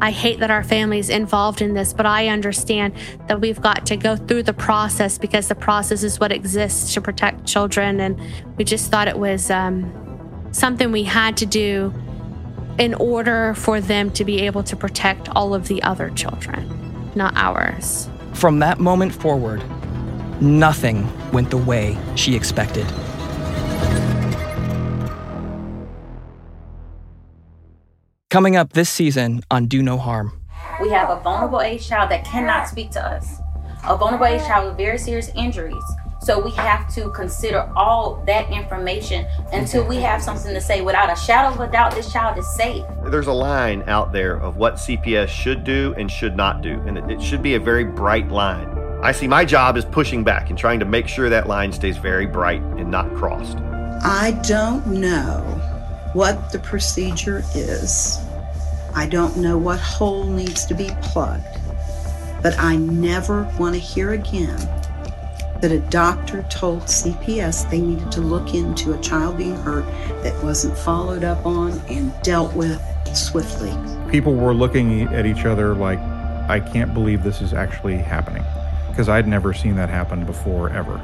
I 0.00 0.10
hate 0.10 0.40
that 0.40 0.50
our 0.50 0.62
family's 0.62 1.08
involved 1.08 1.62
in 1.62 1.74
this, 1.74 1.92
but 1.92 2.06
I 2.06 2.28
understand 2.28 2.94
that 3.28 3.40
we've 3.40 3.60
got 3.60 3.86
to 3.86 3.96
go 3.96 4.16
through 4.16 4.42
the 4.42 4.52
process 4.52 5.18
because 5.18 5.48
the 5.48 5.54
process 5.54 6.02
is 6.02 6.20
what 6.20 6.32
exists 6.32 6.92
to 6.94 7.00
protect 7.00 7.46
children. 7.46 8.00
And 8.00 8.20
we 8.56 8.64
just 8.64 8.90
thought 8.90 9.08
it 9.08 9.18
was 9.18 9.50
um, 9.50 10.48
something 10.52 10.92
we 10.92 11.04
had 11.04 11.36
to 11.38 11.46
do 11.46 11.94
in 12.78 12.94
order 12.94 13.54
for 13.54 13.80
them 13.80 14.10
to 14.10 14.24
be 14.24 14.42
able 14.42 14.62
to 14.64 14.76
protect 14.76 15.28
all 15.30 15.54
of 15.54 15.68
the 15.68 15.82
other 15.82 16.10
children, 16.10 17.10
not 17.14 17.34
ours. 17.36 18.08
From 18.34 18.58
that 18.58 18.78
moment 18.78 19.14
forward, 19.14 19.62
nothing 20.42 21.08
went 21.32 21.50
the 21.50 21.56
way 21.56 21.96
she 22.16 22.36
expected. 22.36 22.86
Coming 28.28 28.56
up 28.56 28.72
this 28.72 28.90
season 28.90 29.42
on 29.52 29.66
Do 29.66 29.82
No 29.84 29.98
Harm. 29.98 30.32
We 30.82 30.88
have 30.88 31.10
a 31.10 31.20
vulnerable 31.20 31.60
age 31.60 31.86
child 31.86 32.10
that 32.10 32.24
cannot 32.24 32.66
speak 32.66 32.90
to 32.90 33.00
us, 33.00 33.38
a 33.84 33.96
vulnerable 33.96 34.26
age 34.26 34.42
child 34.42 34.66
with 34.66 34.76
very 34.76 34.98
serious 34.98 35.30
injuries. 35.36 35.82
So 36.22 36.40
we 36.44 36.50
have 36.50 36.92
to 36.96 37.08
consider 37.10 37.70
all 37.76 38.24
that 38.26 38.50
information 38.50 39.26
until 39.52 39.86
we 39.86 39.98
have 39.98 40.20
something 40.20 40.52
to 40.52 40.60
say. 40.60 40.80
Without 40.80 41.08
a 41.08 41.14
shadow 41.14 41.54
of 41.54 41.60
a 41.60 41.70
doubt, 41.70 41.94
this 41.94 42.12
child 42.12 42.36
is 42.36 42.46
safe. 42.56 42.84
There's 43.04 43.28
a 43.28 43.32
line 43.32 43.84
out 43.86 44.12
there 44.12 44.36
of 44.38 44.56
what 44.56 44.74
CPS 44.74 45.28
should 45.28 45.62
do 45.62 45.94
and 45.96 46.10
should 46.10 46.36
not 46.36 46.62
do, 46.62 46.80
and 46.84 46.98
it, 46.98 47.08
it 47.08 47.22
should 47.22 47.42
be 47.42 47.54
a 47.54 47.60
very 47.60 47.84
bright 47.84 48.28
line. 48.28 48.68
I 49.04 49.12
see 49.12 49.28
my 49.28 49.44
job 49.44 49.76
is 49.76 49.84
pushing 49.84 50.24
back 50.24 50.50
and 50.50 50.58
trying 50.58 50.80
to 50.80 50.84
make 50.84 51.06
sure 51.06 51.28
that 51.28 51.46
line 51.46 51.72
stays 51.72 51.96
very 51.96 52.26
bright 52.26 52.60
and 52.60 52.90
not 52.90 53.14
crossed. 53.14 53.58
I 54.02 54.32
don't 54.42 54.84
know 54.88 55.55
what 56.16 56.50
the 56.50 56.58
procedure 56.58 57.44
is. 57.54 58.18
I 58.94 59.06
don't 59.06 59.36
know 59.36 59.58
what 59.58 59.78
hole 59.78 60.24
needs 60.24 60.64
to 60.64 60.74
be 60.74 60.88
plugged. 61.02 61.44
But 62.42 62.58
I 62.58 62.76
never 62.76 63.42
want 63.58 63.74
to 63.74 63.78
hear 63.78 64.12
again 64.12 64.56
that 65.60 65.70
a 65.70 65.80
doctor 65.90 66.42
told 66.44 66.84
CPS 66.84 67.68
they 67.70 67.82
needed 67.82 68.10
to 68.12 68.22
look 68.22 68.54
into 68.54 68.94
a 68.94 69.00
child 69.02 69.36
being 69.36 69.56
hurt 69.56 69.84
that 70.22 70.42
wasn't 70.42 70.78
followed 70.78 71.22
up 71.22 71.44
on 71.44 71.72
and 71.90 72.14
dealt 72.22 72.54
with 72.54 72.80
swiftly. 73.14 73.76
People 74.10 74.36
were 74.36 74.54
looking 74.54 75.02
at 75.08 75.26
each 75.26 75.44
other 75.44 75.74
like, 75.74 75.98
I 76.48 76.60
can't 76.60 76.94
believe 76.94 77.24
this 77.24 77.42
is 77.42 77.52
actually 77.52 77.98
happening. 77.98 78.44
Because 78.88 79.10
I'd 79.10 79.28
never 79.28 79.52
seen 79.52 79.76
that 79.76 79.90
happen 79.90 80.24
before, 80.24 80.70
ever. 80.70 80.98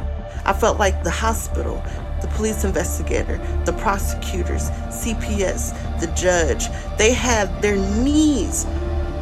I 0.46 0.54
felt 0.54 0.78
like 0.78 1.04
the 1.04 1.10
hospital, 1.10 1.82
the 2.22 2.28
police 2.28 2.64
investigator, 2.64 3.38
the 3.64 3.72
prosecutors, 3.72 4.70
CPS, 4.88 6.00
the 6.00 6.06
judge, 6.14 6.68
they 6.96 7.12
had 7.12 7.60
their 7.60 7.76
knees 7.76 8.64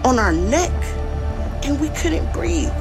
on 0.05 0.19
our 0.19 0.33
neck 0.33 0.71
and 1.65 1.81
we 1.81 1.89
couldn't 1.91 2.31
breathe. 2.33 2.73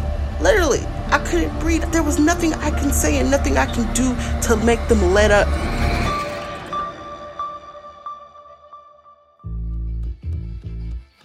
Literally, 0.41 0.85
I 1.07 1.19
couldn't 1.25 1.57
breathe. 1.59 1.83
There 1.91 2.03
was 2.03 2.19
nothing 2.19 2.53
I 2.55 2.69
can 2.69 2.91
say 2.91 3.17
and 3.17 3.31
nothing 3.31 3.57
I 3.57 3.65
can 3.65 3.91
do 3.93 4.15
to 4.47 4.55
make 4.65 4.85
them 4.87 5.13
let 5.13 5.31
up. 5.31 5.47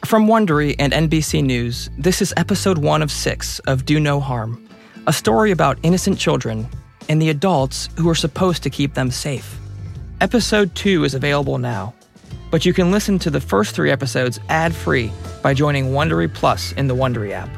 From 0.05 0.26
Wondery 0.26 0.76
and 0.78 0.92
NBC 0.92 1.42
News, 1.42 1.90
this 1.99 2.22
is 2.22 2.32
episode 2.36 2.78
one 2.78 3.03
of 3.03 3.11
six 3.11 3.59
of 3.61 3.84
Do 3.84 3.99
No 3.99 4.20
Harm, 4.20 4.68
a 5.07 5.12
story 5.12 5.51
about 5.51 5.78
innocent 5.82 6.18
children 6.18 6.68
and 7.09 7.20
the 7.20 7.30
adults 7.30 7.88
who 7.96 8.09
are 8.09 8.14
supposed 8.14 8.62
to 8.62 8.70
keep 8.70 8.94
them 8.94 9.11
safe. 9.11 9.59
Episode 10.20 10.74
two 10.74 11.05
is 11.05 11.14
available 11.14 11.59
now, 11.59 11.94
but 12.50 12.64
you 12.64 12.72
can 12.72 12.90
listen 12.90 13.18
to 13.18 13.30
the 13.30 13.40
first 13.40 13.74
three 13.74 13.90
episodes 13.90 14.40
ad 14.48 14.74
free 14.74 15.12
by 15.42 15.52
joining 15.55 15.86
Wondery 15.86 16.32
Plus 16.32 16.72
in 16.72 16.86
the 16.86 16.94
Wondery 16.94 17.32
app. 17.32 17.50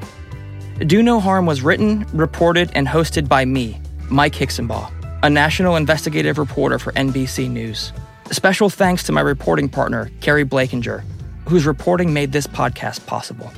Do 0.87 1.03
No 1.03 1.21
Harm 1.21 1.47
was 1.47 1.63
written, 1.63 2.07
reported, 2.13 2.71
and 2.75 2.87
hosted 2.87 3.29
by 3.29 3.45
me, 3.45 3.81
Mike 4.11 4.35
Hixenbaugh, 4.35 4.93
a 5.23 5.31
national 5.31 5.77
investigative 5.77 6.39
reporter 6.39 6.79
for 6.79 6.93
NBC 6.93 7.51
News. 7.51 7.93
Special 8.31 8.69
thanks 8.69 9.03
to 9.05 9.13
my 9.13 9.21
reporting 9.21 9.69
partner, 9.69 10.11
Keri 10.21 10.45
Blakinger, 10.45 11.05
whose 11.49 11.65
reporting 11.65 12.13
made 12.13 12.33
this 12.33 12.47
podcast 12.47 13.07
possible. 13.07 13.51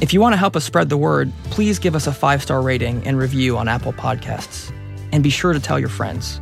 If 0.00 0.12
you 0.14 0.20
want 0.20 0.32
to 0.32 0.38
help 0.38 0.56
us 0.56 0.64
spread 0.64 0.88
the 0.88 0.96
word, 0.96 1.32
please 1.44 1.78
give 1.78 1.94
us 1.94 2.06
a 2.06 2.12
five 2.12 2.42
star 2.42 2.62
rating 2.62 3.06
and 3.06 3.18
review 3.18 3.58
on 3.58 3.68
Apple 3.68 3.92
Podcasts. 3.92 4.72
And 5.12 5.22
be 5.22 5.30
sure 5.30 5.52
to 5.52 5.60
tell 5.60 5.78
your 5.78 5.88
friends. 5.88 6.40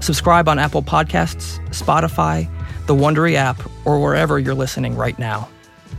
Subscribe 0.00 0.48
on 0.48 0.58
Apple 0.58 0.82
Podcasts, 0.82 1.64
Spotify, 1.70 2.48
the 2.86 2.94
Wondery 2.94 3.34
app, 3.34 3.62
or 3.84 4.00
wherever 4.00 4.38
you're 4.38 4.54
listening 4.54 4.96
right 4.96 5.18
now. 5.18 5.48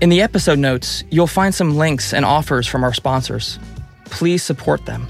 In 0.02 0.10
the 0.10 0.22
episode 0.22 0.58
notes, 0.60 1.04
you'll 1.10 1.28
find 1.28 1.56
some 1.56 1.78
links 1.78 2.14
and 2.14 2.26
offers 2.26 2.68
from 2.68 2.84
our 2.84 2.94
sponsors. 2.94 3.58
Please 4.06 4.44
support 4.44 4.86
them. 4.86 5.08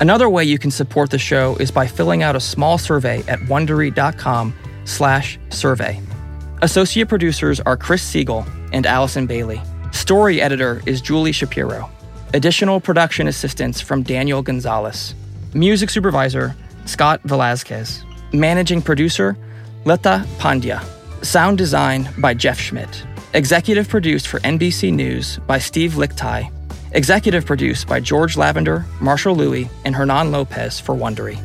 Another 0.00 0.28
way 0.28 0.44
you 0.44 0.58
can 0.58 0.70
support 0.70 1.10
the 1.10 1.18
show 1.18 1.56
is 1.56 1.70
by 1.70 1.86
filling 1.86 2.22
out 2.22 2.36
a 2.36 2.40
small 2.40 2.76
survey 2.78 3.22
at 3.28 3.38
wondery.com/survey. 3.40 6.02
Associate 6.62 7.08
producers 7.08 7.60
are 7.60 7.76
Chris 7.76 8.02
Siegel 8.02 8.44
and 8.72 8.86
Allison 8.86 9.26
Bailey. 9.26 9.60
Story 9.92 10.42
editor 10.42 10.82
is 10.86 11.00
Julie 11.00 11.32
Shapiro. 11.32 11.88
Additional 12.34 12.80
production 12.80 13.28
assistance 13.28 13.80
from 13.80 14.02
Daniel 14.02 14.42
Gonzalez. 14.42 15.14
Music 15.54 15.88
supervisor 15.88 16.56
Scott 16.84 17.20
Velazquez. 17.22 18.04
Managing 18.32 18.82
producer 18.82 19.36
Leta 19.84 20.26
Pandya. 20.38 20.82
Sound 21.24 21.58
design 21.58 22.08
by 22.18 22.34
Jeff 22.34 22.58
Schmidt. 22.58 23.06
Executive 23.34 23.88
produced 23.88 24.26
for 24.26 24.40
NBC 24.40 24.92
News 24.92 25.38
by 25.46 25.60
Steve 25.60 25.92
Lichtai. 25.92 26.50
Executive 26.90 27.46
produced 27.46 27.86
by 27.86 28.00
George 28.00 28.36
Lavender, 28.36 28.84
Marshall 29.00 29.36
Lewy, 29.36 29.68
and 29.84 29.94
Hernan 29.94 30.32
Lopez 30.32 30.80
for 30.80 30.94
Wondery. 30.94 31.38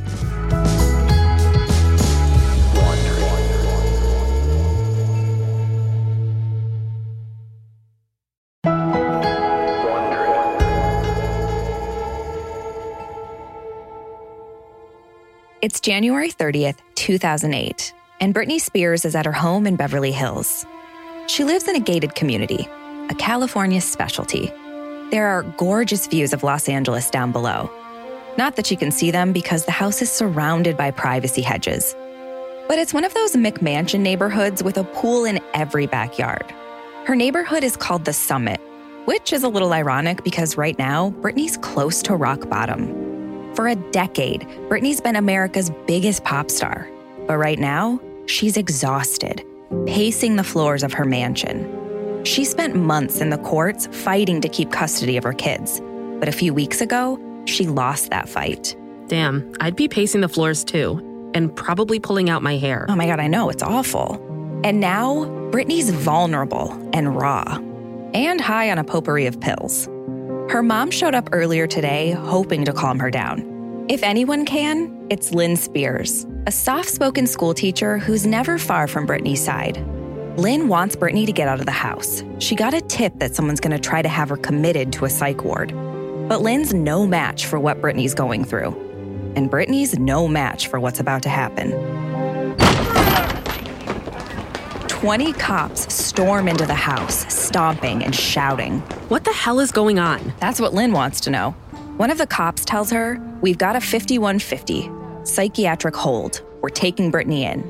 It's 15.61 15.81
January 15.81 16.31
30th, 16.31 16.77
2008, 16.95 17.93
and 18.21 18.33
Britney 18.33 18.61
Spears 18.61 19.03
is 19.03 19.13
at 19.13 19.25
her 19.25 19.33
home 19.33 19.67
in 19.67 19.75
Beverly 19.75 20.13
Hills. 20.13 20.65
She 21.27 21.43
lives 21.43 21.67
in 21.67 21.75
a 21.75 21.81
gated 21.81 22.15
community, 22.15 22.65
a 23.09 23.15
California 23.15 23.81
specialty. 23.81 24.53
There 25.11 25.27
are 25.27 25.43
gorgeous 25.57 26.07
views 26.07 26.31
of 26.31 26.43
Los 26.43 26.69
Angeles 26.69 27.09
down 27.09 27.33
below. 27.33 27.69
Not 28.37 28.55
that 28.55 28.67
she 28.67 28.77
can 28.77 28.89
see 28.89 29.11
them 29.11 29.33
because 29.33 29.65
the 29.65 29.71
house 29.71 30.01
is 30.01 30.09
surrounded 30.09 30.77
by 30.77 30.91
privacy 30.91 31.41
hedges. 31.41 31.93
But 32.69 32.79
it's 32.79 32.93
one 32.93 33.03
of 33.03 33.13
those 33.13 33.33
McMansion 33.33 33.99
neighborhoods 33.99 34.63
with 34.63 34.77
a 34.77 34.85
pool 34.85 35.25
in 35.25 35.41
every 35.53 35.87
backyard. 35.87 36.49
Her 37.05 37.17
neighborhood 37.17 37.65
is 37.65 37.75
called 37.75 38.05
the 38.05 38.13
Summit, 38.13 38.61
which 39.03 39.33
is 39.33 39.43
a 39.43 39.49
little 39.49 39.73
ironic 39.73 40.23
because 40.23 40.55
right 40.55 40.79
now, 40.79 41.09
Britney's 41.19 41.57
close 41.57 42.01
to 42.03 42.15
rock 42.15 42.47
bottom. 42.47 43.08
For 43.55 43.67
a 43.67 43.75
decade, 43.75 44.41
Britney's 44.69 45.01
been 45.01 45.15
America's 45.15 45.71
biggest 45.85 46.23
pop 46.23 46.49
star. 46.49 46.89
But 47.27 47.37
right 47.37 47.59
now, 47.59 47.99
she's 48.25 48.57
exhausted, 48.57 49.45
pacing 49.85 50.35
the 50.35 50.43
floors 50.43 50.83
of 50.83 50.93
her 50.93 51.05
mansion. 51.05 52.23
She 52.25 52.43
spent 52.43 52.75
months 52.75 53.21
in 53.21 53.29
the 53.29 53.37
courts 53.37 53.87
fighting 53.87 54.41
to 54.41 54.49
keep 54.49 54.71
custody 54.71 55.17
of 55.17 55.23
her 55.23 55.33
kids. 55.33 55.81
But 56.19 56.27
a 56.27 56.33
few 56.33 56.53
weeks 56.53 56.81
ago, 56.81 57.19
she 57.45 57.65
lost 57.67 58.09
that 58.09 58.27
fight. 58.27 58.75
Damn, 59.07 59.53
I'd 59.59 59.75
be 59.75 59.87
pacing 59.87 60.21
the 60.21 60.29
floors 60.29 60.63
too, 60.63 61.31
and 61.33 61.55
probably 61.55 61.99
pulling 61.99 62.29
out 62.29 62.43
my 62.43 62.57
hair. 62.57 62.85
Oh 62.89 62.95
my 62.95 63.07
God, 63.07 63.19
I 63.19 63.27
know, 63.27 63.49
it's 63.49 63.63
awful. 63.63 64.15
And 64.63 64.79
now, 64.79 65.25
Britney's 65.51 65.89
vulnerable 65.89 66.73
and 66.93 67.15
raw, 67.15 67.57
and 68.13 68.41
high 68.41 68.69
on 68.69 68.77
a 68.77 68.83
potpourri 68.83 69.25
of 69.25 69.39
pills. 69.39 69.87
Her 70.49 70.63
mom 70.63 70.89
showed 70.89 71.13
up 71.13 71.29
earlier 71.31 71.67
today, 71.67 72.09
hoping 72.09 72.65
to 72.65 72.73
calm 72.73 72.97
her 72.97 73.11
down. 73.11 73.85
If 73.87 74.01
anyone 74.01 74.45
can, 74.45 75.05
it's 75.11 75.31
Lynn 75.31 75.55
Spears, 75.55 76.25
a 76.47 76.51
soft 76.51 76.89
spoken 76.89 77.27
school 77.27 77.53
teacher 77.53 77.99
who's 77.99 78.25
never 78.25 78.57
far 78.57 78.87
from 78.87 79.05
Britney's 79.05 79.45
side. 79.45 79.77
Lynn 80.39 80.67
wants 80.67 80.95
Britney 80.95 81.27
to 81.27 81.31
get 81.31 81.47
out 81.47 81.59
of 81.59 81.67
the 81.67 81.71
house. 81.71 82.23
She 82.39 82.55
got 82.55 82.73
a 82.73 82.81
tip 82.81 83.13
that 83.19 83.35
someone's 83.35 83.59
going 83.59 83.79
to 83.79 83.89
try 83.89 84.01
to 84.01 84.09
have 84.09 84.29
her 84.29 84.37
committed 84.37 84.91
to 84.93 85.05
a 85.05 85.09
psych 85.11 85.43
ward. 85.43 85.71
But 86.27 86.41
Lynn's 86.41 86.73
no 86.73 87.05
match 87.05 87.45
for 87.45 87.59
what 87.59 87.79
Britney's 87.79 88.15
going 88.15 88.43
through. 88.43 88.71
And 89.35 89.51
Britney's 89.51 89.99
no 89.99 90.27
match 90.27 90.67
for 90.67 90.79
what's 90.79 90.99
about 90.99 91.21
to 91.23 91.29
happen. 91.29 91.69
20 94.99 95.31
cops 95.31 95.93
storm 95.93 96.49
into 96.49 96.65
the 96.65 96.73
house, 96.73 97.25
stomping 97.33 98.03
and 98.03 98.13
shouting. 98.13 98.81
What 99.07 99.23
the 99.23 99.31
hell 99.31 99.61
is 99.61 99.71
going 99.71 99.97
on? 99.97 100.33
That's 100.41 100.59
what 100.59 100.73
Lynn 100.73 100.91
wants 100.91 101.21
to 101.21 101.29
know. 101.29 101.51
One 101.95 102.11
of 102.11 102.17
the 102.17 102.27
cops 102.27 102.65
tells 102.65 102.91
her, 102.91 103.17
We've 103.39 103.57
got 103.57 103.77
a 103.77 103.79
5150, 103.79 104.91
psychiatric 105.23 105.95
hold. 105.95 106.41
We're 106.59 106.67
taking 106.67 107.13
Britney 107.13 107.43
in. 107.43 107.61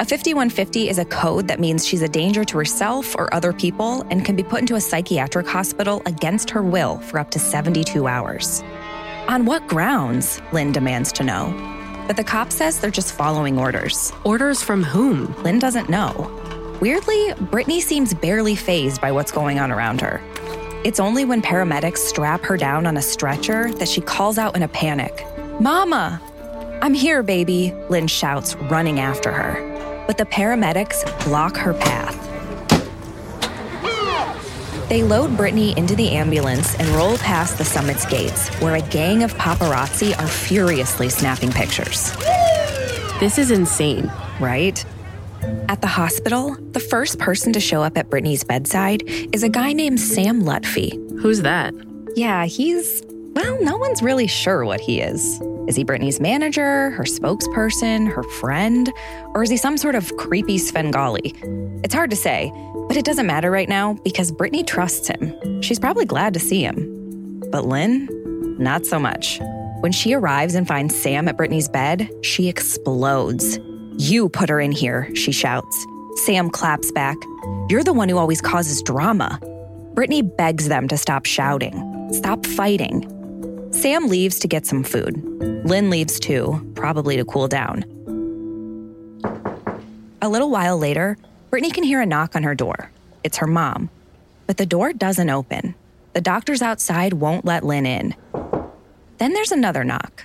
A 0.00 0.06
5150 0.06 0.88
is 0.88 0.96
a 0.96 1.04
code 1.04 1.48
that 1.48 1.60
means 1.60 1.86
she's 1.86 2.00
a 2.00 2.08
danger 2.08 2.44
to 2.46 2.56
herself 2.56 3.14
or 3.14 3.32
other 3.34 3.52
people 3.52 4.00
and 4.08 4.24
can 4.24 4.34
be 4.34 4.42
put 4.42 4.60
into 4.60 4.76
a 4.76 4.80
psychiatric 4.80 5.46
hospital 5.46 6.00
against 6.06 6.48
her 6.48 6.62
will 6.62 6.96
for 7.00 7.18
up 7.18 7.30
to 7.32 7.38
72 7.38 8.06
hours. 8.06 8.62
On 9.28 9.44
what 9.44 9.68
grounds? 9.68 10.40
Lynn 10.50 10.72
demands 10.72 11.12
to 11.12 11.24
know. 11.24 11.52
But 12.06 12.16
the 12.16 12.24
cop 12.24 12.52
says 12.52 12.80
they're 12.80 12.90
just 12.90 13.12
following 13.12 13.58
orders. 13.58 14.12
Orders 14.24 14.62
from 14.62 14.82
whom? 14.82 15.34
Lynn 15.42 15.58
doesn't 15.58 15.90
know. 15.90 16.40
Weirdly, 16.80 17.32
Britney 17.50 17.80
seems 17.80 18.12
barely 18.14 18.56
fazed 18.56 19.00
by 19.00 19.12
what's 19.12 19.32
going 19.32 19.58
on 19.58 19.70
around 19.70 20.00
her. 20.00 20.20
It's 20.84 21.00
only 21.00 21.24
when 21.24 21.40
paramedics 21.40 21.98
strap 21.98 22.42
her 22.42 22.56
down 22.56 22.86
on 22.86 22.96
a 22.96 23.02
stretcher 23.02 23.72
that 23.74 23.88
she 23.88 24.00
calls 24.00 24.38
out 24.38 24.54
in 24.54 24.62
a 24.62 24.68
panic 24.68 25.26
Mama! 25.60 26.20
I'm 26.82 26.94
here, 26.94 27.22
baby, 27.22 27.72
Lynn 27.88 28.08
shouts, 28.08 28.56
running 28.56 28.98
after 28.98 29.30
her. 29.30 30.04
But 30.08 30.18
the 30.18 30.24
paramedics 30.24 31.04
block 31.24 31.56
her 31.56 31.72
path. 31.74 32.20
They 34.88 35.04
load 35.04 35.30
Britney 35.30 35.76
into 35.76 35.94
the 35.94 36.10
ambulance 36.10 36.74
and 36.74 36.88
roll 36.88 37.16
past 37.18 37.56
the 37.56 37.64
summit's 37.64 38.04
gates, 38.04 38.48
where 38.60 38.74
a 38.74 38.82
gang 38.82 39.22
of 39.22 39.32
paparazzi 39.34 40.18
are 40.18 40.26
furiously 40.26 41.08
snapping 41.08 41.52
pictures. 41.52 42.14
This 43.20 43.38
is 43.38 43.52
insane. 43.52 44.12
Right? 44.40 44.84
At 45.68 45.80
the 45.80 45.86
hospital, 45.86 46.56
the 46.72 46.80
first 46.80 47.18
person 47.18 47.52
to 47.52 47.60
show 47.60 47.82
up 47.82 47.96
at 47.96 48.10
Britney's 48.10 48.44
bedside 48.44 49.02
is 49.32 49.42
a 49.42 49.48
guy 49.48 49.72
named 49.72 50.00
Sam 50.00 50.42
Lutfi. 50.42 50.92
Who's 51.20 51.42
that? 51.42 51.74
Yeah, 52.16 52.44
he's, 52.44 53.02
well, 53.34 53.62
no 53.62 53.76
one's 53.76 54.02
really 54.02 54.26
sure 54.26 54.64
what 54.64 54.80
he 54.80 55.00
is. 55.00 55.40
Is 55.66 55.76
he 55.76 55.84
Britney's 55.84 56.20
manager, 56.20 56.90
her 56.90 57.04
spokesperson, 57.04 58.12
her 58.12 58.22
friend, 58.22 58.92
or 59.34 59.42
is 59.42 59.50
he 59.50 59.56
some 59.56 59.78
sort 59.78 59.94
of 59.94 60.16
creepy 60.16 60.58
Svengali? 60.58 61.34
It's 61.82 61.94
hard 61.94 62.10
to 62.10 62.16
say, 62.16 62.52
but 62.88 62.96
it 62.96 63.04
doesn't 63.04 63.26
matter 63.26 63.50
right 63.50 63.68
now 63.68 63.94
because 64.04 64.30
Britney 64.30 64.66
trusts 64.66 65.08
him. 65.08 65.62
She's 65.62 65.78
probably 65.78 66.04
glad 66.04 66.34
to 66.34 66.40
see 66.40 66.62
him. 66.62 67.40
But 67.50 67.64
Lynn, 67.64 68.08
not 68.58 68.84
so 68.86 68.98
much. 68.98 69.40
When 69.80 69.92
she 69.92 70.14
arrives 70.14 70.54
and 70.54 70.68
finds 70.68 70.94
Sam 70.94 71.28
at 71.28 71.36
Britney's 71.36 71.68
bed, 71.68 72.08
she 72.22 72.48
explodes. 72.48 73.58
You 73.96 74.28
put 74.28 74.48
her 74.48 74.60
in 74.60 74.72
here, 74.72 75.14
she 75.14 75.32
shouts. 75.32 75.86
Sam 76.16 76.50
claps 76.50 76.90
back. 76.92 77.16
You're 77.68 77.84
the 77.84 77.92
one 77.92 78.08
who 78.08 78.18
always 78.18 78.40
causes 78.40 78.82
drama. 78.82 79.38
Britney 79.94 80.36
begs 80.36 80.68
them 80.68 80.88
to 80.88 80.98
stop 80.98 81.26
shouting, 81.26 82.08
stop 82.12 82.44
fighting. 82.44 83.08
Sam 83.72 84.08
leaves 84.08 84.38
to 84.40 84.48
get 84.48 84.66
some 84.66 84.82
food. 84.82 85.22
Lynn 85.64 85.90
leaves 85.90 86.18
too, 86.18 86.72
probably 86.74 87.16
to 87.16 87.24
cool 87.24 87.48
down. 87.48 87.84
A 90.22 90.28
little 90.28 90.50
while 90.50 90.78
later, 90.78 91.16
Britney 91.50 91.72
can 91.72 91.84
hear 91.84 92.00
a 92.00 92.06
knock 92.06 92.34
on 92.34 92.42
her 92.42 92.54
door. 92.54 92.90
It's 93.22 93.38
her 93.38 93.46
mom. 93.46 93.90
But 94.46 94.56
the 94.56 94.66
door 94.66 94.92
doesn't 94.92 95.30
open. 95.30 95.74
The 96.12 96.20
doctors 96.20 96.62
outside 96.62 97.14
won't 97.14 97.44
let 97.44 97.64
Lynn 97.64 97.86
in. 97.86 98.14
Then 99.18 99.32
there's 99.32 99.52
another 99.52 99.84
knock. 99.84 100.24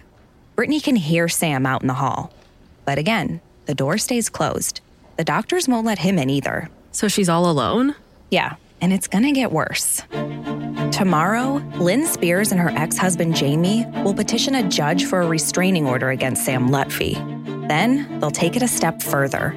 Britney 0.56 0.82
can 0.82 0.96
hear 0.96 1.28
Sam 1.28 1.66
out 1.66 1.82
in 1.82 1.88
the 1.88 1.94
hall. 1.94 2.34
But 2.86 2.98
again, 2.98 3.42
the 3.70 3.76
door 3.76 4.00
stays 4.00 4.30
closed. 4.30 4.82
The 5.18 5.24
doctors 5.24 5.68
won't 5.68 5.86
let 5.86 6.00
him 6.00 6.18
in 6.18 6.28
either. 6.32 6.70
So 6.92 7.08
she's 7.08 7.30
all 7.30 7.48
alone? 7.48 7.94
Yeah, 8.32 8.56
and 8.82 8.92
it's 8.92 9.06
gonna 9.06 9.32
get 9.32 9.52
worse. 9.52 10.02
Tomorrow, 10.92 11.62
Lynn 11.78 12.08
Spears 12.08 12.52
and 12.52 12.60
her 12.60 12.72
ex 12.72 12.98
husband 12.98 13.36
Jamie 13.36 13.86
will 14.04 14.16
petition 14.16 14.56
a 14.56 14.68
judge 14.68 15.06
for 15.06 15.22
a 15.22 15.28
restraining 15.28 15.86
order 15.86 16.10
against 16.10 16.46
Sam 16.46 16.70
Lutfi. 16.70 17.14
Then 17.68 18.20
they'll 18.20 18.32
take 18.32 18.56
it 18.56 18.64
a 18.64 18.68
step 18.68 19.04
further. 19.04 19.56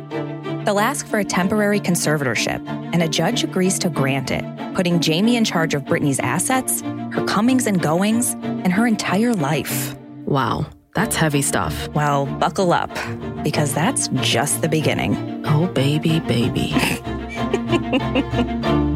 They'll 0.67 0.79
ask 0.79 1.07
for 1.07 1.19
a 1.19 1.25
temporary 1.25 1.81
conservatorship, 1.81 2.61
and 2.93 3.03
a 3.03 3.09
judge 3.09 3.45
agrees 3.45 3.79
to 3.79 3.89
grant 3.89 4.31
it, 4.31 4.45
putting 4.75 5.01
Jamie 5.01 5.37
in 5.37 5.47
charge 5.47 5.73
of 5.73 5.85
Britney's 5.85 6.21
assets, 6.21 6.83
her 6.83 7.25
comings 7.25 7.67
and 7.67 7.81
goings, 7.81 8.35
and 8.35 8.75
her 8.75 8.87
entire 8.87 9.33
life. 9.33 9.97
Wow, 10.27 10.67
that's 10.95 11.17
heavy 11.17 11.43
stuff. 11.43 11.89
Well, 11.89 12.27
buckle 12.27 12.73
up, 12.73 12.91
because 13.43 13.75
that's 13.75 14.09
just 14.21 14.63
the 14.63 14.69
beginning. 14.69 15.43
Oh, 15.47 15.67
baby, 15.67 16.21
baby. 16.21 16.73